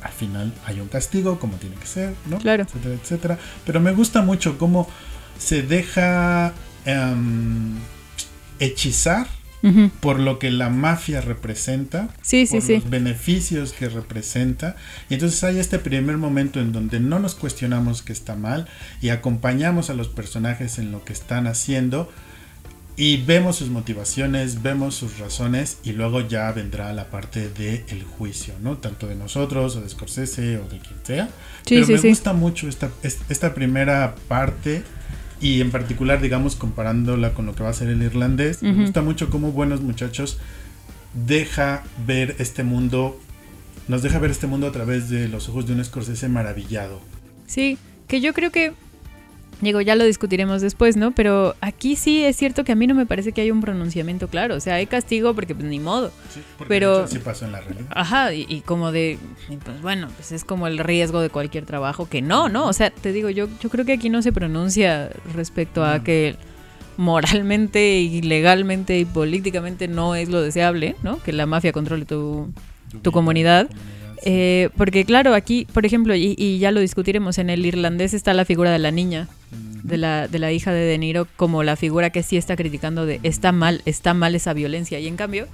al 0.00 0.10
final 0.10 0.54
hay 0.64 0.80
un 0.80 0.88
castigo 0.88 1.38
como 1.38 1.58
tiene 1.58 1.76
que 1.76 1.86
ser, 1.86 2.14
¿no? 2.30 2.38
Claro. 2.38 2.62
Etcétera, 2.62 2.94
etcétera. 2.94 3.38
Pero 3.66 3.78
me 3.78 3.92
gusta 3.92 4.22
mucho 4.22 4.56
cómo 4.56 4.88
se 5.38 5.60
deja 5.60 6.54
em, 6.86 7.74
hechizar 8.58 9.26
Por 10.00 10.18
lo 10.20 10.38
que 10.38 10.50
la 10.50 10.68
mafia 10.70 11.20
representa, 11.20 12.08
Sí, 12.22 12.46
sí, 12.46 12.54
por 12.58 12.62
sí. 12.62 12.74
los 12.76 12.90
beneficios 12.90 13.72
que 13.72 13.88
representa. 13.88 14.76
Y 15.10 15.14
entonces 15.14 15.42
hay 15.44 15.58
este 15.58 15.78
primer 15.78 16.16
momento 16.18 16.60
en 16.60 16.72
donde 16.72 17.00
no 17.00 17.18
nos 17.18 17.34
cuestionamos 17.34 18.02
que 18.02 18.12
está 18.12 18.36
mal 18.36 18.68
y 19.00 19.08
acompañamos 19.08 19.90
a 19.90 19.94
los 19.94 20.08
personajes 20.08 20.78
en 20.78 20.92
lo 20.92 21.04
que 21.04 21.12
están 21.12 21.46
haciendo 21.46 22.10
y 22.98 23.18
vemos 23.18 23.56
sus 23.56 23.68
motivaciones, 23.68 24.62
vemos 24.62 24.94
sus 24.94 25.18
razones 25.18 25.78
y 25.84 25.92
luego 25.92 26.26
ya 26.26 26.50
vendrá 26.52 26.92
la 26.94 27.10
parte 27.10 27.50
del 27.50 28.02
juicio, 28.04 28.54
¿no? 28.62 28.78
Tanto 28.78 29.06
de 29.06 29.14
nosotros 29.16 29.76
o 29.76 29.82
de 29.82 29.88
Scorsese 29.90 30.56
o 30.58 30.62
de 30.68 30.78
quien 30.78 30.94
sea. 31.02 31.26
Sí, 31.66 31.74
Pero 31.74 31.86
sí, 31.86 31.92
me 31.92 31.98
sí. 31.98 32.08
gusta 32.08 32.32
mucho 32.32 32.68
esta, 32.68 32.88
es- 33.02 33.18
esta 33.28 33.52
primera 33.52 34.14
parte 34.28 34.82
y 35.40 35.60
en 35.60 35.70
particular, 35.70 36.20
digamos, 36.20 36.56
comparándola 36.56 37.34
con 37.34 37.46
lo 37.46 37.54
que 37.54 37.62
va 37.62 37.70
a 37.70 37.74
ser 37.74 37.88
el 37.88 38.02
irlandés, 38.02 38.62
me 38.62 38.72
gusta 38.72 39.02
mucho 39.02 39.30
cómo 39.30 39.52
Buenos 39.52 39.80
Muchachos 39.80 40.38
deja 41.26 41.84
ver 42.06 42.36
este 42.38 42.62
mundo, 42.62 43.18
nos 43.88 44.02
deja 44.02 44.18
ver 44.18 44.30
este 44.30 44.46
mundo 44.46 44.66
a 44.66 44.72
través 44.72 45.08
de 45.08 45.28
los 45.28 45.48
ojos 45.48 45.66
de 45.66 45.74
un 45.74 45.84
Scorsese 45.84 46.28
maravillado. 46.28 47.00
Sí, 47.46 47.78
que 48.08 48.20
yo 48.20 48.32
creo 48.34 48.50
que, 48.50 48.72
digo, 49.60 49.80
ya 49.80 49.94
lo 49.94 50.04
discutiremos 50.04 50.60
después, 50.62 50.96
¿no? 50.96 51.12
Pero 51.12 51.54
aquí 51.60 51.96
sí 51.96 52.22
es 52.24 52.36
cierto 52.36 52.62
que 52.64 52.72
a 52.72 52.74
mí 52.74 52.86
no 52.86 52.94
me 52.94 53.06
parece 53.06 53.32
que 53.32 53.40
haya 53.40 53.52
un 53.52 53.60
pronunciamiento 53.60 54.28
claro. 54.28 54.54
O 54.54 54.60
sea, 54.60 54.74
hay 54.74 54.86
castigo 54.86 55.34
porque 55.34 55.54
pues 55.54 55.66
ni 55.66 55.80
modo. 55.80 56.12
porque 56.58 56.68
Pero- 56.68 57.04
así 57.04 57.18
pasó 57.18 57.44
en 57.46 57.52
la 57.52 57.60
realidad. 57.60 57.86
Ajá, 57.90 58.34
y, 58.34 58.44
y 58.48 58.60
como 58.60 58.92
de, 58.92 59.18
y 59.48 59.56
pues 59.56 59.80
bueno, 59.82 60.08
pues 60.16 60.32
es 60.32 60.44
como 60.44 60.66
el 60.66 60.78
riesgo 60.78 61.20
de 61.20 61.30
cualquier 61.30 61.64
trabajo 61.64 62.08
que 62.08 62.20
no, 62.22 62.48
¿no? 62.48 62.66
O 62.66 62.72
sea, 62.72 62.90
te 62.90 63.12
digo, 63.12 63.30
yo, 63.30 63.48
yo 63.60 63.70
creo 63.70 63.84
que 63.84 63.92
aquí 63.94 64.10
no 64.10 64.20
se 64.22 64.32
pronuncia 64.32 65.10
respecto 65.34 65.84
a 65.84 66.02
que 66.04 66.36
moralmente 66.96 67.98
y 68.00 68.22
legalmente 68.22 68.98
y 68.98 69.04
políticamente 69.04 69.88
no 69.88 70.14
es 70.14 70.28
lo 70.28 70.40
deseable, 70.42 70.96
¿no? 71.02 71.22
Que 71.22 71.32
la 71.32 71.46
mafia 71.46 71.72
controle 71.72 72.04
tu, 72.04 72.52
tu 72.90 72.98
vida, 72.98 73.10
comunidad. 73.12 73.68
sí. 73.70 73.76
Eh, 74.28 74.70
porque 74.76 75.04
claro, 75.04 75.34
aquí, 75.34 75.68
por 75.72 75.86
ejemplo, 75.86 76.16
y, 76.16 76.34
y 76.36 76.58
ya 76.58 76.72
lo 76.72 76.80
discutiremos, 76.80 77.38
en 77.38 77.48
el 77.48 77.64
irlandés 77.64 78.12
está 78.12 78.34
la 78.34 78.44
figura 78.44 78.72
de 78.72 78.80
la 78.80 78.90
niña, 78.90 79.28
de 79.84 79.98
la, 79.98 80.26
de 80.26 80.40
la 80.40 80.50
hija 80.50 80.72
de 80.72 80.80
De 80.80 80.98
Niro, 80.98 81.28
como 81.36 81.62
la 81.62 81.76
figura 81.76 82.10
que 82.10 82.24
sí 82.24 82.36
está 82.36 82.56
criticando 82.56 83.06
de 83.06 83.20
está 83.22 83.52
mal, 83.52 83.82
está 83.84 84.14
mal 84.14 84.34
esa 84.34 84.52
violencia. 84.52 84.98
Y 84.98 85.06
en 85.06 85.14
cambio, 85.14 85.46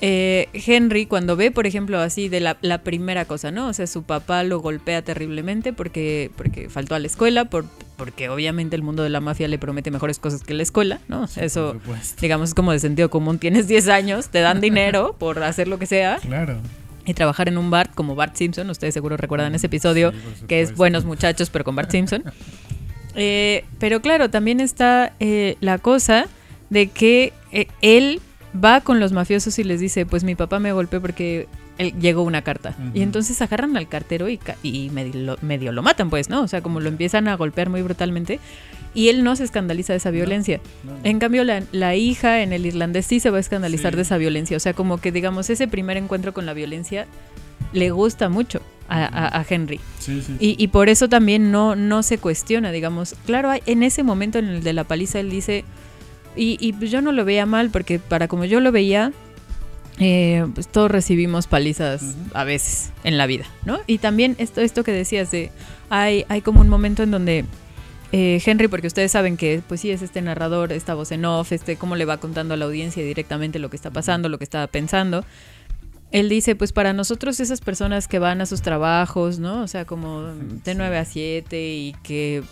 eh, 0.00 0.48
Henry, 0.54 1.06
cuando 1.06 1.36
ve, 1.36 1.52
por 1.52 1.68
ejemplo, 1.68 2.00
así 2.00 2.28
de 2.28 2.40
la, 2.40 2.56
la 2.62 2.78
primera 2.78 3.26
cosa, 3.26 3.52
¿no? 3.52 3.68
O 3.68 3.72
sea, 3.72 3.86
su 3.86 4.02
papá 4.02 4.42
lo 4.42 4.58
golpea 4.58 5.02
terriblemente 5.02 5.72
porque, 5.72 6.32
porque 6.36 6.68
faltó 6.68 6.96
a 6.96 6.98
la 6.98 7.06
escuela, 7.06 7.44
por, 7.44 7.64
porque 7.96 8.28
obviamente 8.28 8.74
el 8.74 8.82
mundo 8.82 9.04
de 9.04 9.10
la 9.10 9.20
mafia 9.20 9.46
le 9.46 9.58
promete 9.58 9.92
mejores 9.92 10.18
cosas 10.18 10.42
que 10.42 10.54
la 10.54 10.64
escuela, 10.64 10.98
¿no? 11.06 11.28
Sí, 11.28 11.38
Eso, 11.40 11.76
digamos, 12.20 12.48
es 12.48 12.54
como 12.56 12.72
de 12.72 12.80
sentido 12.80 13.08
común. 13.08 13.38
Tienes 13.38 13.68
10 13.68 13.86
años, 13.86 14.30
te 14.30 14.40
dan 14.40 14.60
dinero 14.60 15.14
por 15.20 15.40
hacer 15.44 15.68
lo 15.68 15.78
que 15.78 15.86
sea 15.86 16.18
Claro. 16.20 16.58
Y 17.06 17.14
trabajar 17.14 17.48
en 17.48 17.58
un 17.58 17.70
bar 17.70 17.90
como 17.94 18.14
Bart 18.14 18.36
Simpson. 18.36 18.68
Ustedes 18.70 18.94
seguro 18.94 19.16
recuerdan 19.16 19.54
ese 19.54 19.66
episodio 19.66 20.12
Sí, 20.12 20.46
que 20.46 20.60
es. 20.62 20.76
Buenos 20.76 21.04
Muchachos, 21.04 21.50
pero 21.50 21.64
con 21.64 21.74
Bart 21.76 21.90
Simpson. 21.90 22.22
Eh, 23.14 23.64
pero 23.78 24.00
claro, 24.00 24.30
también 24.30 24.60
está 24.60 25.12
eh, 25.20 25.56
la 25.60 25.78
cosa 25.78 26.26
de 26.70 26.88
que 26.88 27.32
eh, 27.52 27.66
él 27.82 28.20
va 28.62 28.80
con 28.80 29.00
los 29.00 29.12
mafiosos 29.12 29.58
y 29.58 29.64
les 29.64 29.80
dice, 29.80 30.06
pues 30.06 30.24
mi 30.24 30.34
papá 30.34 30.58
me 30.58 30.72
golpeó 30.72 31.00
porque 31.00 31.46
él- 31.78 31.92
llegó 32.00 32.22
una 32.22 32.42
carta. 32.42 32.74
Y 32.94 33.02
entonces 33.02 33.40
agarran 33.42 33.76
al 33.76 33.88
cartero 33.88 34.28
y, 34.28 34.38
medio 34.90 35.72
lo 35.72 35.82
matan, 35.82 36.08
pues, 36.10 36.28
¿no? 36.30 36.42
O 36.42 36.48
sea, 36.48 36.62
como 36.62 36.80
lo 36.80 36.88
empiezan 36.88 37.28
a 37.28 37.36
golpear 37.36 37.68
muy 37.68 37.82
brutalmente. 37.82 38.40
Y 38.94 39.08
él 39.08 39.24
no 39.24 39.36
se 39.36 39.44
escandaliza 39.44 39.92
de 39.94 39.96
esa 39.98 40.10
violencia. 40.10 40.60
No, 40.84 40.92
no. 40.92 40.98
En 41.04 41.18
cambio, 41.18 41.44
la, 41.44 41.62
la 41.72 41.94
hija 41.96 42.42
en 42.42 42.52
el 42.52 42.66
irlandés 42.66 43.06
sí 43.06 43.20
se 43.20 43.30
va 43.30 43.38
a 43.38 43.40
escandalizar 43.40 43.92
Sí. 43.92 43.96
de 43.96 44.02
esa 44.02 44.18
violencia. 44.18 44.56
O 44.56 44.60
sea, 44.60 44.74
como 44.74 44.98
que, 45.00 45.12
digamos, 45.12 45.48
ese 45.50 45.66
primer 45.68 45.96
encuentro 45.96 46.34
con 46.34 46.44
la 46.46 46.52
violencia 46.52 47.06
le 47.72 47.90
gusta 47.90 48.28
mucho 48.28 48.60
a, 48.88 49.04
a- 49.04 49.40
a 49.40 49.46
Henry. 49.48 49.80
Sí, 49.98 50.20
sí. 50.20 50.36
Y, 50.38 50.62
y 50.62 50.68
por 50.68 50.90
eso 50.90 51.08
también 51.08 51.50
no, 51.50 51.74
no 51.74 52.02
se 52.02 52.18
cuestiona, 52.18 52.70
digamos. 52.70 53.14
Claro, 53.24 53.48
hay- 53.50 53.62
en 53.64 53.82
ese 53.82 54.02
momento 54.02 54.38
en 54.38 54.48
el 54.48 54.62
de 54.62 54.72
la 54.74 54.84
paliza, 54.84 55.20
él 55.20 55.30
dice, 55.30 55.64
y, 56.36 56.58
y 56.60 56.74
pues 56.74 56.90
yo 56.90 57.00
no 57.00 57.12
lo 57.12 57.24
veía 57.24 57.46
mal, 57.46 57.70
porque 57.70 57.98
para 57.98 58.28
como 58.28 58.44
yo 58.44 58.60
lo 58.60 58.72
veía, 58.72 59.12
eh, 59.98 60.46
pues 60.54 60.68
todos 60.68 60.90
recibimos 60.90 61.46
palizas 61.46 62.14
a 62.34 62.44
veces 62.44 62.90
en 63.04 63.18
la 63.18 63.26
vida, 63.26 63.44
¿no? 63.64 63.78
Y 63.86 63.98
también 63.98 64.34
esto, 64.38 64.60
esto 64.60 64.84
que 64.84 64.92
decías 64.92 65.30
de, 65.30 65.50
hay, 65.90 66.24
hay 66.28 66.40
como 66.40 66.60
un 66.60 66.68
momento 66.68 67.02
en 67.02 67.10
donde 67.10 67.44
eh, 68.12 68.40
Henry, 68.44 68.68
porque 68.68 68.86
ustedes 68.86 69.10
saben 69.10 69.36
que, 69.36 69.62
pues 69.66 69.80
sí, 69.80 69.90
es 69.90 70.02
este 70.02 70.20
narrador, 70.22 70.72
esta 70.72 70.94
voz 70.94 71.12
en 71.12 71.24
off, 71.24 71.52
este, 71.52 71.76
cómo 71.76 71.96
le 71.96 72.04
va 72.04 72.18
contando 72.18 72.54
a 72.54 72.56
la 72.56 72.66
audiencia 72.66 73.02
directamente 73.02 73.58
lo 73.58 73.70
que 73.70 73.76
está 73.76 73.90
pasando, 73.90 74.28
lo 74.28 74.38
que 74.38 74.44
está 74.44 74.66
pensando. 74.66 75.24
Él 76.10 76.28
dice, 76.28 76.54
pues 76.54 76.72
para 76.72 76.92
nosotros 76.92 77.40
esas 77.40 77.62
personas 77.62 78.06
que 78.06 78.18
van 78.18 78.42
a 78.42 78.46
sus 78.46 78.60
trabajos, 78.60 79.38
¿no? 79.38 79.62
O 79.62 79.66
sea, 79.66 79.86
como 79.86 80.24
de 80.24 80.72
Sí. 80.72 80.74
9 80.76 80.98
a 80.98 81.04
7 81.06 81.56
y 81.58 81.96
que 82.02 82.42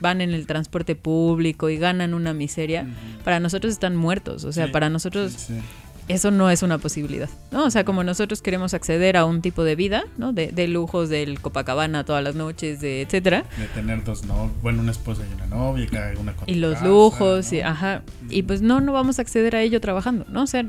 van 0.00 0.20
en 0.20 0.34
el 0.34 0.46
transporte 0.46 0.96
público 0.96 1.70
y 1.70 1.78
ganan 1.78 2.12
una 2.12 2.34
miseria, 2.34 2.86
para 3.24 3.38
nosotros 3.38 3.72
están 3.72 3.94
muertos. 3.94 4.44
O 4.44 4.52
sea, 4.52 4.66
Sí, 4.66 4.72
para 4.72 4.90
nosotros 4.90 5.32
Sí, 5.32 5.54
sí. 5.54 5.60
Eso 6.08 6.30
no 6.30 6.50
es 6.50 6.62
una 6.62 6.78
posibilidad, 6.78 7.28
¿no? 7.50 7.64
O 7.64 7.70
sea, 7.70 7.84
como 7.84 8.04
nosotros 8.04 8.40
queremos 8.40 8.74
acceder 8.74 9.16
a 9.16 9.24
un 9.24 9.42
tipo 9.42 9.64
de 9.64 9.74
vida, 9.74 10.04
¿no? 10.18 10.32
De, 10.32 10.48
de 10.48 10.68
lujos 10.68 11.08
del 11.08 11.40
Copacabana 11.40 12.04
todas 12.04 12.22
las 12.22 12.34
noches, 12.34 12.80
de 12.80 13.02
etcétera. 13.02 13.44
De 13.58 13.66
tener 13.68 14.04
dos 14.04 14.24
no 14.24 14.50
bueno, 14.62 14.82
una 14.82 14.92
esposa 14.92 15.22
y 15.28 15.34
una 15.34 15.46
novia, 15.46 15.86
cada 15.90 16.18
una 16.18 16.34
con 16.34 16.48
Y 16.48 16.54
los 16.54 16.74
casa, 16.74 16.86
lujos, 16.86 17.52
¿no? 17.52 17.58
y, 17.58 17.60
ajá. 17.60 18.02
Y 18.30 18.42
pues 18.42 18.62
no, 18.62 18.80
no 18.80 18.92
vamos 18.92 19.18
a 19.18 19.22
acceder 19.22 19.56
a 19.56 19.62
ello 19.62 19.80
trabajando, 19.80 20.24
¿no? 20.28 20.42
O 20.42 20.46
sea, 20.46 20.64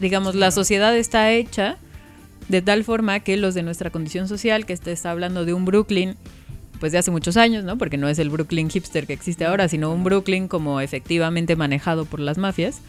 digamos, 0.00 0.34
la 0.34 0.50
sociedad 0.50 0.96
está 0.96 1.30
hecha 1.30 1.76
de 2.48 2.62
tal 2.62 2.84
forma 2.84 3.20
que 3.20 3.36
los 3.36 3.54
de 3.54 3.62
nuestra 3.62 3.90
condición 3.90 4.28
social, 4.28 4.66
que 4.66 4.72
está 4.72 5.10
hablando 5.10 5.44
de 5.44 5.54
un 5.54 5.64
Brooklyn 5.64 6.16
pues 6.80 6.92
de 6.92 6.98
hace 6.98 7.10
muchos 7.10 7.36
años, 7.36 7.64
¿no? 7.64 7.78
Porque 7.78 7.96
no 7.96 8.08
es 8.08 8.18
el 8.18 8.30
Brooklyn 8.30 8.68
hipster 8.68 9.06
que 9.06 9.12
existe 9.12 9.44
ahora, 9.44 9.68
sino 9.68 9.92
un 9.92 10.04
Brooklyn 10.04 10.48
como 10.48 10.80
efectivamente 10.80 11.56
manejado 11.56 12.04
por 12.04 12.20
las 12.20 12.36
mafias. 12.36 12.80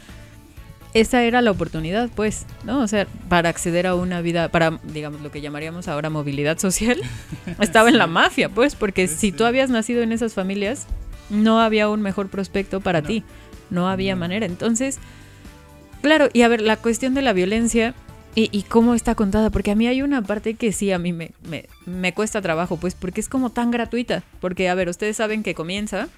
Esa 0.95 1.23
era 1.23 1.41
la 1.41 1.51
oportunidad, 1.51 2.09
pues, 2.15 2.45
¿no? 2.63 2.79
O 2.79 2.87
sea, 2.87 3.05
para 3.27 3.49
acceder 3.49 3.85
a 3.85 3.95
una 3.95 4.21
vida, 4.21 4.47
para, 4.47 4.79
digamos, 4.93 5.19
lo 5.19 5.29
que 5.29 5.41
llamaríamos 5.41 5.89
ahora 5.89 6.09
movilidad 6.09 6.57
social, 6.57 6.97
estaba 7.59 7.89
en 7.89 7.97
la 7.97 8.07
mafia, 8.07 8.47
pues, 8.47 8.75
porque 8.75 9.09
si 9.09 9.33
tú 9.33 9.43
habías 9.43 9.69
nacido 9.69 10.01
en 10.03 10.13
esas 10.13 10.33
familias, 10.33 10.87
no 11.29 11.59
había 11.59 11.89
un 11.89 12.01
mejor 12.01 12.29
prospecto 12.29 12.79
para 12.79 13.01
ti, 13.01 13.25
no 13.69 13.89
había 13.89 14.15
manera. 14.15 14.45
Entonces, 14.45 14.99
claro, 16.01 16.29
y 16.31 16.43
a 16.43 16.47
ver, 16.47 16.61
la 16.61 16.77
cuestión 16.77 17.13
de 17.13 17.21
la 17.21 17.33
violencia 17.33 17.93
y, 18.37 18.63
cómo 18.63 18.95
está 18.95 19.15
contada, 19.15 19.49
porque 19.49 19.71
a 19.71 19.75
mí 19.75 19.87
hay 19.87 20.01
una 20.01 20.21
parte 20.21 20.55
que 20.55 20.71
sí, 20.71 20.93
a 20.93 20.99
mí 20.99 21.11
me, 21.11 21.31
me, 21.85 22.13
cuesta 22.13 22.41
trabajo, 22.41 22.77
pues 22.77 22.95
porque 22.95 23.19
es 23.19 23.27
como 23.27 23.49
tan 23.49 23.69
gratuita, 23.69 24.23
porque 24.39 24.69
a 24.69 24.75
ver, 24.75 24.87
ustedes 24.87 25.17
saben 25.17 25.43
que 25.43 25.55
comienza 25.55 26.09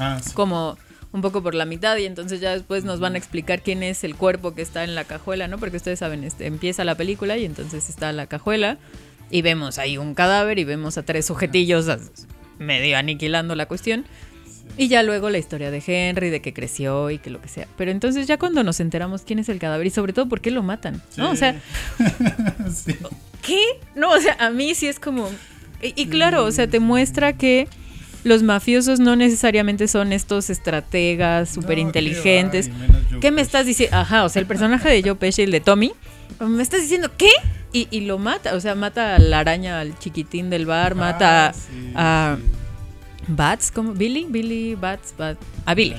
ah, 0.00 0.18
como 0.34 0.76
un 1.12 1.20
poco 1.22 1.42
por 1.42 1.54
la 1.54 1.64
mitad 1.64 1.96
y 1.96 2.04
entonces 2.04 2.40
ya 2.40 2.52
después 2.52 2.84
nos 2.84 3.00
van 3.00 3.14
a 3.14 3.18
explicar 3.18 3.62
quién 3.62 3.82
es 3.82 4.04
el 4.04 4.14
cuerpo 4.14 4.54
que 4.54 4.62
está 4.62 4.84
en 4.84 4.94
la 4.94 5.04
cajuela, 5.04 5.48
¿no? 5.48 5.58
Porque 5.58 5.78
ustedes 5.78 5.98
saben, 5.98 6.24
este, 6.24 6.46
empieza 6.46 6.84
la 6.84 6.96
película 6.96 7.38
y 7.38 7.44
entonces 7.44 7.88
está 7.88 8.12
la 8.12 8.26
cajuela 8.26 8.78
y 9.30 9.42
vemos 9.42 9.78
ahí 9.78 9.98
un 9.98 10.14
cadáver 10.14 10.58
y 10.58 10.64
vemos 10.64 10.98
a 10.98 11.02
tres 11.02 11.26
sujetillos 11.26 11.86
medio 12.58 12.96
aniquilando 12.98 13.54
la 13.54 13.66
cuestión. 13.66 14.04
Y 14.76 14.88
ya 14.88 15.02
luego 15.02 15.30
la 15.30 15.38
historia 15.38 15.70
de 15.70 15.82
Henry, 15.84 16.30
de 16.30 16.40
que 16.40 16.52
creció 16.52 17.10
y 17.10 17.18
que 17.18 17.30
lo 17.30 17.40
que 17.40 17.48
sea. 17.48 17.66
Pero 17.76 17.90
entonces 17.90 18.26
ya 18.26 18.38
cuando 18.38 18.62
nos 18.62 18.80
enteramos 18.80 19.22
quién 19.22 19.38
es 19.38 19.48
el 19.48 19.58
cadáver 19.58 19.86
y 19.86 19.90
sobre 19.90 20.12
todo 20.12 20.28
por 20.28 20.40
qué 20.40 20.50
lo 20.50 20.62
matan, 20.62 21.02
¿no? 21.16 21.30
O 21.30 21.36
sea, 21.36 21.60
¿qué? 23.42 23.60
No, 23.96 24.12
o 24.12 24.20
sea, 24.20 24.36
a 24.38 24.50
mí 24.50 24.74
sí 24.74 24.86
es 24.86 25.00
como... 25.00 25.28
Y, 25.80 26.06
claro, 26.06 26.44
o 26.44 26.50
sea, 26.50 26.66
te 26.66 26.80
muestra 26.80 27.34
que 27.34 27.68
los 28.24 28.42
mafiosos 28.42 29.00
no 29.00 29.16
necesariamente 29.16 29.88
son 29.88 30.12
estos 30.12 30.50
estrategas 30.50 31.48
súper 31.48 31.78
inteligentes. 31.78 32.70
¿Qué 33.20 33.30
me 33.30 33.42
estás 33.42 33.66
diciendo? 33.66 33.96
Ajá, 33.96 34.24
o 34.24 34.28
sea, 34.28 34.40
el 34.40 34.46
personaje 34.46 34.88
de 34.88 35.02
Joe 35.02 35.14
Pesci, 35.14 35.42
el 35.42 35.50
de 35.50 35.60
Tommy, 35.60 35.92
me 36.40 36.62
estás 36.62 36.82
diciendo, 36.82 37.10
¿qué? 37.16 37.30
Y, 37.72 37.88
y 37.90 38.02
lo 38.02 38.18
mata, 38.18 38.54
o 38.54 38.60
sea, 38.60 38.74
mata 38.74 39.16
a 39.16 39.18
la 39.18 39.40
araña, 39.40 39.80
al 39.80 39.98
chiquitín 39.98 40.50
del 40.50 40.66
bar, 40.66 40.94
mata 40.94 41.52
ah, 41.94 42.36
a... 42.36 42.38
Bats, 43.30 43.70
como 43.70 43.92
Billy, 43.92 44.26
Billy 44.28 44.74
Bats, 44.74 45.14
a 45.66 45.74
Billy. 45.74 45.96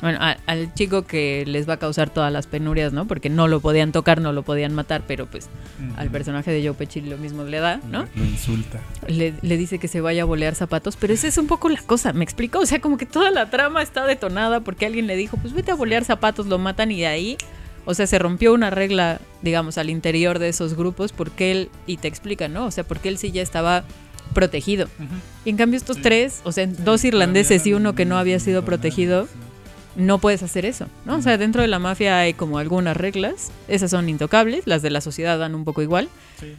Bueno, 0.00 0.18
al 0.46 0.74
chico 0.74 1.02
que 1.02 1.44
les 1.46 1.68
va 1.68 1.74
a 1.74 1.76
causar 1.78 2.08
todas 2.08 2.32
las 2.32 2.46
penurias, 2.46 2.92
¿no? 2.92 3.06
Porque 3.06 3.28
no 3.28 3.48
lo 3.48 3.60
podían 3.60 3.92
tocar, 3.92 4.20
no 4.20 4.32
lo 4.32 4.42
podían 4.42 4.74
matar, 4.74 5.02
pero 5.06 5.26
pues 5.26 5.50
al 5.96 6.10
personaje 6.10 6.50
de 6.50 6.66
Joe 6.66 6.74
Pesci 6.74 7.02
lo 7.02 7.18
mismo 7.18 7.44
le 7.44 7.60
da, 7.60 7.80
¿no? 7.90 8.06
Lo 8.14 8.24
insulta. 8.24 8.80
Le, 9.08 9.32
dice 9.42 9.78
que 9.78 9.88
se 9.88 10.00
vaya 10.00 10.22
a 10.22 10.24
bolear 10.24 10.54
zapatos, 10.54 10.96
pero 10.96 11.12
esa 11.12 11.28
es 11.28 11.36
un 11.36 11.46
poco 11.46 11.68
la 11.68 11.82
cosa, 11.82 12.12
¿me 12.14 12.24
explico? 12.24 12.60
O 12.60 12.66
sea, 12.66 12.80
como 12.80 12.96
que 12.96 13.04
toda 13.04 13.30
la 13.30 13.50
trama 13.50 13.82
está 13.82 14.06
detonada 14.06 14.60
porque 14.60 14.86
alguien 14.86 15.06
le 15.06 15.16
dijo, 15.16 15.36
pues 15.36 15.52
vete 15.52 15.70
a 15.70 15.74
bolear 15.74 16.04
zapatos, 16.04 16.46
lo 16.46 16.58
matan 16.58 16.90
y 16.92 17.00
de 17.00 17.06
ahí, 17.06 17.36
o 17.84 17.92
sea, 17.92 18.06
se 18.06 18.18
rompió 18.18 18.54
una 18.54 18.70
regla, 18.70 19.20
digamos, 19.42 19.76
al 19.76 19.90
interior 19.90 20.38
de 20.38 20.48
esos 20.48 20.74
grupos 20.74 21.12
porque 21.12 21.50
él, 21.50 21.70
y 21.86 21.98
te 21.98 22.08
explica, 22.08 22.48
¿no? 22.48 22.64
O 22.64 22.70
sea, 22.70 22.84
porque 22.84 23.10
él 23.10 23.18
sí 23.18 23.32
ya 23.32 23.42
estaba 23.42 23.84
protegido. 24.32 24.88
Y 25.44 25.50
en 25.50 25.56
cambio 25.56 25.76
estos 25.76 26.00
tres, 26.00 26.40
o 26.44 26.52
sea, 26.52 26.66
dos 26.66 27.04
irlandeses 27.04 27.66
y 27.66 27.74
uno 27.74 27.94
que 27.94 28.04
no 28.04 28.16
había 28.16 28.38
sido 28.38 28.64
protegido, 28.64 29.28
no 29.96 30.18
puedes 30.18 30.42
hacer 30.42 30.64
eso, 30.64 30.86
¿no? 31.04 31.16
O 31.16 31.22
sea, 31.22 31.38
dentro 31.38 31.62
de 31.62 31.68
la 31.68 31.78
mafia 31.78 32.18
hay 32.18 32.34
como 32.34 32.58
algunas 32.58 32.96
reglas, 32.96 33.50
esas 33.68 33.90
son 33.90 34.08
intocables, 34.08 34.66
las 34.66 34.82
de 34.82 34.90
la 34.90 35.00
sociedad 35.00 35.38
dan 35.38 35.54
un 35.54 35.64
poco 35.64 35.82
igual. 35.82 36.08
Sí, 36.38 36.54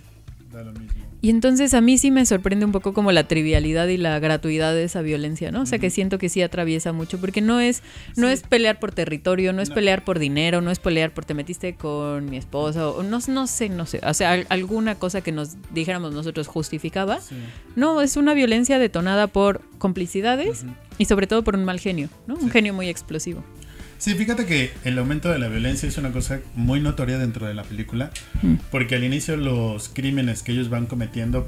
da 0.52 0.64
lo 0.64 0.72
mismo. 0.74 1.11
Y 1.24 1.30
entonces 1.30 1.76
a 1.76 1.82
mí 1.82 2.00
sí 2.00 2.10
me 2.10 2.26
sorprende 2.26 2.66
un 2.66 2.72
poco 2.72 2.94
como 2.94 3.12
la 3.12 3.28
trivialidad 3.28 3.88
y 3.88 3.98
la 3.98 4.18
gratuidad 4.20 4.74
de 4.74 4.84
esa 4.84 5.04
violencia, 5.04 5.52
¿no? 5.52 5.62
O 5.62 5.66
sea, 5.68 5.78
que 5.78 5.92
siento 5.92 6.18
que 6.18 6.30
sí 6.30 6.42
atraviesa 6.42 6.94
mucho, 6.94 7.20
porque 7.20 7.42
no 7.42 7.60
es, 7.60 7.84
no 8.16 8.28
es 8.28 8.42
pelear 8.42 8.80
por 8.80 8.92
territorio, 8.92 9.54
no 9.54 9.62
es 9.62 9.70
pelear 9.70 10.04
por 10.04 10.18
dinero, 10.18 10.62
no 10.62 10.72
es 10.72 10.80
pelear 10.80 11.12
por 11.12 11.24
te 11.24 11.36
metiste 11.36 11.76
con 11.76 12.26
mi 12.26 12.38
esposa, 12.38 12.90
o 12.90 13.04
no, 13.04 13.20
no 13.28 13.48
sé, 13.48 13.70
no 13.70 13.86
sé, 13.86 14.02
o 14.04 14.14
sea, 14.16 14.32
alguna 14.50 14.96
cosa 14.96 15.22
que 15.22 15.32
nos 15.32 15.58
dijéramos 15.72 16.12
nosotros 16.14 16.48
justificaba. 16.48 17.20
No, 17.76 18.02
es 18.02 18.18
una 18.18 18.34
violencia 18.34 18.80
detonada 18.80 19.28
por 19.28 19.62
complicidades 19.78 20.66
y 20.98 21.06
sobre 21.06 21.28
todo 21.28 21.44
por 21.44 21.56
un 21.56 21.66
mal 21.66 21.80
genio, 21.80 22.10
¿no? 22.26 22.36
Un 22.36 22.50
genio 22.50 22.74
muy 22.74 22.90
explosivo. 22.90 23.44
Sí, 24.02 24.16
fíjate 24.16 24.47
que 24.47 24.72
el 24.84 24.97
aumento 24.97 25.30
de 25.30 25.38
la 25.38 25.47
violencia 25.47 25.88
es 25.88 25.95
una 25.99 26.12
cosa 26.12 26.39
muy 26.56 26.80
notoria 26.80 27.20
dentro 27.20 27.45
de 27.45 27.54
la 27.54 27.62
película, 27.62 28.10
mm. 28.41 28.56
porque 28.72 28.95
al 28.95 29.04
inicio 29.04 29.38
los 29.38 29.89
crímenes 29.89 30.41
que 30.41 30.54
ellos 30.54 30.72
van 30.72 30.88
cometiendo, 30.88 31.45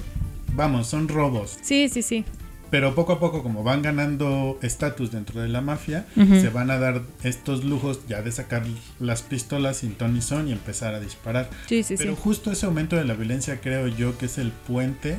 vamos, 0.53 0.85
son 0.85 1.07
robos. 1.07 1.57
Sí, 1.63 1.89
sí, 1.89 2.03
sí. 2.03 2.23
Pero 2.69 2.93
poco 2.93 3.13
a 3.13 3.19
poco, 3.19 3.41
como 3.41 3.63
van 3.63 3.81
ganando 3.81 4.59
estatus 4.61 5.11
dentro 5.11 5.41
de 5.41 5.47
la 5.47 5.61
mafia, 5.61 6.05
se 6.15 6.49
van 6.49 6.69
a 6.69 6.77
dar 6.77 7.01
estos 7.23 7.63
lujos 7.63 8.01
ya 8.07 8.21
de 8.21 8.31
sacar 8.31 8.63
las 8.99 9.23
pistolas 9.23 9.77
sin 9.77 9.95
ton 9.95 10.13
ni 10.13 10.21
son 10.21 10.47
y 10.47 10.51
empezar 10.51 10.93
a 10.93 10.99
disparar. 10.99 11.49
Sí, 11.65 11.81
sí, 11.81 11.95
Pero 11.97 12.15
justo 12.15 12.51
ese 12.51 12.67
aumento 12.67 12.95
de 12.95 13.05
la 13.05 13.15
violencia 13.15 13.61
creo 13.61 13.87
yo 13.87 14.15
que 14.19 14.27
es 14.27 14.37
el 14.37 14.51
puente 14.51 15.17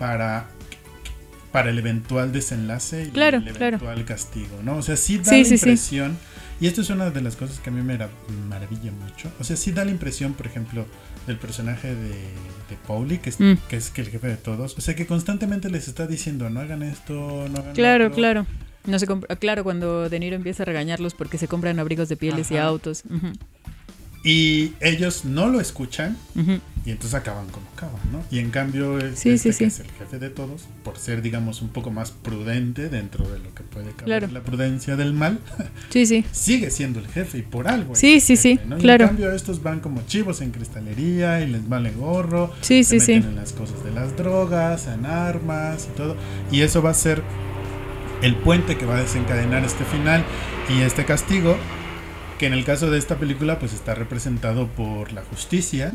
para 0.00 0.48
para 1.52 1.70
el 1.70 1.78
eventual 1.78 2.32
desenlace 2.32 3.10
y 3.14 3.18
el 3.18 3.46
eventual 3.46 4.04
castigo, 4.04 4.60
¿no? 4.64 4.78
O 4.78 4.82
sea, 4.82 4.96
sí 4.96 5.18
da 5.18 5.32
la 5.32 5.38
impresión 5.38 6.16
y 6.62 6.68
esto 6.68 6.80
es 6.80 6.90
una 6.90 7.10
de 7.10 7.20
las 7.20 7.34
cosas 7.34 7.58
que 7.58 7.70
a 7.70 7.72
mí 7.72 7.82
me 7.82 7.98
maravilla 8.48 8.92
mucho. 8.92 9.32
O 9.40 9.42
sea, 9.42 9.56
sí 9.56 9.72
da 9.72 9.84
la 9.84 9.90
impresión, 9.90 10.34
por 10.34 10.46
ejemplo, 10.46 10.86
del 11.26 11.36
personaje 11.36 11.92
de, 11.92 12.10
de 12.10 12.76
Pauli, 12.86 13.18
que 13.18 13.30
es, 13.30 13.40
mm. 13.40 13.54
que 13.68 13.78
es 13.78 13.92
el 13.96 14.08
jefe 14.08 14.28
de 14.28 14.36
todos. 14.36 14.78
O 14.78 14.80
sea, 14.80 14.94
que 14.94 15.04
constantemente 15.04 15.68
les 15.70 15.88
está 15.88 16.06
diciendo, 16.06 16.50
no 16.50 16.60
hagan 16.60 16.84
esto, 16.84 17.48
no 17.50 17.58
hagan 17.58 17.74
Claro, 17.74 18.12
claro. 18.12 18.46
No 18.86 18.96
se 19.00 19.08
claro, 19.40 19.64
cuando 19.64 20.08
De 20.08 20.20
Niro 20.20 20.36
empieza 20.36 20.62
a 20.62 20.66
regañarlos 20.66 21.14
porque 21.14 21.36
se 21.36 21.48
compran 21.48 21.80
abrigos 21.80 22.08
de 22.08 22.16
pieles 22.16 22.52
y 22.52 22.58
autos. 22.58 23.02
Y 24.24 24.74
ellos 24.80 25.24
no 25.24 25.48
lo 25.48 25.60
escuchan 25.60 26.16
y 26.84 26.90
entonces 26.90 27.14
acaban 27.14 27.48
como 27.48 27.66
acaban, 27.76 28.00
¿no? 28.10 28.24
Y 28.30 28.38
en 28.38 28.50
cambio, 28.50 28.98
este, 28.98 29.38
que 29.38 29.48
es 29.48 29.80
el 29.80 29.90
jefe 29.98 30.18
de 30.18 30.30
todos, 30.30 30.62
por 30.84 30.96
ser, 30.96 31.22
digamos, 31.22 31.62
un 31.62 31.68
poco 31.68 31.90
más 31.90 32.10
prudente 32.10 32.88
dentro 32.88 33.28
de 33.28 33.38
lo 33.38 33.54
que 33.54 33.62
puede 33.62 33.92
caber 33.92 34.32
la 34.32 34.42
prudencia 34.42 34.96
del 34.96 35.12
mal, 35.12 35.38
sí, 35.90 36.06
sí. 36.06 36.24
sigue 36.32 36.70
siendo 36.70 36.98
el 36.98 37.06
jefe 37.08 37.38
y 37.38 37.42
por 37.42 37.68
algo. 37.68 37.94
Sí, 37.94 38.20
sí, 38.20 38.36
sí, 38.36 38.58
claro. 38.80 39.04
en 39.04 39.10
cambio, 39.10 39.32
estos 39.32 39.62
van 39.62 39.80
como 39.80 40.02
chivos 40.06 40.40
en 40.40 40.50
cristalería 40.50 41.40
y 41.40 41.48
les 41.48 41.68
vale 41.68 41.90
gorro, 41.92 42.52
sí, 42.60 42.84
sí, 42.84 42.98
meten 42.98 43.22
en 43.24 43.36
las 43.36 43.52
cosas 43.52 43.82
de 43.84 43.92
las 43.92 44.16
drogas, 44.16 44.88
en 44.88 45.06
armas 45.06 45.88
y 45.92 45.96
todo. 45.96 46.16
Y 46.50 46.62
eso 46.62 46.82
va 46.82 46.90
a 46.90 46.94
ser 46.94 47.22
el 48.22 48.36
puente 48.36 48.76
que 48.76 48.86
va 48.86 48.96
a 48.96 49.02
desencadenar 49.02 49.64
este 49.64 49.84
final 49.84 50.24
y 50.68 50.80
este 50.80 51.04
castigo 51.04 51.56
que 52.42 52.46
en 52.46 52.54
el 52.54 52.64
caso 52.64 52.90
de 52.90 52.98
esta 52.98 53.18
película 53.18 53.60
pues 53.60 53.72
está 53.72 53.94
representado 53.94 54.66
por 54.66 55.12
la 55.12 55.22
justicia 55.22 55.92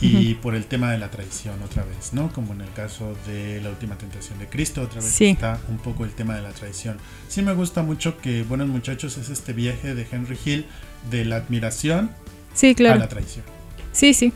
y 0.00 0.32
por 0.36 0.54
el 0.54 0.64
tema 0.64 0.90
de 0.90 0.96
la 0.96 1.10
traición 1.10 1.62
otra 1.62 1.84
vez, 1.84 2.14
¿no? 2.14 2.32
Como 2.32 2.54
en 2.54 2.62
el 2.62 2.72
caso 2.72 3.14
de 3.26 3.60
la 3.60 3.68
última 3.68 3.98
tentación 3.98 4.38
de 4.38 4.46
Cristo, 4.46 4.80
otra 4.80 5.02
vez 5.02 5.20
está 5.20 5.60
un 5.68 5.76
poco 5.76 6.06
el 6.06 6.12
tema 6.12 6.34
de 6.34 6.40
la 6.40 6.52
traición. 6.52 6.96
Sí 7.28 7.42
me 7.42 7.52
gusta 7.52 7.82
mucho 7.82 8.16
que 8.16 8.42
Buenos 8.42 8.68
Muchachos 8.68 9.18
es 9.18 9.28
este 9.28 9.52
viaje 9.52 9.94
de 9.94 10.06
Henry 10.10 10.38
Hill 10.42 10.64
de 11.10 11.26
la 11.26 11.36
admiración 11.36 12.10
sí, 12.54 12.74
claro. 12.74 12.94
a 12.94 12.98
la 13.00 13.08
traición. 13.10 13.44
Sí, 13.92 14.14
sí. 14.14 14.32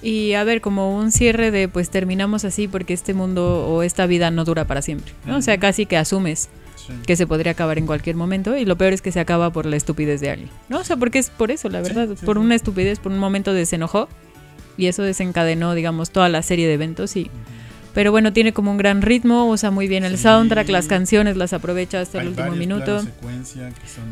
Y 0.00 0.32
a 0.32 0.44
ver, 0.44 0.62
como 0.62 0.96
un 0.96 1.12
cierre 1.12 1.50
de 1.50 1.68
pues 1.68 1.90
terminamos 1.90 2.46
así 2.46 2.68
porque 2.68 2.94
este 2.94 3.12
mundo 3.12 3.66
o 3.68 3.82
esta 3.82 4.06
vida 4.06 4.30
no 4.30 4.46
dura 4.46 4.66
para 4.66 4.80
siempre, 4.80 5.12
¿no? 5.26 5.36
O 5.36 5.42
sea, 5.42 5.58
casi 5.58 5.84
que 5.84 5.98
asumes 5.98 6.48
que 7.06 7.16
se 7.16 7.26
podría 7.26 7.52
acabar 7.52 7.78
en 7.78 7.86
cualquier 7.86 8.16
momento 8.16 8.56
y 8.56 8.64
lo 8.64 8.76
peor 8.76 8.92
es 8.92 9.02
que 9.02 9.12
se 9.12 9.20
acaba 9.20 9.50
por 9.52 9.66
la 9.66 9.76
estupidez 9.76 10.20
de 10.20 10.30
alguien, 10.30 10.50
¿no? 10.68 10.80
O 10.80 10.84
sea, 10.84 10.96
porque 10.96 11.18
es 11.18 11.30
por 11.30 11.50
eso, 11.50 11.68
la 11.68 11.80
verdad, 11.80 12.08
por 12.24 12.38
una 12.38 12.54
estupidez, 12.54 12.98
por 12.98 13.12
un 13.12 13.18
momento 13.18 13.52
de 13.52 13.66
se 13.66 13.76
enojó 13.76 14.08
y 14.76 14.86
eso 14.86 15.02
desencadenó, 15.02 15.74
digamos, 15.74 16.10
toda 16.10 16.28
la 16.28 16.42
serie 16.42 16.66
de 16.66 16.74
eventos 16.74 17.16
y... 17.16 17.30
Pero 17.96 18.10
bueno, 18.10 18.34
tiene 18.34 18.52
como 18.52 18.70
un 18.70 18.76
gran 18.76 19.00
ritmo, 19.00 19.48
usa 19.48 19.70
muy 19.70 19.88
bien 19.88 20.04
el 20.04 20.18
soundtrack, 20.18 20.68
las 20.68 20.86
canciones 20.86 21.38
las 21.38 21.54
aprovecha 21.54 22.02
hasta 22.02 22.20
el 22.20 22.28
último 22.28 22.50
minuto. 22.50 23.02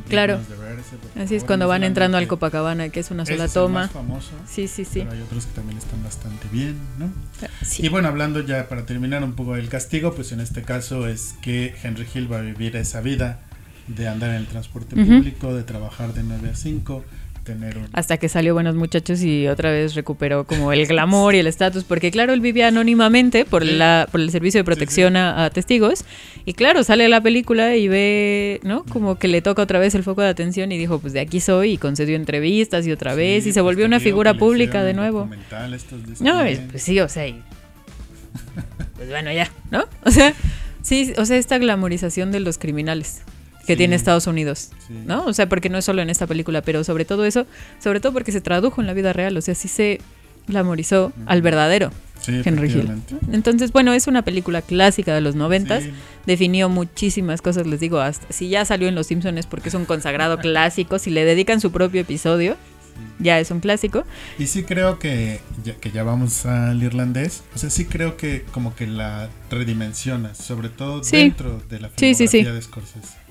claro. 0.09 0.41
Así 1.23 1.35
es 1.35 1.45
cuando 1.45 1.69
van 1.69 1.85
entrando 1.85 2.17
al 2.17 2.27
Copacabana, 2.27 2.89
que 2.89 3.01
es 3.01 3.11
una 3.11 3.27
sola 3.27 3.47
toma. 3.47 3.91
Sí, 4.49 4.69
sí, 4.69 4.87
sí. 4.87 5.01
Pero 5.01 5.13
hay 5.13 5.21
otros 5.21 5.45
que 5.45 5.53
también 5.53 5.77
están 5.77 6.03
bastante 6.03 6.49
bien, 6.51 6.79
¿no? 6.99 7.13
Y 7.77 7.91
bueno, 7.91 8.09
hablando 8.09 8.41
ya 8.41 8.71
para 8.71 8.87
terminar 8.87 9.23
un 9.23 9.35
poco 9.35 9.55
del 9.55 9.69
castigo, 9.69 10.15
pues 10.15 10.33
en 10.33 10.41
este 10.41 10.63
caso 10.63 11.07
es 11.07 11.35
que 11.43 11.75
Henry 11.83 12.07
Hill 12.15 12.33
va 12.33 12.39
a 12.39 12.41
vivir 12.41 12.77
esa 12.77 13.03
vida 13.03 13.41
de 13.87 14.09
andar 14.09 14.31
en 14.31 14.37
el 14.37 14.47
transporte 14.47 14.97
público, 14.97 15.55
de 15.55 15.63
trabajar 15.63 16.15
de 16.15 16.23
9 16.23 16.49
a 16.49 16.57
5 16.57 17.05
hasta 17.93 18.17
que 18.17 18.29
salió 18.29 18.55
Buenos 18.55 18.75
Muchachos 18.75 19.23
y 19.23 19.49
otra 19.49 19.71
vez 19.71 19.95
recuperó 19.95 20.45
como 20.45 20.73
el 20.73 20.87
glamour 20.87 21.35
y 21.35 21.39
el 21.39 21.47
estatus, 21.47 21.85
porque 21.85 22.11
claro, 22.11 22.33
él 22.33 22.41
vivía 22.41 22.69
anónimamente 22.69 23.45
por, 23.45 23.65
la, 23.65 24.09
por 24.11 24.21
el 24.21 24.31
servicio 24.31 24.61
de 24.61 24.65
protección 24.65 25.17
A, 25.17 25.51
testigos, 25.51 26.05
y 26.45 26.55
claro, 26.55 26.85
sale 26.85 27.07
a 27.07 27.09
la 27.09 27.21
película 27.21 27.77
y 27.77 27.89
ve, 27.89 28.61
¿no? 28.63 28.85
Como 28.85 29.17
que 29.17 29.29
le 29.29 29.43
toca 29.43 29.63
otra 29.63 29.79
vez 29.79 29.95
el 29.95 30.03
foco 30.03 30.23
de 30.23 30.29
atención 30.29 30.73
y 30.73 30.79
dijo, 30.79 30.99
pues 30.99 31.13
de 31.13 31.21
aquí 31.21 31.41
soy, 31.41 31.73
y 31.73 31.79
concedió 31.79 32.17
entrevistas 32.17 32.87
y 32.87 32.93
otra 32.93 33.15
vez, 33.15 33.47
y 33.47 33.53
se 33.53 33.61
volvió 33.61 33.87
una 33.87 34.01
figura 34.01 34.35
pública 34.35 34.83
de 34.85 34.95
nuevo. 34.95 35.29
No, 36.21 36.41
pues 36.71 36.83
sí, 36.83 37.01
o 37.01 37.09
sea, 37.09 37.27
pues 38.97 39.09
bueno, 39.09 39.33
ya, 39.33 39.51
¿no? 39.71 39.85
O 40.05 40.11
sea... 40.11 40.35
Sí, 40.85 41.15
o 41.17 41.25
sea, 41.25 41.39
esta 41.39 41.57
glamorización 41.57 42.31
de 42.31 42.41
los 42.41 42.59
criminales 42.59 43.23
que 43.67 43.73
Sí. 43.75 43.77
tiene 43.77 43.97
Estados 43.97 44.27
Unidos, 44.27 44.71
Sí. 44.87 44.95
¿no? 45.07 45.25
O 45.25 45.33
sea, 45.33 45.49
porque 45.49 45.69
no 45.69 45.79
es 45.79 45.85
solo 45.85 46.03
en 46.03 46.11
esta 46.11 46.27
película, 46.27 46.63
pero 46.63 46.85
sobre 46.85 47.05
todo 47.05 47.25
eso, 47.25 47.47
sobre 47.83 48.01
todo 48.01 48.13
porque 48.13 48.33
se 48.33 48.41
tradujo 48.41 48.81
en 48.81 48.87
la 48.87 48.93
vida 48.95 49.13
real, 49.13 49.37
o 49.37 49.41
sea, 49.41 49.55
sí 49.55 49.69
se 49.69 50.01
glamorizó 50.47 51.13
al 51.27 51.41
verdadero 51.43 51.91
Sí, 52.21 52.41
Henry 52.45 52.71
Hill. 52.71 52.91
Entonces, 53.33 53.71
bueno, 53.73 53.93
es 53.93 54.07
una 54.07 54.23
película 54.23 54.63
clásica 54.63 55.15
de 55.15 55.21
los 55.21 55.35
noventas, 55.35 55.85
definió 56.27 56.69
muchísimas 56.71 57.43
cosas, 57.43 57.67
les 57.67 57.81
digo, 57.81 57.99
hasta 58.01 58.27
si 58.33 58.49
ya 58.49 58.65
salió 58.65 58.89
en 58.89 58.95
Los 58.95 59.09
Simpsons 59.09 59.45
porque 59.47 59.69
es 59.69 59.75
un 59.75 59.85
consagrado 59.85 60.39
clásico, 60.39 60.99
si 60.99 61.11
le 61.11 61.25
dedican 61.27 61.61
su 61.61 61.71
propio 61.71 62.01
episodio, 62.01 62.57
ya 63.19 63.41
es 63.41 63.51
un 63.51 63.61
clásico. 63.61 64.05
Y 64.39 64.47
sí 64.47 64.63
creo 64.63 64.99
que 64.99 65.41
ya, 65.65 65.75
que 65.75 65.91
ya 65.91 66.03
vamos 66.03 66.47
al 66.47 66.83
irlandés, 66.83 67.43
o 67.55 67.59
sea, 67.59 67.69
sí 67.69 67.85
creo 67.85 68.17
que 68.17 68.45
como 68.53 68.75
que 68.75 68.87
la 68.87 69.29
redimensiona, 69.51 70.35
sobre 70.35 70.69
todo 70.71 71.03
Sí. 71.05 71.17
dentro 71.17 71.61
de 71.69 71.81
la 71.81 71.89
Sí, 71.97 72.15
sí, 72.15 72.27
sí. 72.27 72.39
filmografía 72.39 72.53
de 72.55 72.63
Scorsese. 72.63 73.24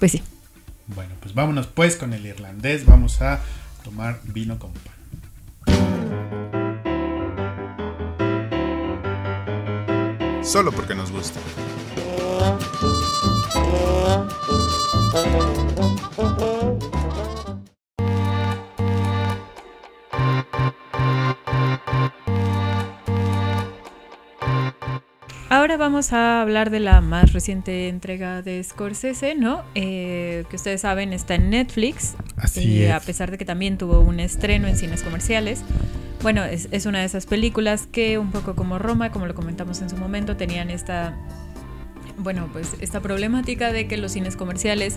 Pues 0.00 0.12
sí. 0.12 0.22
Bueno, 0.86 1.14
pues 1.20 1.34
vámonos 1.34 1.68
pues 1.68 1.94
con 1.94 2.12
el 2.14 2.26
irlandés, 2.26 2.84
vamos 2.86 3.20
a 3.22 3.40
tomar 3.84 4.18
vino 4.24 4.58
con 4.58 4.72
pan. 4.72 4.94
Solo 10.42 10.72
porque 10.72 10.96
nos 10.96 11.12
gusta. 11.12 11.38
Ahora 25.70 25.84
vamos 25.84 26.12
a 26.12 26.42
hablar 26.42 26.70
de 26.70 26.80
la 26.80 27.00
más 27.00 27.32
reciente 27.32 27.86
entrega 27.86 28.42
de 28.42 28.60
Scorsese, 28.64 29.36
¿no? 29.36 29.62
Eh, 29.76 30.42
que 30.50 30.56
ustedes 30.56 30.80
saben 30.80 31.12
está 31.12 31.36
en 31.36 31.48
Netflix. 31.48 32.16
Así 32.36 32.82
es. 32.82 32.90
a 32.90 32.98
pesar 32.98 33.30
de 33.30 33.38
que 33.38 33.44
también 33.44 33.78
tuvo 33.78 34.00
un 34.00 34.18
estreno 34.18 34.66
en 34.66 34.76
cines 34.76 35.04
comerciales. 35.04 35.62
Bueno, 36.22 36.44
es, 36.44 36.66
es 36.72 36.86
una 36.86 36.98
de 36.98 37.04
esas 37.04 37.26
películas 37.26 37.86
que 37.86 38.18
un 38.18 38.32
poco 38.32 38.56
como 38.56 38.80
Roma, 38.80 39.12
como 39.12 39.26
lo 39.26 39.36
comentamos 39.36 39.80
en 39.80 39.88
su 39.88 39.96
momento, 39.96 40.36
tenían 40.36 40.70
esta, 40.70 41.16
bueno, 42.22 42.48
pues 42.52 42.74
esta 42.80 43.00
problemática 43.00 43.72
de 43.72 43.86
que 43.88 43.96
los 43.96 44.12
cines 44.12 44.36
comerciales 44.36 44.96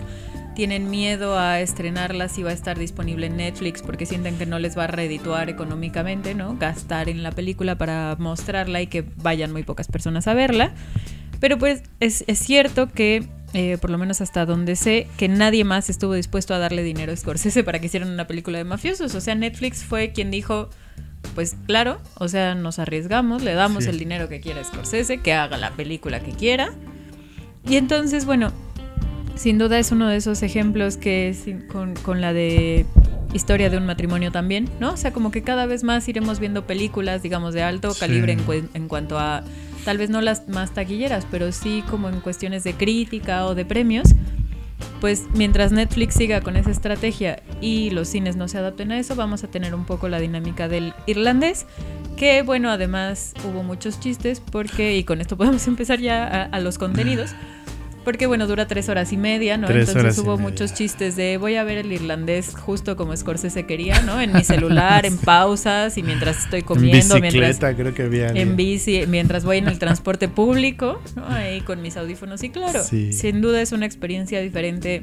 tienen 0.54 0.88
miedo 0.90 1.38
a 1.38 1.60
estrenarlas 1.60 2.38
y 2.38 2.42
va 2.42 2.50
a 2.50 2.52
estar 2.52 2.78
disponible 2.78 3.26
en 3.26 3.36
Netflix 3.38 3.82
porque 3.82 4.06
sienten 4.06 4.36
que 4.38 4.46
no 4.46 4.58
les 4.58 4.78
va 4.78 4.84
a 4.84 4.86
redituar 4.86 5.48
económicamente, 5.50 6.34
¿no? 6.34 6.56
Gastar 6.56 7.08
en 7.08 7.22
la 7.22 7.32
película 7.32 7.76
para 7.76 8.14
mostrarla 8.18 8.80
y 8.80 8.86
que 8.86 9.04
vayan 9.16 9.52
muy 9.52 9.64
pocas 9.64 9.88
personas 9.88 10.28
a 10.28 10.34
verla. 10.34 10.72
Pero 11.40 11.58
pues 11.58 11.82
es, 12.00 12.24
es 12.28 12.38
cierto 12.38 12.88
que, 12.90 13.26
eh, 13.52 13.78
por 13.80 13.90
lo 13.90 13.98
menos 13.98 14.20
hasta 14.20 14.46
donde 14.46 14.76
sé, 14.76 15.08
que 15.16 15.28
nadie 15.28 15.64
más 15.64 15.90
estuvo 15.90 16.14
dispuesto 16.14 16.54
a 16.54 16.58
darle 16.58 16.82
dinero 16.82 17.12
a 17.12 17.16
Scorsese 17.16 17.64
para 17.64 17.80
que 17.80 17.86
hicieran 17.86 18.10
una 18.10 18.26
película 18.26 18.58
de 18.58 18.64
mafiosos. 18.64 19.14
O 19.14 19.20
sea, 19.20 19.34
Netflix 19.34 19.82
fue 19.84 20.12
quien 20.12 20.30
dijo, 20.30 20.70
pues 21.34 21.56
claro, 21.66 22.00
o 22.18 22.28
sea, 22.28 22.54
nos 22.54 22.78
arriesgamos, 22.78 23.42
le 23.42 23.54
damos 23.54 23.84
Sí. 23.84 23.90
el 23.90 23.98
dinero 23.98 24.28
que 24.28 24.40
quiera 24.40 24.60
a 24.60 24.64
Scorsese, 24.64 25.18
que 25.18 25.32
haga 25.32 25.58
la 25.58 25.72
película 25.72 26.20
que 26.20 26.30
quiera. 26.30 26.72
Y 27.68 27.76
entonces, 27.76 28.26
bueno, 28.26 28.52
sin 29.36 29.58
duda 29.58 29.78
es 29.78 29.90
uno 29.92 30.08
de 30.08 30.16
esos 30.16 30.42
ejemplos 30.42 30.96
que 30.96 31.34
con, 31.68 31.94
con 31.94 32.20
la 32.20 32.32
de 32.32 32.86
historia 33.32 33.68
de 33.68 33.76
un 33.78 33.86
matrimonio 33.86 34.30
también, 34.30 34.68
¿no? 34.78 34.92
O 34.92 34.96
sea, 34.96 35.12
como 35.12 35.30
que 35.32 35.42
cada 35.42 35.66
vez 35.66 35.82
más 35.82 36.08
iremos 36.08 36.38
viendo 36.38 36.66
películas, 36.66 37.22
digamos, 37.22 37.52
de 37.52 37.62
alto 37.62 37.92
Sí. 37.92 38.00
calibre 38.00 38.32
en, 38.34 38.70
en 38.74 38.86
cuanto 38.88 39.18
a, 39.18 39.42
tal 39.84 39.98
vez 39.98 40.08
no 40.08 40.20
las 40.20 40.48
más 40.48 40.72
taquilleras, 40.72 41.26
pero 41.30 41.50
sí 41.50 41.82
como 41.90 42.08
en 42.08 42.20
cuestiones 42.20 42.62
de 42.64 42.74
crítica 42.74 43.46
o 43.46 43.54
de 43.54 43.64
premios. 43.64 44.14
Pues 45.00 45.24
mientras 45.34 45.72
Netflix 45.72 46.14
siga 46.14 46.40
con 46.40 46.56
esa 46.56 46.70
estrategia 46.70 47.42
y 47.60 47.90
los 47.90 48.08
cines 48.08 48.36
no 48.36 48.46
se 48.48 48.58
adapten 48.58 48.92
a 48.92 48.98
eso, 48.98 49.16
vamos 49.16 49.42
a 49.42 49.48
tener 49.48 49.74
un 49.74 49.84
poco 49.84 50.08
la 50.08 50.18
dinámica 50.20 50.68
del 50.68 50.94
irlandés, 51.06 51.66
que 52.16 52.42
bueno, 52.42 52.70
además 52.70 53.34
hubo 53.44 53.62
muchos 53.62 54.00
chistes, 54.00 54.40
porque, 54.40 54.96
y 54.96 55.04
con 55.04 55.20
esto 55.20 55.36
podemos 55.36 55.66
empezar 55.68 56.00
ya 56.00 56.24
a, 56.26 56.42
a 56.44 56.60
los 56.60 56.78
contenidos, 56.78 57.34
porque 58.04 58.26
bueno, 58.26 58.46
dura 58.46 58.66
tres 58.68 58.90
horas 58.90 59.12
y 59.14 59.16
media, 59.16 59.56
¿no? 59.56 59.66
Tres 59.66 59.88
Entonces 59.88 60.18
hubo 60.18 60.36
muchos 60.36 60.74
chistes 60.74 61.16
de 61.16 61.38
voy 61.38 61.56
a 61.56 61.64
ver 61.64 61.78
el 61.78 61.90
irlandés 61.90 62.54
justo 62.54 62.96
como 62.96 63.16
Scorsese 63.16 63.64
quería, 63.64 64.02
¿no? 64.02 64.20
En 64.20 64.34
mi 64.34 64.44
celular, 64.44 65.06
en 65.06 65.16
pausas 65.24 65.96
y 65.96 66.02
mientras 66.02 66.44
estoy 66.44 66.60
comiendo, 66.62 67.16
en 67.16 67.22
mientras 67.22 67.58
creo 67.74 67.94
que 67.94 68.02
había 68.02 68.28
en 68.28 68.56
bici, 68.56 69.04
mientras 69.08 69.44
voy 69.46 69.56
en 69.56 69.68
el 69.68 69.78
transporte 69.78 70.28
público, 70.28 71.00
¿no? 71.16 71.26
ahí 71.28 71.62
con 71.62 71.80
mis 71.80 71.96
audífonos. 71.96 72.42
Y 72.42 72.50
claro, 72.50 72.84
Sí. 72.84 73.14
sin 73.14 73.40
duda 73.40 73.62
es 73.62 73.72
una 73.72 73.86
experiencia 73.86 74.40
diferente 74.42 75.02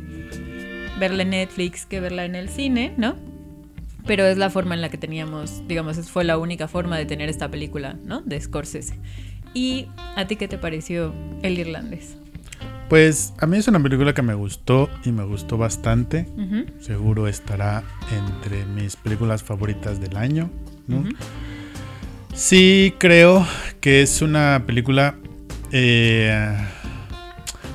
verla 1.00 1.24
en 1.24 1.32
Netflix 1.32 1.88
que 1.88 2.00
verla 2.00 2.26
en 2.26 2.36
el 2.36 2.50
cine, 2.50 2.94
¿no? 2.98 3.16
Pero 4.06 4.26
es 4.26 4.38
la 4.38 4.50
forma 4.50 4.76
en 4.76 4.82
la 4.82 4.90
que 4.90 4.98
teníamos, 4.98 5.62
digamos, 5.68 5.98
fue 6.10 6.24
la 6.24 6.38
única 6.38 6.68
forma 6.68 6.98
de 6.98 7.06
tener 7.06 7.30
esta 7.30 7.50
película, 7.50 7.98
¿no? 8.04 8.22
De 8.22 8.40
Scorsese. 8.40 9.00
¿Y 9.54 9.88
a 10.16 10.26
ti 10.28 10.36
qué 10.36 10.48
te 10.48 10.58
pareció 10.58 11.14
El 11.44 11.60
Irlandés? 11.60 12.18
Pues 12.90 13.34
a 13.38 13.48
mí 13.48 13.58
es 13.58 13.68
una 13.68 13.82
película 13.82 14.14
que 14.14 14.22
me 14.22 14.34
gustó 14.34 14.90
y 15.06 15.12
me 15.12 15.24
gustó 15.24 15.58
bastante. 15.58 16.26
Seguro 16.80 17.28
estará 17.28 17.84
entre 18.12 18.66
mis 18.66 18.96
películas 18.98 19.44
favoritas 19.44 20.02
del 20.02 20.18
año. 20.18 20.50
¿no? 20.88 21.04
Sí, 22.34 22.94
creo 22.98 23.46
que 23.80 24.02
es 24.02 24.22
una 24.22 24.64
película. 24.66 25.16
eh, 25.72 26.58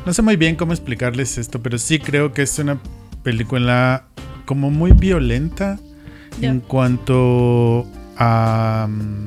no 0.04 0.12
sé 0.12 0.22
muy 0.22 0.36
bien 0.36 0.54
cómo 0.54 0.72
explicarles 0.72 1.38
esto, 1.38 1.62
pero 1.62 1.78
sí 1.78 1.98
creo 1.98 2.32
que 2.32 2.42
es 2.42 2.58
una 2.58 2.78
película 3.22 4.06
como 4.44 4.70
muy 4.70 4.92
violenta 4.92 5.80
En 6.42 6.60
cuanto 6.60 7.86
a. 8.18 8.86
mm, 8.90 9.26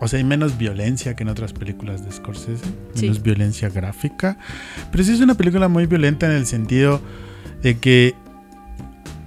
o 0.00 0.08
sea, 0.08 0.18
hay 0.18 0.24
menos 0.24 0.58
violencia 0.58 1.14
que 1.16 1.22
en 1.22 1.28
otras 1.30 1.52
películas 1.52 2.04
de 2.04 2.12
Scorsese, 2.12 2.64
Sí. 2.94 3.02
menos 3.02 3.22
violencia 3.22 3.68
gráfica. 3.70 4.36
Pero 4.90 5.04
sí 5.04 5.12
es 5.12 5.20
una 5.20 5.34
película 5.34 5.68
muy 5.68 5.86
violenta 5.86 6.26
en 6.26 6.32
el 6.32 6.46
sentido 6.46 7.00
de 7.62 7.78
que 7.78 8.14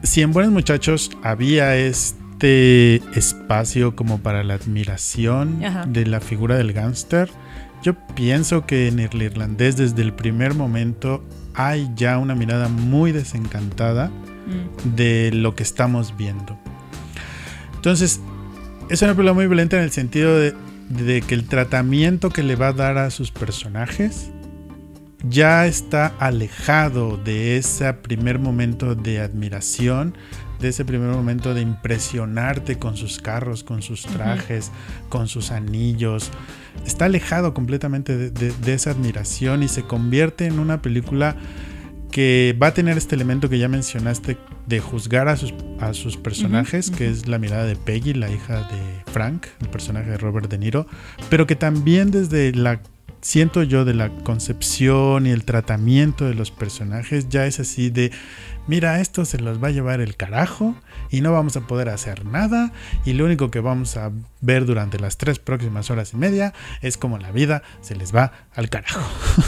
si 0.03 0.21
en 0.21 0.31
Buenos 0.33 0.51
Muchachos 0.51 1.09
había 1.23 1.75
este 1.75 2.95
espacio 3.17 3.95
como 3.95 4.19
para 4.19 4.43
la 4.43 4.53
admiración 4.55 5.63
Ajá. 5.65 5.85
de 5.87 6.05
la 6.05 6.19
figura 6.19 6.55
del 6.57 6.73
gángster, 6.73 7.29
yo 7.83 7.95
pienso 8.15 8.65
que 8.65 8.87
en 8.87 8.99
el 8.99 9.21
irlandés 9.21 9.77
desde 9.77 10.01
el 10.03 10.13
primer 10.13 10.53
momento 10.53 11.23
hay 11.55 11.89
ya 11.95 12.17
una 12.19 12.35
mirada 12.35 12.67
muy 12.69 13.11
desencantada 13.11 14.11
Mm, 14.47 14.95
de 14.95 15.31
lo 15.33 15.55
que 15.55 15.63
estamos 15.63 16.15
viendo. 16.15 16.57
Entonces, 17.77 18.19
es 18.89 19.01
una 19.01 19.13
película 19.13 19.33
muy 19.33 19.47
violenta 19.47 19.77
en 19.77 19.83
el 19.83 19.91
sentido 19.91 20.37
de, 20.37 20.53
de 20.89 21.21
que 21.21 21.33
el 21.33 21.47
tratamiento 21.47 22.29
que 22.29 22.43
le 22.43 22.55
va 22.55 22.67
a 22.67 22.73
dar 22.73 22.97
a 22.97 23.09
sus 23.09 23.31
personajes 23.31 24.29
ya 25.27 25.65
está 25.65 26.13
alejado 26.19 27.17
de 27.17 27.57
ese 27.57 27.91
primer 27.93 28.37
momento 28.39 28.93
de 28.95 29.19
admiración, 29.19 30.13
de 30.59 30.69
ese 30.69 30.85
primer 30.85 31.09
momento 31.09 31.53
de 31.53 31.61
impresionarte 31.61 32.77
con 32.77 32.97
sus 32.97 33.19
carros, 33.19 33.63
con 33.63 33.81
sus 33.81 34.03
trajes, 34.03 34.71
con 35.09 35.27
sus 35.27 35.51
anillos. 35.51 36.29
Está 36.85 37.05
alejado 37.05 37.53
completamente 37.53 38.15
de, 38.15 38.29
de- 38.31 38.53
de 38.53 38.73
esa 38.73 38.91
admiración 38.91 39.63
y 39.63 39.67
se 39.67 39.83
convierte 39.83 40.45
en 40.45 40.59
una 40.59 40.81
película 40.81 41.35
que 42.17 42.57
va 42.59 42.65
a 42.65 42.73
tener 42.73 42.97
este 42.97 43.13
elemento 43.13 43.47
que 43.47 43.59
ya 43.59 43.67
mencionaste 43.67 44.39
de 44.65 44.79
juzgar 44.79 45.27
a 45.27 45.37
sus, 45.37 45.53
a 45.79 45.93
sus 45.93 46.17
personajes, 46.17 46.89
que 46.89 47.07
es 47.07 47.27
la 47.27 47.37
mirada 47.37 47.65
de 47.65 47.75
Peggy, 47.75 48.15
la 48.15 48.27
hija 48.31 48.61
de 48.61 49.11
Frank, 49.11 49.45
el 49.61 49.69
personaje 49.69 50.09
de 50.09 50.17
Robert 50.17 50.49
De 50.49 50.57
Niro, 50.57 50.87
pero 51.29 51.45
que 51.45 51.55
también 51.55 52.09
desde 52.09 52.53
la, 52.53 52.81
siento 53.21 53.61
yo, 53.61 53.85
de 53.85 53.93
la 53.93 54.09
concepción 54.23 55.27
y 55.27 55.29
el 55.29 55.45
tratamiento 55.45 56.25
de 56.25 56.33
los 56.33 56.49
personajes, 56.49 57.29
ya 57.29 57.45
es 57.45 57.59
así 57.59 57.91
de, 57.91 58.11
mira, 58.65 58.99
esto 58.99 59.23
se 59.23 59.37
los 59.37 59.63
va 59.63 59.67
a 59.67 59.71
llevar 59.71 60.01
el 60.01 60.15
carajo 60.15 60.75
y 61.09 61.21
no 61.21 61.31
vamos 61.31 61.57
a 61.57 61.61
poder 61.61 61.89
hacer 61.89 62.25
nada 62.25 62.71
y 63.05 63.13
lo 63.13 63.25
único 63.25 63.51
que 63.51 63.59
vamos 63.59 63.97
a 63.97 64.11
ver 64.41 64.65
durante 64.65 64.99
las 64.99 65.17
tres 65.17 65.39
próximas 65.39 65.89
horas 65.89 66.13
y 66.13 66.17
media 66.17 66.53
es 66.81 66.97
como 66.97 67.17
la 67.17 67.31
vida 67.31 67.63
se 67.81 67.95
les 67.95 68.15
va 68.15 68.31
al 68.53 68.69
carajo. 68.69 69.01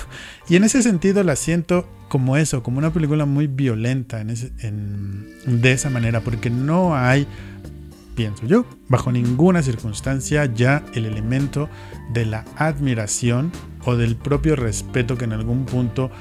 y 0.49 0.55
en 0.55 0.64
ese 0.64 0.82
sentido 0.84 1.24
la 1.24 1.36
siento 1.36 1.88
como 2.07 2.38
eso, 2.38 2.64
como 2.64 2.80
una 2.80 2.91
película 2.91 3.26
muy 3.26 3.47
violenta 3.47 4.20
en 4.20 4.30
de 5.45 5.72
esa 5.72 5.89
manera, 5.89 6.22
porque 6.22 6.49
no 6.49 6.95
hay, 6.95 7.28
pienso 8.16 8.45
yo, 8.45 8.66
bajo 8.88 9.12
ninguna 9.12 9.62
circunstancia 9.62 10.45
ya 10.45 10.84
el 10.93 11.05
elemento 11.05 11.70
de 12.12 12.26
la 12.26 12.45
admiración 12.57 13.51
o 13.86 13.95
del 13.95 14.16
propio 14.16 14.55
respeto 14.55 15.18
que 15.18 15.26
en 15.26 15.34
algún 15.34 15.66
punto 15.66 16.12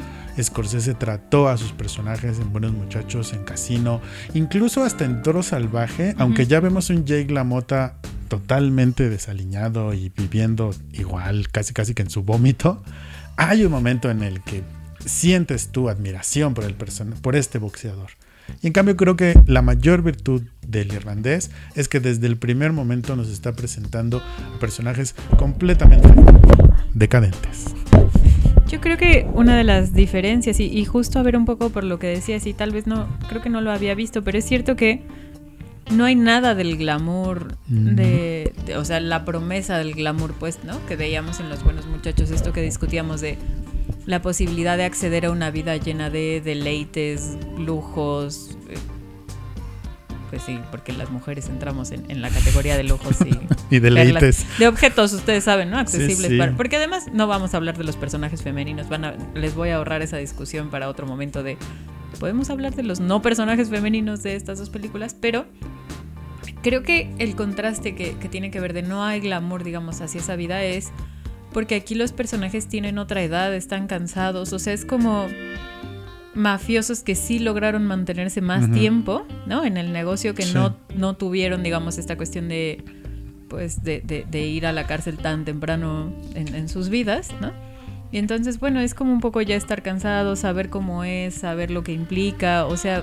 Scorsese 0.43 0.95
trató 0.95 1.49
a 1.49 1.57
sus 1.57 1.72
personajes 1.72 2.39
en 2.39 2.53
Buenos 2.53 2.72
Muchachos, 2.72 3.32
en 3.32 3.45
Casino, 3.45 4.01
incluso 4.34 4.84
hasta 4.84 5.05
en 5.05 5.22
Toro 5.22 5.43
Salvaje, 5.43 6.14
aunque 6.18 6.47
ya 6.47 6.61
vemos 6.61 6.91
un 6.91 7.05
Jake 7.05 7.32
LaMotta 7.32 7.97
totalmente 8.28 9.09
desaliñado 9.09 9.95
y 9.95 10.11
viviendo 10.11 10.74
igual, 10.93 11.49
casi 11.51 11.72
casi 11.72 11.95
que 11.95 12.03
en 12.03 12.11
su 12.11 12.22
vómito. 12.22 12.82
hay 13.36 13.64
un 13.64 13.72
momento 13.72 14.11
en 14.11 14.22
el 14.22 14.43
que 14.43 14.62
sientes 15.05 15.68
tu 15.68 15.89
admiración 15.89 16.55
por, 16.55 16.64
el 16.64 16.74
por 16.74 17.36
este 17.36 17.59
boxeador. 17.59 18.11
Y 18.62 18.66
en 18.66 18.72
cambio 18.72 18.97
creo 18.97 19.16
que 19.16 19.41
la 19.47 19.62
mayor 19.62 20.03
virtud 20.03 20.43
del 20.66 20.93
irlandés 20.93 21.51
es 21.74 21.89
que 21.89 22.01
desde 22.01 22.26
el 22.26 22.36
primer 22.36 22.72
momento 22.72 23.14
nos 23.14 23.28
está 23.28 23.53
presentando 23.53 24.22
personajes 24.59 25.14
completamente 25.36 26.09
decadentes. 26.95 27.66
Yo 28.69 28.83
creo 28.83 28.99
que 28.99 29.27
una 29.33 29.57
de 29.57 29.64
las 29.64 29.95
diferencias, 29.95 30.61
y, 30.61 30.85
justo 30.85 31.19
a 31.19 31.23
ver 31.23 31.37
un 31.37 31.47
poco 31.47 31.71
por 31.71 31.85
lo 31.85 31.99
que 31.99 32.09
decías, 32.09 32.47
y 32.47 32.53
tal 32.53 32.71
vez 32.71 32.87
no, 32.87 33.09
creo 33.29 33.41
que 33.41 33.49
no 33.49 33.62
lo 33.62 33.71
había 33.71 33.95
visto, 33.95 34.23
pero 34.23 34.37
es 34.37 34.45
cierto 34.45 34.77
que 34.77 35.03
no 35.91 36.05
hay 36.05 36.14
nada 36.14 36.55
del 36.55 36.77
glamour, 36.77 37.57
de, 37.66 38.53
o 38.77 38.85
sea, 38.85 39.01
la 39.01 39.25
promesa 39.25 39.79
del 39.79 39.95
glamour, 39.95 40.35
pues, 40.39 40.64
¿no? 40.64 40.85
Que 40.85 40.97
veíamos 40.97 41.41
en 41.41 41.49
Los 41.49 41.64
Buenos 41.64 41.87
Muchachos, 41.87 42.31
esto 42.31 42.53
que 42.53 42.61
discutíamos 42.61 43.23
de 43.23 43.39
la 44.05 44.21
posibilidad 44.21 44.77
de 44.77 44.85
acceder 44.85 45.25
a 45.25 45.31
una 45.31 45.51
vida 45.51 45.75
llena 45.79 46.11
de 46.11 46.43
deleites, 46.43 47.39
lujos, 47.59 48.58
pues 50.31 50.43
sí, 50.43 50.59
porque 50.70 50.93
las 50.93 51.11
mujeres 51.11 51.49
entramos 51.49 51.91
en, 51.91 52.20
la 52.20 52.31
categoría 52.31 52.76
de 52.79 52.85
lujos 52.85 53.16
y, 53.22 53.74
y 53.74 53.79
deleites. 53.79 54.47
de 54.59 54.68
objetos, 54.68 55.12
ustedes 55.12 55.45
saben, 55.45 55.70
¿no? 55.70 55.79
Accesibles 55.79 56.39
Para, 56.39 56.57
porque 56.57 56.76
además 56.76 57.07
no 57.12 57.26
vamos 57.26 57.55
a 57.55 57.57
hablar 57.57 57.79
de 57.79 57.85
los 57.85 57.97
personajes 57.97 58.43
femeninos, 58.43 58.89
van 58.89 59.05
a, 59.05 59.14
les 59.35 59.55
voy 59.55 59.70
a 59.70 59.76
ahorrar 59.76 60.03
esa 60.03 60.16
discusión 60.18 60.70
para 60.70 60.89
otro 60.89 61.07
momento 61.07 61.43
de 61.43 61.57
podemos 62.18 62.51
hablar 62.51 62.74
de 62.74 62.83
los 62.83 63.01
no 63.01 63.22
personajes 63.22 63.70
femeninos 63.70 64.22
de 64.22 64.35
estas 64.35 64.59
dos 64.59 64.70
películas, 64.70 65.14
pero 65.18 65.47
creo 66.62 66.83
que 66.83 67.14
el 67.18 67.37
contraste 67.37 67.95
que, 67.95 68.16
que 68.18 68.29
tiene 68.29 68.51
que 68.51 68.61
ver 68.61 68.72
de 68.72 68.83
no 68.83 69.05
hay 69.05 69.20
glamour, 69.20 69.62
digamos, 69.62 70.01
hacia 70.01 70.20
esa 70.20 70.37
vida 70.37 70.62
es 70.62 70.91
porque 71.53 71.76
aquí 71.76 71.95
los 71.95 72.12
personajes 72.12 72.68
tienen 72.68 72.99
otra 72.99 73.22
edad, 73.22 73.55
están 73.55 73.87
cansados, 73.87 74.53
o 74.53 74.59
sea, 74.59 74.72
es 74.72 74.85
como 74.85 75.26
mafiosos 76.39 77.03
que 77.03 77.14
sí 77.14 77.41
lograron 77.41 77.84
mantenerse 77.84 78.41
más 78.41 78.70
tiempo, 78.70 79.26
¿no? 79.47 79.64
En 79.64 79.76
el 79.76 79.93
negocio 79.93 80.34
que 80.34 80.47
no, 80.47 80.76
no 80.95 81.16
tuvieron, 81.16 81.62
digamos, 81.62 81.99
esta 81.99 82.16
cuestión 82.16 82.49
de, 82.49 82.84
pues, 83.49 83.82
de, 83.82 84.01
de, 84.01 84.47
ir 84.47 84.64
a 84.64 84.72
la 84.72 84.86
cárcel 84.86 85.18
tan 85.18 85.45
temprano 85.45 86.12
en, 86.34 86.68
sus 86.68 86.89
vidas, 86.89 87.30
¿no? 87.41 87.53
Y 88.12 88.18
entonces, 88.18 88.61
bueno, 88.61 88.80
es 88.80 88.95
como 88.95 89.12
un 89.12 89.20
poco 89.20 89.43
ya 89.43 89.57
estar 89.57 89.82
cansado, 89.82 90.36
saber 90.36 90.70
cómo 90.70 91.05
es, 91.05 91.34
saber 91.34 91.70
lo 91.70 91.82
que 91.82 91.93
implica, 91.93 92.64
o 92.66 92.76
sea, 92.76 93.03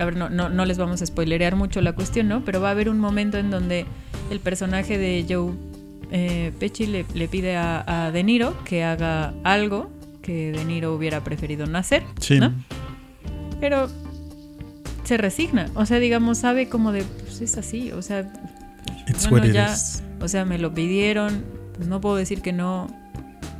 a 0.00 0.04
ver, 0.04 0.16
no, 0.16 0.30
no, 0.30 0.48
no 0.48 0.64
les 0.64 0.78
vamos 0.78 1.02
a 1.02 1.06
spoilerear 1.06 1.54
mucho 1.54 1.82
la 1.82 1.92
cuestión, 1.92 2.28
¿no? 2.28 2.44
Pero 2.44 2.60
va 2.60 2.68
a 2.68 2.70
haber 2.72 2.88
un 2.88 2.98
momento 2.98 3.36
en 3.36 3.50
donde 3.50 3.84
el 4.30 4.40
personaje 4.40 4.96
de 4.96 5.24
Joe 5.28 5.52
eh, 6.10 6.52
Pesci 6.58 6.86
le, 6.86 7.04
le 7.14 7.28
pide 7.28 7.56
a, 7.56 8.06
a 8.06 8.10
De 8.10 8.24
Niro 8.24 8.56
que 8.64 8.84
haga 8.84 9.34
algo 9.44 9.90
que 10.28 10.52
De 10.52 10.62
Niro 10.66 10.94
hubiera 10.94 11.24
preferido 11.24 11.64
no 11.64 11.78
hacer, 11.78 12.02
¿no? 12.38 12.52
Pero 13.60 13.88
se 15.04 15.16
resigna, 15.16 15.70
o 15.74 15.86
sea, 15.86 15.98
digamos, 16.00 16.36
sabe 16.36 16.68
como 16.68 16.92
de, 16.92 17.02
pues 17.02 17.40
es 17.40 17.56
así, 17.56 17.92
o 17.92 18.02
sea, 18.02 18.30
bueno, 19.30 19.46
ya, 19.46 19.74
o 20.20 20.28
sea, 20.28 20.44
me 20.44 20.58
lo 20.58 20.74
pidieron, 20.74 21.46
pues 21.74 21.88
no 21.88 22.02
puedo 22.02 22.16
decir 22.16 22.42
que 22.42 22.52
no, 22.52 22.88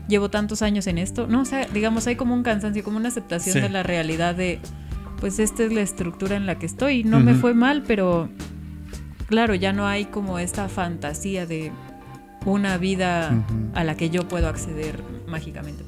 llevo 0.09 0.29
tantos 0.29 0.61
años 0.61 0.87
en 0.89 0.99
esto, 0.99 1.27
no, 1.27 1.41
o 1.41 1.45
sea, 1.47 1.67
digamos, 1.69 2.07
hay 2.07 2.17
como 2.17 2.35
un 2.35 2.43
cansancio, 2.43 2.85
como 2.85 2.99
una 2.99 3.09
aceptación 3.09 3.63
de 3.63 3.71
la 3.71 3.83
realidad 3.83 4.35
de, 4.35 4.61
pues 5.21 5.39
esta 5.39 5.65
es 5.65 5.73
la 5.73 5.81
estructura 5.81 6.37
en 6.37 6.45
la 6.45 6.59
que 6.59 6.67
estoy, 6.67 7.03
no 7.03 7.19
me 7.19 7.33
fue 7.33 7.55
mal, 7.55 7.83
pero 7.83 8.29
claro, 9.27 9.55
ya 9.55 9.73
no 9.73 9.87
hay 9.87 10.05
como 10.05 10.39
esta 10.39 10.69
fantasía 10.69 11.47
de 11.47 11.73
una 12.45 12.77
vida 12.77 13.43
a 13.73 13.85
la 13.85 13.97
que 13.97 14.11
yo 14.11 14.29
puedo 14.29 14.49
acceder 14.49 15.03
mágicamente. 15.27 15.88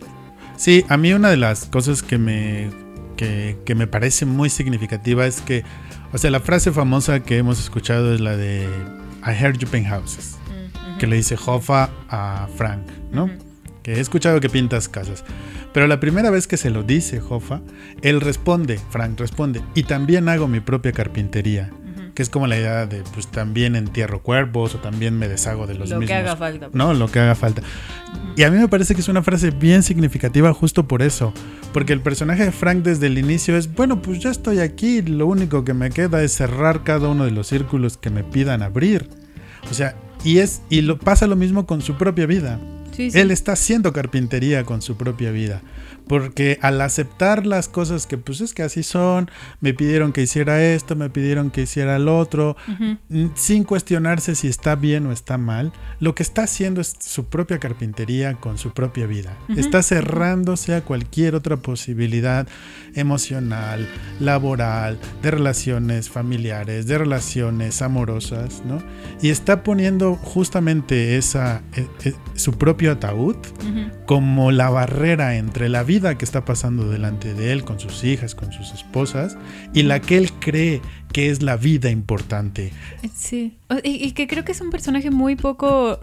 Sí, 0.61 0.85
a 0.91 0.99
mí 0.99 1.15
una 1.15 1.31
de 1.31 1.39
las 1.39 1.65
cosas 1.65 2.03
que 2.03 2.19
me, 2.19 2.69
que, 3.17 3.57
me 3.75 3.87
parece 3.87 4.27
muy 4.27 4.51
significativa 4.51 5.25
es 5.27 5.41
que, 5.41 5.65
o 6.13 6.19
sea, 6.19 6.31
la 6.31 6.41
frase 6.41 6.71
famosa 6.71 7.21
que 7.21 7.39
hemos 7.39 7.59
escuchado 7.59 8.13
es 8.13 8.21
la 8.21 8.37
de 8.37 8.69
I 9.25 9.31
heard 9.31 9.57
you 9.57 9.67
paint 9.67 9.89
houses, 9.89 10.37
mm, 10.51 10.99
que 10.99 11.07
le 11.07 11.17
dice 11.17 11.39
Hoffa 11.43 11.89
a 12.11 12.47
Frank, 12.57 12.83
¿no? 13.11 13.31
Que 13.83 13.95
he 13.95 14.01
escuchado 14.01 14.39
que 14.41 14.51
pintas 14.51 14.91
casas. 14.91 15.25
Pero 15.73 15.87
la 15.87 15.99
primera 15.99 16.29
vez 16.29 16.47
que 16.47 16.59
se 16.59 16.69
lo 16.69 16.83
dice 16.83 17.23
Hoffa, 17.27 17.63
él 18.03 18.21
responde, 18.21 18.79
Frank 18.91 19.19
responde, 19.19 19.63
y 19.75 19.85
también 19.85 20.29
hago 20.29 20.47
mi 20.47 20.61
propia 20.61 20.93
carpintería 20.93 21.71
que 22.21 22.25
es 22.25 22.29
como 22.29 22.47
la 22.47 22.59
idea 22.59 22.85
de 22.85 23.03
pues 23.15 23.29
también 23.29 23.77
entierro 23.77 24.23
cuerpos 24.23 24.75
o 24.75 24.79
también 24.79 25.19
me 25.19 25.27
deshago 25.27 25.67
de 25.67 25.73
los 25.73 25.89
mismos. 25.89 26.03
Lo 26.03 26.07
que 26.07 26.13
haga 26.13 26.37
falta. 26.37 26.67
Pues. 26.67 26.75
No, 26.75 26.93
lo 26.93 27.11
que 27.11 27.19
haga 27.19 27.35
falta. 27.35 27.63
Y 28.37 28.43
a 28.43 28.51
mí 28.51 28.59
me 28.59 28.69
parece 28.69 28.95
que 28.95 29.01
es 29.01 29.09
una 29.09 29.23
frase 29.23 29.53
bien 29.53 29.83
significativa 29.83 30.53
justo 30.53 30.87
por 30.87 31.01
eso, 31.01 31.33
porque 31.73 31.95
el 31.95 32.03
personaje 32.03 32.45
de 32.45 32.53
Frank 32.53 32.83
desde 32.83 33.07
el 33.07 33.17
inicio 33.17 33.57
es, 33.57 33.73
bueno, 33.73 34.03
pues 34.03 34.19
ya 34.19 34.29
estoy 34.29 34.59
aquí, 34.59 35.01
lo 35.01 35.27
único 35.27 35.65
que 35.65 35.73
me 35.73 35.89
queda 35.89 36.23
es 36.23 36.33
cerrar 36.33 36.85
cada 36.85 37.09
uno 37.09 37.25
de 37.25 37.31
los 37.31 37.47
círculos 37.47 37.97
que 37.97 38.11
me 38.11 38.23
pidan 38.23 38.61
abrir. 38.61 39.09
O 39.71 39.73
sea, 39.73 39.97
y 40.23 40.41
es 40.41 40.61
y 40.69 40.83
lo 40.83 40.99
pasa 40.99 41.27
lo 41.27 41.37
mismo 41.37 41.65
con 41.65 41.81
su 41.81 41.95
propia 41.95 42.27
vida. 42.27 42.61
Él 42.99 43.31
está 43.31 43.53
haciendo 43.53 43.95
carpintería 43.95 44.65
con 44.65 44.83
su 44.83 44.99
propia 44.99 45.31
vida. 45.31 45.63
Porque 46.11 46.59
al 46.61 46.81
aceptar 46.81 47.47
las 47.47 47.69
cosas 47.69 48.09
que 48.09 48.19
pues 48.19 48.41
es 48.41 48.53
que 48.53 48.65
así 48.65 48.83
son, 48.83 49.31
me 49.61 49.75
pidieron 49.75 50.13
que 50.13 50.23
hiciera 50.23 50.61
esto, 50.61 50.97
me 50.97 51.09
pidieron 51.09 51.53
que 51.53 51.63
hiciera 51.63 52.01
lo 52.01 52.19
otro, 52.19 52.57
sin 53.37 53.63
cuestionarse 53.63 54.35
si 54.35 54.49
está 54.49 54.75
bien 54.75 55.07
o 55.07 55.13
está 55.13 55.39
mal, 55.39 55.73
lo 56.01 56.17
que 56.17 56.25
está 56.25 56.43
haciendo 56.43 56.81
es 56.81 56.97
su 56.99 57.27
propia 57.27 57.61
carpintería 57.61 58.35
con 58.35 58.59
su 58.59 58.73
propia 58.73 59.07
vida. 59.07 59.39
Está 59.57 59.85
cerrándose 59.85 60.75
a 60.75 60.81
cualquier 60.81 61.37
otra 61.37 61.59
posibilidad 61.59 62.49
emocional, 62.97 63.89
laboral, 64.19 64.99
de 65.23 65.31
relaciones 65.31 66.11
familiares, 66.11 66.89
de 66.89 66.99
relaciones 66.99 67.83
amorosas, 67.83 68.65
¿no? 68.65 68.83
Y 69.23 69.29
está 69.29 69.63
poniendo 69.63 70.17
justamente 70.17 71.17
esa, 71.17 71.63
e, 71.77 71.87
e, 72.03 72.15
su 72.35 72.59
propio 72.59 72.91
ataúd 72.91 73.37
como 74.07 74.51
la 74.51 74.71
barrera 74.71 75.37
entre 75.37 75.69
la 75.69 75.85
vida 75.85 76.00
que 76.17 76.25
está 76.25 76.45
pasando 76.45 76.89
delante 76.89 77.35
de 77.35 77.53
él 77.53 77.65
con 77.65 77.79
sus 77.79 78.05
hijas, 78.05 78.35
con 78.35 78.53
sus 78.53 78.73
esposas, 78.73 79.37
y 79.73 79.83
la 79.83 80.01
que 80.01 80.17
él 80.17 80.33
cree 80.33 80.81
que 81.13 81.31
es 81.31 81.43
la 81.43 81.57
vida 81.57 81.91
importante. 81.91 82.73
Sí, 83.15 83.59
y, 83.85 84.13
que 84.13 84.27
creo 84.27 84.45
que 84.45 84.53
es 84.53 84.61
un 84.61 84.71
personaje 84.71 85.11
muy 85.11 85.37
poco 85.37 86.01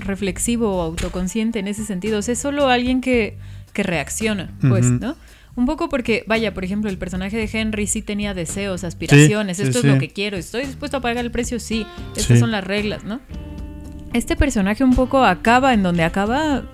reflexivo 0.00 0.76
o 0.76 0.82
autoconsciente 0.82 1.58
en 1.58 1.68
ese 1.68 1.84
sentido. 1.84 2.18
O 2.18 2.22
sea, 2.22 2.32
es 2.32 2.38
solo 2.38 2.68
alguien 2.68 3.00
que, 3.00 3.38
que 3.72 3.82
reacciona, 3.82 4.52
pues, 4.60 4.86
¿no? 4.86 5.16
Un 5.56 5.64
poco 5.64 5.88
porque, 5.88 6.22
vaya, 6.26 6.52
por 6.52 6.64
ejemplo, 6.64 6.90
el 6.90 6.98
personaje 6.98 7.36
de 7.38 7.48
Henry 7.50 7.86
sí 7.86 8.02
tenía 8.02 8.34
deseos, 8.34 8.84
aspiraciones, 8.84 9.58
esto 9.58 9.78
es 9.78 9.84
lo 9.84 9.98
que 9.98 10.10
quiero, 10.10 10.36
estoy 10.36 10.66
dispuesto 10.66 10.98
a 10.98 11.00
pagar 11.00 11.24
el 11.24 11.30
precio, 11.30 11.58
sí, 11.60 11.86
estas 12.14 12.38
son 12.38 12.50
las 12.50 12.62
reglas, 12.62 13.04
¿no? 13.04 13.20
Este 14.12 14.36
personaje 14.36 14.84
un 14.84 14.94
poco 14.94 15.24
acaba 15.24 15.72
en 15.72 15.82
donde 15.82 16.04
acaba 16.04 16.64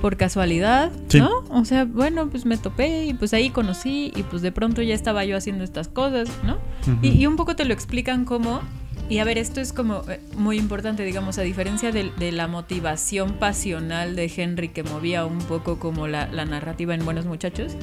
por 0.00 0.16
casualidad, 0.16 0.92
¿no? 1.14 1.44
O 1.50 1.64
sea, 1.64 1.84
bueno, 1.84 2.28
pues 2.28 2.46
me 2.46 2.56
topé 2.56 3.06
y 3.06 3.14
pues 3.14 3.32
ahí 3.34 3.50
conocí 3.50 4.12
y 4.14 4.22
pues 4.22 4.42
de 4.42 4.52
pronto 4.52 4.82
ya 4.82 4.94
estaba 4.94 5.24
yo 5.24 5.36
haciendo 5.36 5.64
estas 5.64 5.88
cosas, 5.88 6.28
¿no? 6.44 6.58
y, 7.02 7.26
un 7.26 7.36
poco 7.36 7.56
te 7.56 7.64
lo 7.64 7.74
explican 7.74 8.24
como... 8.24 8.60
Y 9.08 9.18
a 9.18 9.24
ver, 9.24 9.38
esto 9.38 9.60
es 9.60 9.72
como 9.72 10.02
eh, 10.08 10.20
muy 10.36 10.58
importante, 10.58 11.04
digamos, 11.04 11.38
a 11.38 11.42
diferencia 11.42 11.92
de, 11.92 12.32
la 12.32 12.48
motivación 12.48 13.34
pasional 13.34 14.16
de 14.16 14.32
Henry 14.34 14.68
que 14.68 14.82
movía 14.82 15.24
un 15.24 15.38
poco 15.38 15.78
como 15.78 16.08
la, 16.08 16.26
narrativa 16.26 16.92
en 16.92 17.04
Buenos 17.04 17.24
Muchachos. 17.24 17.76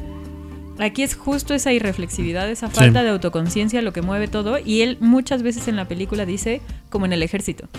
Aquí 0.80 1.02
es 1.02 1.16
justo 1.16 1.54
esa 1.54 1.72
irreflexividad, 1.72 2.50
esa 2.50 2.70
falta 2.70 3.04
de 3.04 3.10
autoconciencia 3.10 3.82
lo 3.82 3.94
que 3.94 4.02
mueve 4.02 4.28
todo. 4.28 4.58
Y 4.60 4.82
él 4.82 4.98
muchas 5.00 5.44
veces 5.44 5.70
en 5.70 5.78
la 5.78 5.88
película 5.88 6.26
dice, 6.26 6.62
como 6.90 7.06
en 7.06 7.14
el 7.14 7.24
ejército, 7.24 7.70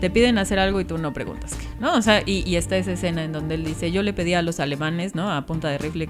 te 0.00 0.10
piden 0.10 0.38
hacer 0.38 0.58
algo 0.58 0.80
y 0.80 0.84
tú 0.84 0.98
no 0.98 1.12
preguntas 1.12 1.54
qué, 1.54 1.66
¿no? 1.80 1.94
O 1.94 2.02
sea, 2.02 2.22
y, 2.24 2.56
está 2.56 2.76
esa 2.76 2.92
escena 2.92 3.24
en 3.24 3.32
donde 3.32 3.54
él 3.54 3.64
dice, 3.64 3.90
yo 3.90 4.02
le 4.02 4.12
pedí 4.12 4.34
a 4.34 4.42
los 4.42 4.60
alemanes, 4.60 5.14
¿no? 5.14 5.30
A 5.30 5.46
punta 5.46 5.68
de 5.68 5.78
rifle, 5.78 6.08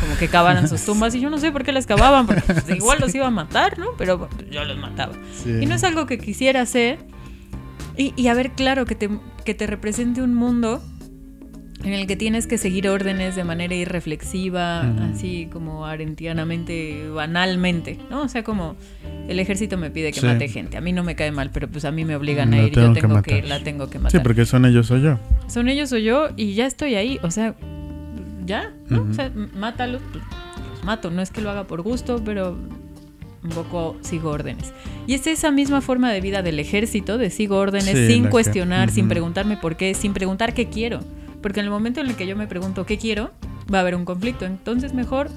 como 0.00 0.16
que 0.16 0.28
cavaran 0.28 0.68
sus 0.68 0.82
tumbas 0.86 1.14
y 1.14 1.20
yo 1.20 1.30
no 1.30 1.38
sé 1.38 1.52
por 1.52 1.64
qué 1.64 1.72
las 1.72 1.86
cavaban, 1.86 2.26
porque 2.26 2.42
pues, 2.42 2.68
igual 2.76 2.98
los 3.00 3.14
iba 3.14 3.26
a 3.26 3.30
matar, 3.30 3.78
¿no? 3.78 3.88
Pero 3.96 4.28
yo 4.50 4.64
los 4.64 4.78
mataba. 4.78 5.14
Y 5.46 5.66
no 5.66 5.74
es 5.74 5.84
algo 5.84 6.06
que 6.06 6.18
quisiera 6.18 6.60
hacer. 6.60 6.98
Y, 7.96 8.12
y 8.16 8.28
a 8.28 8.34
ver, 8.34 8.52
claro, 8.52 8.86
que 8.86 8.94
te, 8.94 9.10
que 9.44 9.54
te 9.54 9.66
represente 9.66 10.22
un 10.22 10.34
mundo 10.34 10.82
en 11.84 11.92
el 11.92 12.06
que 12.06 12.16
tienes 12.16 12.46
que 12.46 12.58
seguir 12.58 12.88
órdenes 12.88 13.36
de 13.36 13.44
manera 13.44 13.74
irreflexiva, 13.74 14.80
así 15.02 15.48
como 15.52 15.86
arentianamente, 15.86 17.08
banalmente, 17.10 17.98
¿no? 18.10 18.22
O 18.22 18.28
sea, 18.28 18.42
como 18.42 18.76
el 19.28 19.38
ejército 19.38 19.76
me 19.76 19.90
pide 19.90 20.12
que 20.12 20.20
mate 20.22 20.48
gente. 20.48 20.76
A 20.76 20.80
mí 20.80 20.92
no 20.92 21.04
me 21.04 21.14
cae 21.14 21.30
mal, 21.30 21.50
pero 21.52 21.68
pues 21.68 21.84
a 21.84 21.92
mí 21.92 22.04
me 22.04 22.16
obligan 22.16 22.52
a 22.52 22.62
ir, 22.62 22.72
yo 22.72 22.92
tengo 22.92 23.22
que, 23.22 23.38
ir, 23.38 23.44
la 23.44 23.60
tengo 23.60 23.88
que 23.88 23.98
matar. 23.98 24.10
Sí, 24.10 24.18
porque 24.24 24.44
son 24.44 24.64
ellos 24.64 24.90
o 24.90 24.96
yo. 24.96 25.18
Son 25.46 25.68
ellos 25.68 25.92
o 25.92 25.98
yo 25.98 26.28
y 26.36 26.54
ya 26.54 26.66
estoy 26.66 26.96
ahí, 26.96 27.20
o 27.22 27.30
sea, 27.30 27.54
ya, 28.44 28.72
¿no? 28.88 29.06
O 29.08 29.14
sea, 29.14 29.30
mátalos, 29.54 30.02
pues, 30.10 30.24
los 30.70 30.84
mato, 30.84 31.10
no 31.10 31.22
es 31.22 31.30
que 31.30 31.40
lo 31.40 31.50
haga 31.50 31.64
por 31.64 31.82
gusto, 31.82 32.20
pero 32.24 32.56
un 33.44 33.50
poco 33.50 33.96
sigo 34.00 34.30
órdenes. 34.30 34.72
Y 35.06 35.14
es 35.14 35.26
esa 35.26 35.52
misma 35.52 35.80
forma 35.80 36.10
de 36.10 36.20
vida 36.20 36.42
del 36.42 36.58
ejército, 36.58 37.18
de 37.18 37.30
sigo 37.30 37.56
órdenes 37.56 38.08
sin 38.08 38.26
cuestionar, 38.28 38.90
sin 38.90 39.08
preguntarme 39.08 39.56
por 39.56 39.76
qué, 39.76 39.94
sin 39.94 40.12
preguntar 40.12 40.54
qué 40.54 40.68
quiero. 40.68 41.00
Porque 41.42 41.60
en 41.60 41.66
el 41.66 41.70
momento 41.70 42.00
en 42.00 42.08
el 42.08 42.14
que 42.16 42.26
yo 42.26 42.36
me 42.36 42.46
pregunto 42.46 42.84
qué 42.86 42.98
quiero, 42.98 43.30
va 43.72 43.78
a 43.78 43.80
haber 43.82 43.94
un 43.94 44.04
conflicto. 44.04 44.44
Entonces 44.44 44.94
mejor 44.94 45.30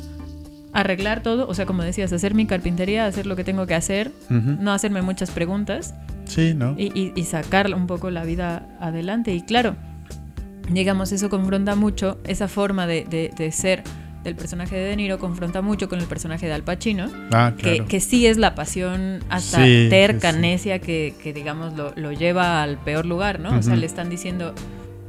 arreglar 0.73 1.21
todo, 1.21 1.47
o 1.47 1.53
sea, 1.53 1.65
como 1.65 1.83
decías, 1.83 2.13
hacer 2.13 2.33
mi 2.33 2.45
carpintería, 2.45 3.05
hacer 3.05 3.25
lo 3.25 3.35
que 3.35 3.43
tengo 3.43 3.67
que 3.67 3.75
hacer, 3.75 4.11
Ujú. 4.29 4.55
no 4.59 4.71
hacerme 4.71 5.01
muchas 5.01 5.29
preguntas 5.31 5.93
Sí, 6.25 6.53
¿no? 6.55 6.75
y, 6.77 6.85
y- 6.97 7.11
y 7.15 7.23
sacar 7.25 7.73
un 7.73 7.87
poco 7.87 8.09
la 8.09 8.23
vida 8.23 8.69
adelante. 8.79 9.33
Y 9.33 9.41
claro, 9.41 9.75
digamos, 10.71 11.11
eso 11.11 11.29
confronta 11.29 11.75
mucho, 11.75 12.19
esa 12.23 12.47
forma 12.47 12.87
de, 12.87 13.03
de- 13.03 13.31
de 13.35 13.51
ser 13.51 13.83
del 14.23 14.35
personaje 14.35 14.75
de 14.75 14.83
De 14.83 14.95
Niro 14.95 15.17
confronta 15.17 15.63
mucho 15.63 15.89
con 15.89 15.99
el 15.99 16.05
personaje 16.05 16.45
de 16.45 16.53
Al 16.53 16.61
Pacino, 16.63 17.07
Ah, 17.31 17.53
que, 17.57 17.63
claro. 17.77 17.85
que 17.87 17.99
sí 17.99 18.27
es 18.27 18.37
la 18.37 18.53
pasión 18.53 19.19
hasta 19.29 19.65
Sí, 19.65 19.87
terca, 19.89 20.31
sí, 20.31 20.39
necia, 20.39 20.77
que, 20.79 21.15
que, 21.21 21.33
digamos 21.33 21.73
lo, 21.75 21.91
lo 21.95 22.11
lleva 22.11 22.61
al 22.61 22.77
peor 22.77 23.05
lugar, 23.07 23.39
¿no? 23.39 23.57
O 23.57 23.63
sea, 23.63 23.75
le 23.75 23.87
están 23.87 24.09
diciendo, 24.11 24.53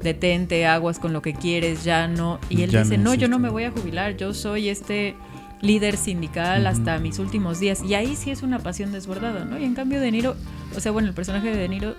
detente, 0.03 0.67
aguas 0.67 0.99
con 0.99 1.13
lo 1.13 1.23
que 1.23 1.35
quieres, 1.35 1.85
ya 1.85 2.09
no. 2.09 2.39
Y 2.49 2.63
él 2.63 2.71
Ya 2.71 2.83
dice, 2.83 2.99
no 2.99 3.05
no, 3.11 3.15
yo 3.15 3.29
no 3.29 3.39
me 3.39 3.49
voy 3.49 3.65
a 3.65 3.71
jubilar, 3.71 4.17
yo 4.17 4.35
soy 4.35 4.69
este 4.69 5.15
líder 5.61 5.97
sindical 5.97 6.67
hasta 6.67 6.99
mis 6.99 7.19
últimos 7.19 7.61
días. 7.61 7.83
Y 7.83 7.95
ahí 7.95 8.17
sí 8.17 8.31
es 8.31 8.43
una 8.43 8.59
pasión 8.59 8.93
desbordada, 8.93 9.45
¿no? 9.45 9.59
Y 9.59 9.65
en 9.65 9.75
cambio 9.75 10.01
De 10.01 10.11
Niro, 10.11 10.37
o 10.77 10.81
sea, 10.81 10.93
bueno, 10.93 11.09
el 11.09 11.15
personaje 11.15 11.51
de 11.51 11.57
De 11.57 11.69
Niro, 11.69 11.95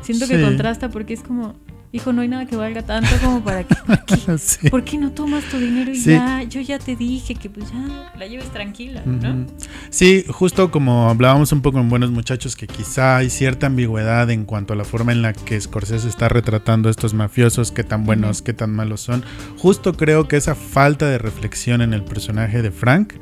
siento 0.00 0.26
que 0.26 0.40
contrasta 0.40 0.88
porque 0.88 1.14
es 1.14 1.22
como, 1.22 1.54
hijo, 1.92 2.12
no 2.12 2.22
hay 2.22 2.28
nada 2.28 2.46
que 2.46 2.56
valga 2.56 2.82
tanto 2.82 3.10
como 3.22 3.44
para 3.44 3.64
que... 3.64 3.74
¿por 3.74 4.04
qué? 4.04 4.16
Sí. 4.38 4.70
¿Por 4.70 4.82
qué 4.82 4.96
no 4.98 5.12
tomas 5.12 5.44
tu 5.44 5.58
dinero 5.58 5.90
y 5.90 5.96
Sí. 5.96 6.10
ya? 6.12 6.42
Yo 6.42 6.60
ya 6.62 6.78
te 6.78 6.96
dije 6.96 7.34
que 7.34 7.50
pues 7.50 7.70
ya 7.70 8.12
la 8.18 8.26
lleves 8.26 8.50
tranquila, 8.50 9.02
¿no? 9.04 9.46
Sí, 9.90 10.24
justo 10.28 10.70
como 10.70 11.10
hablábamos 11.10 11.52
un 11.52 11.60
poco 11.60 11.78
en 11.80 11.88
Buenos 11.90 12.10
Muchachos, 12.10 12.56
que 12.56 12.66
quizá 12.66 13.18
hay 13.18 13.28
cierta 13.30 13.66
ambigüedad 13.66 14.30
en 14.30 14.44
cuanto 14.44 14.72
a 14.72 14.76
la 14.76 14.84
forma 14.84 15.12
en 15.12 15.20
la 15.22 15.32
que 15.34 15.60
Scorsese 15.60 16.08
está 16.08 16.28
retratando 16.30 16.88
a 16.88 16.90
estos 16.90 17.12
mafiosos, 17.14 17.72
qué 17.72 17.84
tan 17.84 18.04
buenos, 18.04 18.38
Ujú. 18.38 18.44
qué 18.46 18.52
tan 18.54 18.70
malos 18.74 19.02
son. 19.02 19.22
Justo 19.58 19.92
creo 19.94 20.28
que 20.28 20.36
esa 20.36 20.54
falta 20.54 21.06
de 21.08 21.18
reflexión 21.18 21.82
en 21.82 21.92
el 21.92 22.02
personaje 22.04 22.62
de 22.62 22.70
Frank 22.70 23.12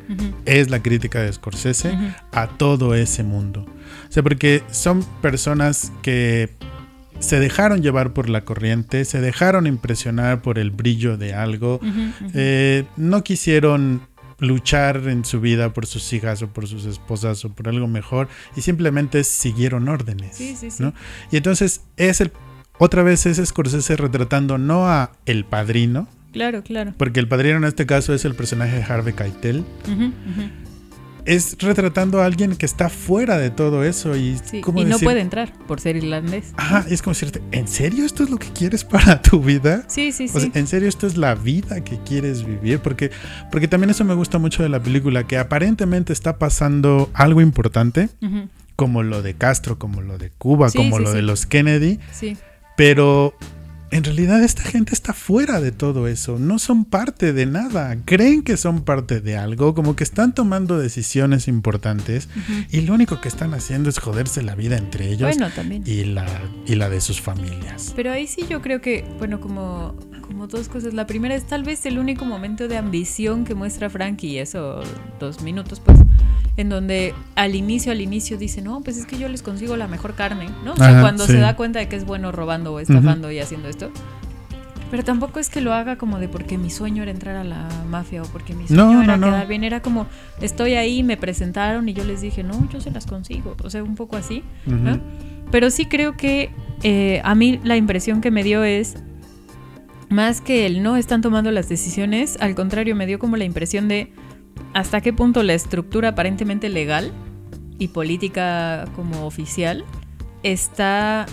es 0.44 0.70
la 0.70 0.80
crítica 0.80 1.20
de 1.20 1.32
Scorsese 1.32 1.96
a 2.32 2.46
todo 2.46 2.94
ese 2.94 3.24
mundo. 3.24 3.66
O 4.08 4.12
sea, 4.12 4.22
porque 4.22 4.62
son 4.70 5.02
personas 5.20 5.92
que 6.02 6.50
se 7.20 7.38
dejaron 7.38 7.82
llevar 7.82 8.12
por 8.12 8.28
la 8.28 8.44
corriente, 8.44 9.04
se 9.04 9.20
dejaron 9.20 9.66
impresionar 9.66 10.42
por 10.42 10.58
el 10.58 10.70
brillo 10.70 11.16
de 11.16 11.34
algo, 11.34 11.80
eh, 12.34 12.84
no 12.96 13.22
quisieron 13.22 14.02
luchar 14.38 14.96
en 15.08 15.24
su 15.26 15.40
vida 15.40 15.72
por 15.74 15.84
sus 15.86 16.12
hijas 16.14 16.40
o 16.42 16.48
por 16.48 16.66
sus 16.66 16.86
esposas 16.86 17.44
o 17.44 17.50
por 17.52 17.68
algo 17.68 17.86
mejor 17.86 18.28
y 18.56 18.62
simplemente 18.62 19.22
siguieron 19.22 19.88
órdenes. 19.88 20.34
Sí, 20.36 20.56
sí, 20.58 20.70
sí. 20.70 20.82
¿no? 20.82 20.94
Y 21.30 21.36
entonces 21.36 21.82
es 21.96 22.20
el 22.22 22.32
otra 22.78 23.02
vez 23.02 23.26
es 23.26 23.36
Scorsese 23.46 23.94
retratando 23.96 24.56
no 24.56 24.88
a 24.88 25.12
el 25.26 25.44
padrino, 25.44 26.08
Claro, 26.32 26.62
claro. 26.62 26.94
porque 26.96 27.20
el 27.20 27.28
padrino 27.28 27.58
en 27.58 27.64
este 27.64 27.84
caso 27.84 28.14
es 28.14 28.24
el 28.24 28.34
personaje 28.34 28.76
de 28.76 28.82
Harvey 28.84 29.12
Keitel. 29.12 29.64
Es 31.24 31.56
retratando 31.60 32.20
a 32.20 32.24
alguien 32.24 32.56
que 32.56 32.66
está 32.66 32.88
fuera 32.88 33.38
de 33.38 33.50
todo 33.50 33.84
eso 33.84 34.16
y 34.16 34.38
Sí, 34.44 34.60
¿cómo 34.60 34.80
Y 34.80 34.84
no 34.84 34.98
puede 34.98 35.20
entrar 35.20 35.52
por 35.66 35.80
ser 35.80 35.96
irlandés. 35.96 36.52
Ajá, 36.56 36.84
es 36.88 37.02
como 37.02 37.12
decirte, 37.14 37.42
¿en 37.52 37.68
serio 37.68 38.04
esto 38.04 38.22
es 38.24 38.30
lo 38.30 38.38
que 38.38 38.48
quieres 38.48 38.84
para 38.84 39.20
tu 39.22 39.40
vida? 39.40 39.84
Sí, 39.88 40.12
sí, 40.12 40.28
sí. 40.28 40.36
O 40.36 40.40
sea, 40.40 40.50
¿en 40.54 40.66
serio 40.66 40.88
esto 40.88 41.06
es 41.06 41.16
la 41.16 41.34
vida 41.34 41.82
que 41.84 41.98
quieres 41.98 42.44
vivir? 42.46 42.80
Porque, 42.80 43.10
porque 43.50 43.68
también 43.68 43.90
eso 43.90 44.04
me 44.04 44.14
gusta 44.14 44.38
mucho 44.38 44.62
de 44.62 44.68
la 44.68 44.80
película, 44.82 45.26
que 45.26 45.38
aparentemente 45.38 46.12
está 46.12 46.38
pasando 46.38 47.10
algo 47.14 47.40
importante, 47.40 48.08
como 48.76 49.02
lo 49.02 49.20
de 49.22 49.34
Castro, 49.34 49.78
como 49.78 50.00
lo 50.00 50.16
de 50.18 50.30
Cuba, 50.30 50.70
Sí, 50.70 50.78
como 50.78 50.96
sí, 50.96 51.02
lo 51.04 51.10
sí. 51.10 51.16
de 51.16 51.22
los 51.22 51.46
Kennedy, 51.46 52.00
Sí. 52.12 52.36
pero 52.76 53.34
en 53.90 54.04
realidad 54.04 54.42
esta 54.42 54.62
gente 54.62 54.94
está 54.94 55.12
fuera 55.12 55.60
de 55.60 55.72
todo 55.72 56.06
eso, 56.08 56.38
no 56.38 56.58
son 56.58 56.84
parte 56.84 57.32
de 57.32 57.46
nada, 57.46 57.96
creen 58.04 58.42
que 58.42 58.56
son 58.56 58.82
parte 58.84 59.20
de 59.20 59.36
algo, 59.36 59.74
como 59.74 59.96
que 59.96 60.04
están 60.04 60.34
tomando 60.34 60.78
decisiones 60.78 61.48
importantes 61.48 62.28
y 62.70 62.82
lo 62.82 62.94
único 62.94 63.20
que 63.20 63.28
están 63.28 63.52
haciendo 63.54 63.88
es 63.90 63.98
joderse 63.98 64.42
la 64.42 64.54
vida 64.54 64.76
entre 64.76 65.08
ellos 65.08 65.22
Bueno, 65.36 65.48
también. 65.54 65.82
y, 65.86 66.04
la, 66.04 66.26
y 66.66 66.74
la 66.76 66.88
de 66.88 67.00
sus 67.00 67.20
familias. 67.20 67.92
Pero 67.96 68.12
ahí 68.12 68.26
sí 68.26 68.44
yo 68.48 68.62
creo 68.62 68.80
que, 68.80 69.04
bueno, 69.18 69.40
como, 69.40 69.94
como 70.22 70.46
dos 70.46 70.68
cosas. 70.68 70.94
La 70.94 71.06
primera 71.06 71.34
es 71.34 71.44
tal 71.46 71.64
vez 71.64 71.84
el 71.86 71.98
único 71.98 72.24
momento 72.24 72.68
de 72.68 72.76
ambición 72.76 73.44
que 73.44 73.54
muestra 73.54 73.90
Frank 73.90 74.22
y 74.22 74.38
eso, 74.38 74.82
dos 75.18 75.42
minutos, 75.42 75.80
pues, 75.80 75.98
en 76.56 76.68
donde 76.68 77.14
al 77.36 77.54
inicio, 77.54 77.90
al 77.92 78.00
inicio 78.00 78.36
dice, 78.36 78.60
no, 78.60 78.80
pues 78.82 78.96
es 78.98 79.06
que 79.06 79.16
yo 79.18 79.28
les 79.28 79.40
consigo 79.42 79.76
la 79.76 79.86
mejor 79.88 80.14
carne, 80.14 80.50
¿no? 80.64 80.74
O 80.74 80.76
sea, 80.76 80.88
Ajá, 80.90 81.00
cuando 81.00 81.24
sí. 81.26 81.32
se 81.32 81.38
da 81.38 81.56
cuenta 81.56 81.78
de 81.78 81.88
que 81.88 81.96
es 81.96 82.04
bueno 82.04 82.32
robando 82.32 82.74
o 82.74 82.80
estafando 82.80 83.30
y 83.32 83.38
haciendo 83.38 83.68
esto. 83.68 83.79
Pero 84.90 85.04
tampoco 85.04 85.38
es 85.38 85.48
que 85.48 85.60
lo 85.60 85.72
haga 85.72 85.96
como 85.96 86.18
de 86.18 86.28
porque 86.28 86.58
mi 86.58 86.68
sueño 86.68 87.02
era 87.04 87.12
entrar 87.12 87.36
a 87.36 87.44
la 87.44 87.68
mafia 87.88 88.22
o 88.22 88.26
porque 88.26 88.54
mi 88.54 88.66
sueño 88.66 88.92
No, 88.92 89.02
era 89.02 89.16
no, 89.16 89.26
no. 89.26 89.32
quedar 89.32 89.46
bien. 89.46 89.62
Era 89.62 89.80
como, 89.80 90.06
estoy 90.40 90.74
ahí, 90.74 91.04
me 91.04 91.16
presentaron 91.16 91.88
y 91.88 91.92
yo 91.92 92.04
les 92.04 92.20
dije, 92.20 92.42
no, 92.42 92.68
yo 92.70 92.80
se 92.80 92.90
las 92.90 93.06
consigo. 93.06 93.56
O 93.62 93.70
sea, 93.70 93.84
un 93.84 93.94
poco 93.94 94.16
así. 94.16 94.42
Pero 95.52 95.70
sí 95.70 95.86
creo 95.86 96.16
que 96.16 96.50
eh, 96.82 97.20
a 97.24 97.34
mí 97.34 97.60
la 97.62 97.76
impresión 97.76 98.20
que 98.20 98.30
me 98.32 98.42
dio 98.42 98.64
es, 98.64 98.96
más 100.08 100.40
que 100.40 100.66
el 100.66 100.82
no 100.82 100.96
están 100.96 101.22
tomando 101.22 101.52
las 101.52 101.68
decisiones, 101.68 102.36
al 102.40 102.56
contrario, 102.56 102.96
me 102.96 103.06
dio 103.06 103.20
como 103.20 103.36
la 103.36 103.44
impresión 103.44 103.86
de 103.86 104.12
hasta 104.74 105.00
qué 105.00 105.12
punto 105.12 105.42
la 105.44 105.54
estructura 105.54 106.10
aparentemente 106.10 106.68
legal 106.68 107.12
y 107.78 107.88
política 107.88 108.86
como 108.96 109.24
oficial 109.24 109.84
está 110.42 111.26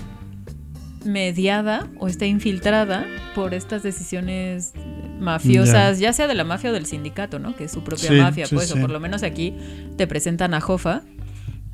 mediada 1.07 1.87
o 1.99 2.07
está 2.07 2.25
infiltrada 2.25 3.05
por 3.35 3.53
estas 3.53 3.83
decisiones 3.83 4.73
mafiosas, 5.19 5.99
ya 5.99 6.13
sea 6.13 6.27
de 6.27 6.35
la 6.35 6.43
mafia 6.43 6.69
o 6.69 6.73
del 6.73 6.85
sindicato, 6.85 7.39
¿no? 7.39 7.55
Que 7.55 7.65
es 7.65 7.71
su 7.71 7.83
propia 7.83 8.09
Sí, 8.09 8.15
mafia, 8.15 8.45
sí, 8.45 8.55
pues, 8.55 8.69
sí. 8.69 8.77
o 8.77 8.81
por 8.81 8.91
lo 8.91 8.99
menos 8.99 9.23
aquí 9.23 9.53
te 9.97 10.05
presentan 10.07 10.53
a 10.53 10.61
Jofa 10.61 11.01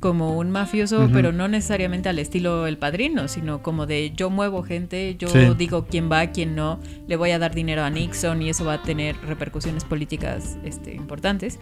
como 0.00 0.36
un 0.36 0.50
mafioso, 0.50 1.08
pero 1.12 1.32
no 1.32 1.48
necesariamente 1.48 2.10
al 2.10 2.18
estilo 2.18 2.66
El 2.66 2.76
Padrino, 2.76 3.26
sino 3.26 3.62
como 3.62 3.86
de 3.86 4.12
yo 4.14 4.28
muevo 4.28 4.62
gente, 4.62 5.16
yo 5.18 5.28
Sí. 5.28 5.38
digo 5.56 5.86
quién 5.86 6.10
va, 6.12 6.26
quién 6.26 6.54
no, 6.54 6.78
le 7.08 7.16
voy 7.16 7.30
a 7.30 7.38
dar 7.38 7.54
dinero 7.54 7.82
a 7.84 7.90
Nixon 7.90 8.42
y 8.42 8.50
eso 8.50 8.64
va 8.66 8.74
a 8.74 8.82
tener 8.82 9.16
repercusiones 9.26 9.84
políticas 9.84 10.58
este, 10.62 10.94
importantes. 10.94 11.58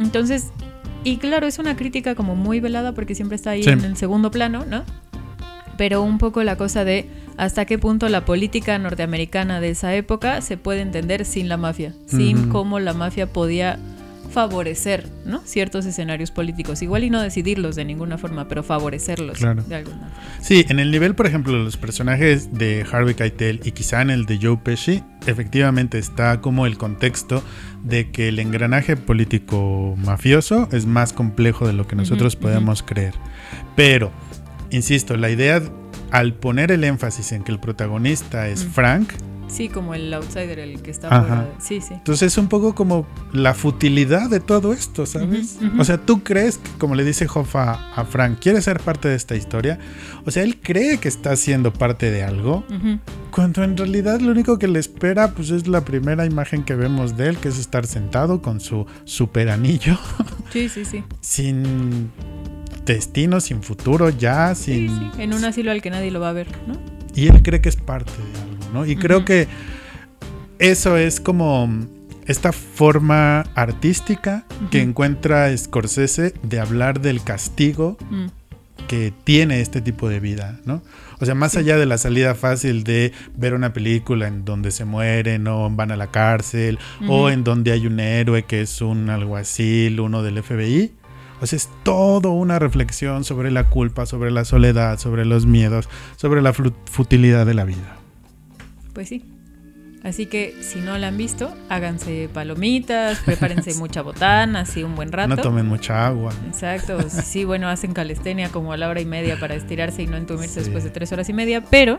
Entonces, 0.00 0.52
y 1.04 1.18
claro, 1.18 1.46
es 1.46 1.58
una 1.58 1.76
crítica 1.76 2.14
como 2.14 2.34
muy 2.34 2.60
velada 2.60 2.92
porque 2.94 3.14
siempre 3.14 3.36
está 3.36 3.50
ahí 3.50 3.62
Sí. 3.62 3.68
en 3.70 3.84
el 3.84 3.96
segundo 3.98 4.30
plano, 4.30 4.64
¿no? 4.66 4.82
Pero 5.76 6.02
un 6.02 6.18
poco 6.18 6.42
la 6.42 6.56
cosa 6.56 6.84
de 6.84 7.06
hasta 7.36 7.64
qué 7.66 7.78
punto 7.78 8.08
la 8.08 8.24
política 8.24 8.78
norteamericana 8.78 9.60
de 9.60 9.70
esa 9.70 9.94
época 9.94 10.40
se 10.40 10.56
puede 10.56 10.80
entender 10.80 11.24
sin 11.24 11.48
la 11.48 11.56
mafia, 11.56 11.92
sin 12.06 12.48
cómo 12.48 12.78
la 12.80 12.94
mafia 12.94 13.26
podía 13.32 13.78
favorecer, 14.30 15.06
¿no? 15.24 15.40
Ciertos 15.44 15.86
escenarios 15.86 16.30
políticos, 16.30 16.82
igual 16.82 17.04
y 17.04 17.10
no 17.10 17.22
decidirlos 17.22 17.76
de 17.76 17.84
ninguna 17.84 18.18
forma, 18.18 18.48
pero 18.48 18.62
favorecerlos 18.62 19.38
Claro. 19.38 19.62
de 19.62 19.76
alguna 19.76 19.96
forma. 19.96 20.42
Sí, 20.42 20.64
en 20.68 20.78
el 20.78 20.90
nivel, 20.90 21.14
por 21.14 21.26
ejemplo, 21.26 21.52
de 21.54 21.60
los 21.64 21.76
personajes 21.76 22.52
de 22.52 22.84
Harvey 22.90 23.14
Keitel 23.14 23.60
y 23.64 23.72
quizá 23.72 24.02
en 24.02 24.10
el 24.10 24.26
de 24.26 24.38
Joe 24.42 24.58
Pesci, 24.58 25.02
efectivamente 25.26 25.98
está 25.98 26.40
como 26.40 26.66
el 26.66 26.76
contexto 26.76 27.42
de 27.82 28.10
que 28.10 28.28
el 28.28 28.38
engranaje 28.38 28.96
político 28.96 29.94
mafioso 29.96 30.68
es 30.72 30.86
más 30.86 31.12
complejo 31.12 31.66
de 31.66 31.72
lo 31.72 31.86
que 31.86 31.96
nosotros 31.96 32.36
podemos 32.36 32.82
creer. 32.82 33.14
Pero, 33.74 34.10
insisto, 34.70 35.16
la 35.16 35.30
idea 35.30 35.62
al 36.10 36.34
poner 36.34 36.70
el 36.72 36.84
énfasis 36.84 37.32
en 37.32 37.42
que 37.44 37.52
el 37.52 37.58
protagonista 37.60 38.48
es 38.48 38.64
Mm. 38.64 38.70
Frank, 38.70 39.12
Sí, 39.48 39.68
como 39.68 39.94
el 39.94 40.12
outsider, 40.12 40.58
el 40.58 40.82
que 40.82 40.90
está 40.90 41.08
fuera. 41.08 41.42
de- 41.42 41.46
Sí, 41.60 41.80
sí. 41.80 41.94
entonces 41.94 42.32
es 42.32 42.36
un 42.36 42.48
poco 42.48 42.74
como 42.74 43.06
la 43.32 43.54
futilidad 43.54 44.28
de 44.28 44.40
todo 44.40 44.72
esto, 44.72 45.06
¿sabes? 45.06 45.60
O 45.78 45.84
sea, 45.84 45.98
tú 45.98 46.24
crees 46.24 46.58
que, 46.58 46.68
como 46.78 46.96
le 46.96 47.04
dice 47.04 47.28
Hoffa 47.32 47.92
a 47.94 48.04
Frank, 48.06 48.38
¿quieres 48.40 48.64
ser 48.64 48.80
parte 48.80 49.06
de 49.06 49.14
esta 49.14 49.36
historia? 49.36 49.78
O 50.24 50.32
sea, 50.32 50.42
él 50.42 50.58
cree 50.60 50.98
que 50.98 51.06
está 51.06 51.36
siendo 51.36 51.72
parte 51.72 52.10
de 52.10 52.24
algo, 52.24 52.64
cuando 53.30 53.62
en 53.62 53.76
realidad 53.76 54.18
lo 54.20 54.32
único 54.32 54.58
que 54.58 54.66
le 54.66 54.80
espera 54.80 55.30
pues 55.32 55.50
es 55.50 55.68
la 55.68 55.84
primera 55.84 56.26
imagen 56.26 56.64
que 56.64 56.74
vemos 56.74 57.16
de 57.16 57.28
él, 57.28 57.36
que 57.36 57.46
es 57.48 57.58
estar 57.60 57.86
sentado 57.86 58.42
con 58.42 58.58
su 58.58 58.84
super 59.04 59.48
anillo, 59.50 59.96
Sí, 60.52 60.68
sí, 60.68 60.84
sí. 60.84 61.04
sin 61.20 62.10
destino, 62.94 63.40
sin 63.40 63.62
futuro 63.62 64.08
ya, 64.10 64.54
Sí, 64.54 64.88
sin... 64.88 64.88
sí. 64.88 65.10
En 65.22 65.34
un 65.34 65.44
asilo 65.44 65.70
al 65.70 65.82
que 65.82 65.90
nadie 65.90 66.10
lo 66.10 66.20
va 66.20 66.30
a 66.30 66.32
ver, 66.32 66.48
¿no? 66.66 66.74
Y 67.14 67.28
él 67.28 67.42
cree 67.42 67.60
que 67.60 67.68
es 67.68 67.76
parte 67.76 68.12
de 68.12 68.40
algo, 68.40 68.72
¿no? 68.72 68.86
Y 68.86 68.96
creo 68.96 69.24
que 69.24 69.48
eso 70.58 70.96
es 70.96 71.20
como 71.20 71.68
esta 72.26 72.52
forma 72.52 73.40
artística 73.54 74.44
que 74.70 74.80
encuentra 74.82 75.56
Scorsese 75.56 76.34
de 76.42 76.60
hablar 76.60 77.00
del 77.00 77.22
castigo 77.22 77.96
Mm. 78.10 78.26
que 78.88 79.12
tiene 79.24 79.60
este 79.60 79.80
tipo 79.80 80.08
de 80.08 80.20
vida, 80.20 80.60
¿no? 80.64 80.82
O 81.18 81.24
sea, 81.24 81.34
más 81.34 81.52
Sí. 81.52 81.58
allá 81.58 81.76
de 81.78 81.86
la 81.86 81.98
salida 81.98 82.34
fácil 82.34 82.84
de 82.84 83.12
ver 83.36 83.54
una 83.54 83.72
película 83.72 84.28
en 84.28 84.44
donde 84.44 84.70
se 84.70 84.84
mueren 84.84 85.46
o 85.48 85.68
van 85.70 85.90
a 85.92 85.96
la 85.96 86.08
cárcel 86.10 86.78
o 87.08 87.30
en 87.30 87.42
donde 87.44 87.72
hay 87.72 87.86
un 87.86 87.98
héroe 88.00 88.42
que 88.44 88.60
es 88.60 88.80
un 88.82 89.08
alguacil, 89.10 89.98
uno 90.00 90.22
del 90.22 90.38
FBI. 90.42 90.92
O 91.40 91.46
sea, 91.46 91.56
es 91.56 91.68
todo 91.82 92.32
una 92.32 92.58
reflexión 92.58 93.24
sobre 93.24 93.50
la 93.50 93.64
culpa, 93.64 94.06
sobre 94.06 94.30
la 94.30 94.44
soledad, 94.44 94.98
sobre 94.98 95.24
los 95.24 95.46
miedos, 95.46 95.88
sobre 96.16 96.40
la 96.42 96.52
futilidad 96.52 97.44
de 97.46 97.54
la 97.54 97.64
vida. 97.64 97.96
Pues 98.92 99.08
sí. 99.08 99.24
Así 100.02 100.26
que 100.26 100.54
si 100.62 100.80
no 100.80 100.96
la 100.98 101.08
han 101.08 101.16
visto, 101.16 101.52
háganse 101.68 102.28
palomitas, 102.32 103.18
prepárense 103.24 103.74
mucha 103.78 104.02
botana, 104.02 104.60
así 104.60 104.82
un 104.84 104.94
buen 104.94 105.10
rato. 105.12 105.28
No 105.34 105.36
tomen 105.36 105.66
mucha 105.66 106.06
agua. 106.06 106.32
Exacto, 106.46 106.98
sí, 107.10 107.44
bueno, 107.44 107.68
hacen 107.68 107.92
calistenia 107.92 108.50
como 108.50 108.72
a 108.72 108.76
la 108.76 108.88
hora 108.88 109.00
y 109.00 109.04
media 109.06 109.38
para 109.40 109.54
estirarse 109.54 110.02
y 110.02 110.06
no 110.06 110.16
entumirse 110.16 110.54
Sí. 110.54 110.60
después 110.60 110.84
de 110.84 110.90
tres 110.90 111.10
horas 111.12 111.28
y 111.28 111.32
media, 111.32 111.62
pero 111.70 111.98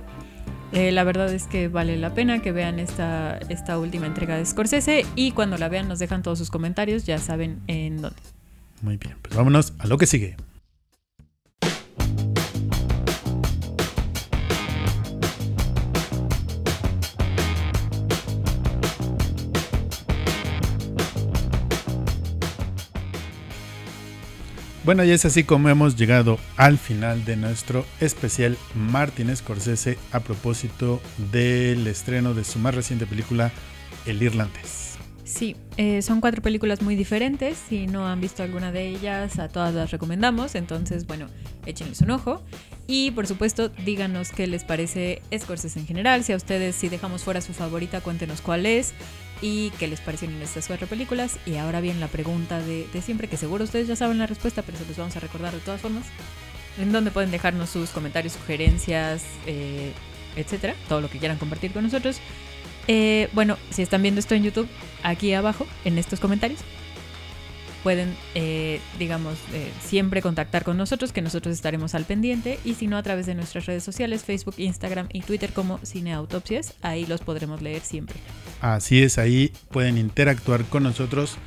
eh, 0.71 0.91
la 0.93 1.03
verdad 1.03 1.31
es 1.33 1.43
que 1.47 1.67
vale 1.67 1.97
la 1.97 2.13
pena 2.13 2.41
que 2.41 2.51
vean 2.53 2.79
esta, 2.79 3.38
esta 3.49 3.77
última 3.77 4.05
entrega 4.05 4.38
de 4.38 4.45
Scorsese 4.45 5.05
y 5.15 5.31
cuando 5.31 5.57
la 5.57 5.67
vean 5.67 5.88
nos 5.89 5.99
dejan 5.99 6.23
todos 6.23 6.38
sus 6.39 6.49
comentarios, 6.49 7.05
ya 7.05 7.17
saben 7.19 7.59
en 7.67 8.01
dónde. 8.01 8.17
Muy 8.82 8.97
bien, 8.97 9.15
pues 9.21 9.36
vámonos 9.36 9.73
a 9.80 9.88
lo 9.88 9.97
que 9.97 10.05
sigue. 10.05 10.38
Bueno, 24.88 25.03
y 25.03 25.11
es 25.11 25.25
así 25.25 25.43
como 25.43 25.67
hemos 25.67 25.97
llegado 25.97 26.39
al 26.55 26.78
final 26.78 27.25
de 27.25 27.36
nuestro 27.36 27.86
especial 27.99 28.57
Martin 28.73 29.36
Scorsese 29.36 29.97
a 30.13 30.21
propósito 30.21 31.01
del 31.34 31.88
estreno 31.88 32.34
de 32.34 32.45
su 32.45 32.57
más 32.57 32.73
reciente 32.73 33.05
película, 33.05 33.51
El 34.05 34.23
Irlandés. 34.23 34.86
Sí, 35.28 35.57
eh, 35.75 36.01
son 36.01 36.21
cuatro 36.21 36.41
películas 36.41 36.82
muy 36.82 36.95
diferentes. 36.95 37.57
Si 37.57 37.86
no 37.86 38.07
han 38.07 38.21
visto 38.21 38.43
alguna 38.43 38.71
de 38.71 38.88
ellas, 38.88 39.39
a 39.39 39.49
todas 39.49 39.75
las 39.75 39.91
recomendamos. 39.91 40.55
Entonces, 40.55 41.05
bueno, 41.05 41.28
échenles 41.65 41.99
un 41.99 42.11
ojo. 42.11 42.41
Y 42.88 43.11
por 43.11 43.28
supuesto, 43.28 43.67
díganos 43.67 44.32
qué 44.32 44.47
les 44.47 44.63
parece 44.63 45.21
Scorsese 45.38 45.80
en 45.80 45.86
general. 45.86 46.23
Si 46.23 46.32
a 46.32 46.38
ustedes, 46.38 46.78
si 46.78 46.88
dejamos 46.88 47.25
fuera 47.25 47.41
su 47.41 47.51
favorita, 47.51 47.99
cuéntenos 47.99 48.39
cuál 48.39 48.65
es 48.65 48.93
y 49.41 49.71
qué 49.71 49.88
les 49.88 49.99
parecieron 49.99 50.41
estas 50.41 50.67
cuatro 50.67 50.88
películas. 50.88 51.38
Y 51.45 51.57
ahora 51.57 51.82
bien, 51.82 51.99
la 51.99 52.07
pregunta 52.07 52.59
de, 52.61 52.88
de 52.93 53.01
siempre, 53.01 53.28
que 53.28 53.36
seguro 53.36 53.65
ustedes 53.65 53.89
ya 53.89 53.97
saben 53.97 54.19
la 54.19 54.28
respuesta, 54.28 54.61
pero 54.61 54.78
se 54.78 54.86
los 54.86 54.95
vamos 54.95 55.17
a 55.17 55.19
recordar 55.19 55.53
de 55.53 55.59
todas 55.59 55.82
formas. 55.82 56.05
En 56.80 56.93
donde 56.93 57.11
pueden 57.11 57.32
dejarnos 57.32 57.69
sus 57.69 57.89
comentarios, 57.89 58.32
sugerencias, 58.32 59.25
eh, 59.45 59.91
etcétera, 60.38 60.73
todo 60.88 61.01
lo 61.01 61.09
que 61.09 61.19
quieran 61.19 61.38
compartir 61.38 61.73
con 61.73 61.84
nosotros. 61.84 62.21
Eh, 62.88 63.29
bueno, 63.33 63.57
si 63.69 63.81
están 63.81 64.01
viendo 64.01 64.19
esto 64.19 64.35
en 64.35 64.43
YouTube, 64.43 64.67
aquí 65.03 65.33
abajo, 65.33 65.67
en 65.85 65.97
estos 65.97 66.19
comentarios, 66.19 66.61
pueden, 67.83 68.15
eh, 68.35 68.81
digamos, 68.99 69.35
eh, 69.53 69.71
siempre 69.81 70.21
contactar 70.21 70.63
con 70.63 70.77
nosotros, 70.77 71.11
que 71.11 71.21
nosotros 71.21 71.53
estaremos 71.53 71.95
al 71.95 72.05
pendiente, 72.05 72.59
y 72.65 72.73
si 72.73 72.88
no, 72.88 72.97
a 72.97 73.03
través 73.03 73.25
de 73.25 73.35
nuestras 73.35 73.65
redes 73.65 73.83
sociales, 73.83 74.23
Facebook, 74.23 74.55
Instagram 74.57 75.07
y 75.13 75.21
Twitter 75.21 75.53
como 75.53 75.79
Cineautopsias, 75.85 76.73
ahí 76.81 77.05
los 77.05 77.21
podremos 77.21 77.61
leer 77.61 77.81
siempre. 77.81 78.17
Así 78.61 79.01
es, 79.01 79.17
ahí 79.17 79.51
pueden 79.71 79.97
interactuar 79.97 80.65
con 80.65 80.83
nosotros 80.83 81.38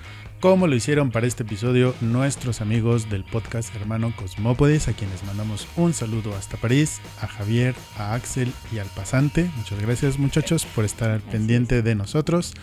como 0.41 0.67
lo 0.67 0.75
hicieron 0.75 1.11
para 1.11 1.27
este 1.27 1.43
episodio 1.43 1.95
nuestros 2.01 2.63
amigos 2.63 3.11
del 3.11 3.25
podcast 3.25 3.75
hermano 3.77 4.15
Cosmópodes, 4.17 4.89
a 4.89 4.95
quienes 4.95 5.23
mandamos 5.25 5.69
un 5.77 5.93
saludo 5.93 6.35
hasta 6.35 6.57
París, 6.57 7.01
a 7.21 7.27
Javier, 7.27 7.75
a 7.99 8.15
Axel 8.15 8.51
y 8.73 8.79
al 8.79 8.87
pasante. 8.89 9.51
Muchas 9.59 9.81
gracias 9.81 10.19
muchachos 10.19 10.65
por 10.65 10.87
estar 10.87 11.21
pendiente 11.21 11.83
de 11.83 11.95
nosotros. 11.95 12.55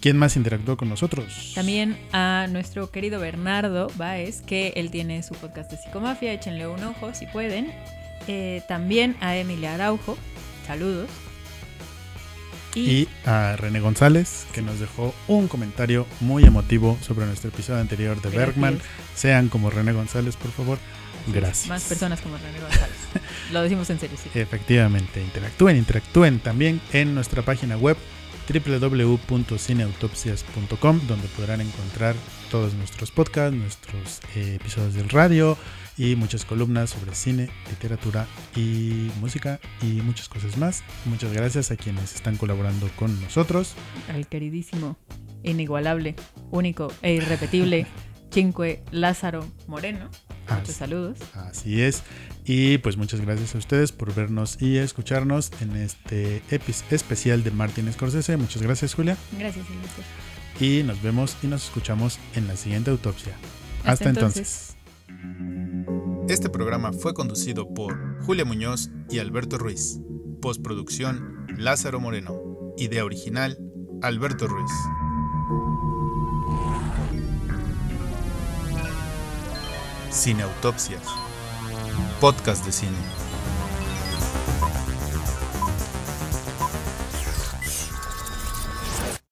¿Quién 0.00 0.16
más 0.16 0.36
interactuó 0.36 0.76
con 0.76 0.88
nosotros? 0.88 1.52
También 1.56 1.98
a 2.12 2.46
nuestro 2.50 2.92
querido 2.92 3.18
Bernardo 3.18 3.88
Baez, 3.96 4.42
que 4.42 4.72
él 4.76 4.92
tiene 4.92 5.24
su 5.24 5.34
podcast 5.34 5.72
de 5.72 5.76
Psicomafia, 5.76 6.32
échenle 6.32 6.68
un 6.68 6.82
ojo 6.84 7.12
si 7.14 7.26
pueden. 7.26 7.72
Eh, 8.28 8.62
también 8.68 9.16
a 9.20 9.36
Emilia 9.36 9.74
Araujo, 9.74 10.16
saludos. 10.66 11.08
Y 12.78 13.08
a 13.24 13.56
René 13.56 13.80
González, 13.80 14.46
que 14.52 14.62
nos 14.62 14.78
dejó 14.78 15.12
un 15.26 15.48
comentario 15.48 16.06
muy 16.20 16.44
emotivo 16.44 16.96
sobre 17.02 17.26
nuestro 17.26 17.50
episodio 17.50 17.80
anterior 17.80 18.14
de 18.16 18.30
Gracias. 18.30 18.46
Bergman. 18.46 18.80
Sean 19.14 19.48
como 19.48 19.70
René 19.70 19.92
González, 19.92 20.36
por 20.36 20.52
favor. 20.52 20.78
Gracias. 21.26 21.68
Más 21.68 21.82
personas 21.84 22.20
como 22.20 22.36
René 22.36 22.60
González. 22.60 22.96
Lo 23.52 23.62
decimos 23.62 23.88
en 23.90 24.00
serio, 24.00 24.16
sí. 24.22 24.30
Efectivamente, 24.34 25.22
interactúen, 25.22 25.76
interactúen 25.76 26.40
también 26.40 26.80
en 26.92 27.14
nuestra 27.14 27.42
página 27.42 27.76
web 27.76 27.96
www.cineautopsias.com 28.48 31.00
donde 31.06 31.28
podrán 31.28 31.60
encontrar 31.60 32.16
todos 32.50 32.72
nuestros 32.74 33.10
podcasts, 33.10 33.54
nuestros 33.54 34.20
eh, 34.34 34.54
episodios 34.58 34.94
del 34.94 35.10
radio 35.10 35.58
y 35.98 36.14
muchas 36.16 36.44
columnas 36.44 36.90
sobre 36.90 37.14
cine, 37.14 37.50
literatura 37.68 38.26
y 38.56 39.10
música 39.20 39.60
y 39.82 40.00
muchas 40.02 40.28
cosas 40.28 40.56
más. 40.56 40.82
Muchas 41.04 41.32
gracias 41.32 41.70
a 41.70 41.76
quienes 41.76 42.14
están 42.14 42.36
colaborando 42.36 42.88
con 42.96 43.20
nosotros. 43.20 43.74
Al 44.08 44.26
queridísimo, 44.28 44.96
inigualable, 45.42 46.14
único 46.50 46.92
e 47.02 47.14
irrepetible 47.14 47.86
Chinque 48.30 48.82
Lázaro 48.92 49.46
Moreno. 49.66 50.08
Muchos 50.48 50.68
Así- 50.70 50.78
saludos. 50.78 51.18
Así 51.34 51.82
es. 51.82 52.02
Y 52.44 52.78
pues 52.78 52.96
muchas 52.96 53.20
gracias 53.20 53.54
a 53.54 53.58
ustedes 53.58 53.92
por 53.92 54.14
vernos 54.14 54.56
y 54.62 54.76
escucharnos 54.78 55.50
en 55.60 55.76
este 55.76 56.42
especial 56.90 57.42
de 57.44 57.50
Martin 57.50 57.92
Scorsese. 57.92 58.36
Muchas 58.36 58.62
gracias 58.62 58.94
Julia. 58.94 59.16
Gracias, 59.38 59.66
Silvestre. 59.66 60.04
Y 60.60 60.82
nos 60.82 61.02
vemos 61.02 61.36
y 61.42 61.46
nos 61.48 61.64
escuchamos 61.64 62.18
en 62.34 62.46
la 62.48 62.56
siguiente 62.56 62.90
autopsia. 62.90 63.34
Hasta 63.80 63.92
Hasta, 63.92 64.08
entonces. 64.10 64.76
Este 66.28 66.50
programa 66.50 66.92
fue 66.92 67.14
conducido 67.14 67.72
por 67.72 68.22
Julia 68.24 68.44
Muñoz 68.44 68.90
y 69.10 69.18
Alberto 69.18 69.58
Ruiz. 69.58 70.00
Postproducción 70.42 71.46
Lázaro 71.56 72.00
Moreno. 72.00 72.34
Idea 72.76 73.04
original 73.04 73.58
Alberto 74.02 74.46
Ruiz. 74.46 74.70
Cineautopsias. 80.12 81.02
Podcast 82.20 82.64
de 82.64 82.72
cine. 82.72 83.27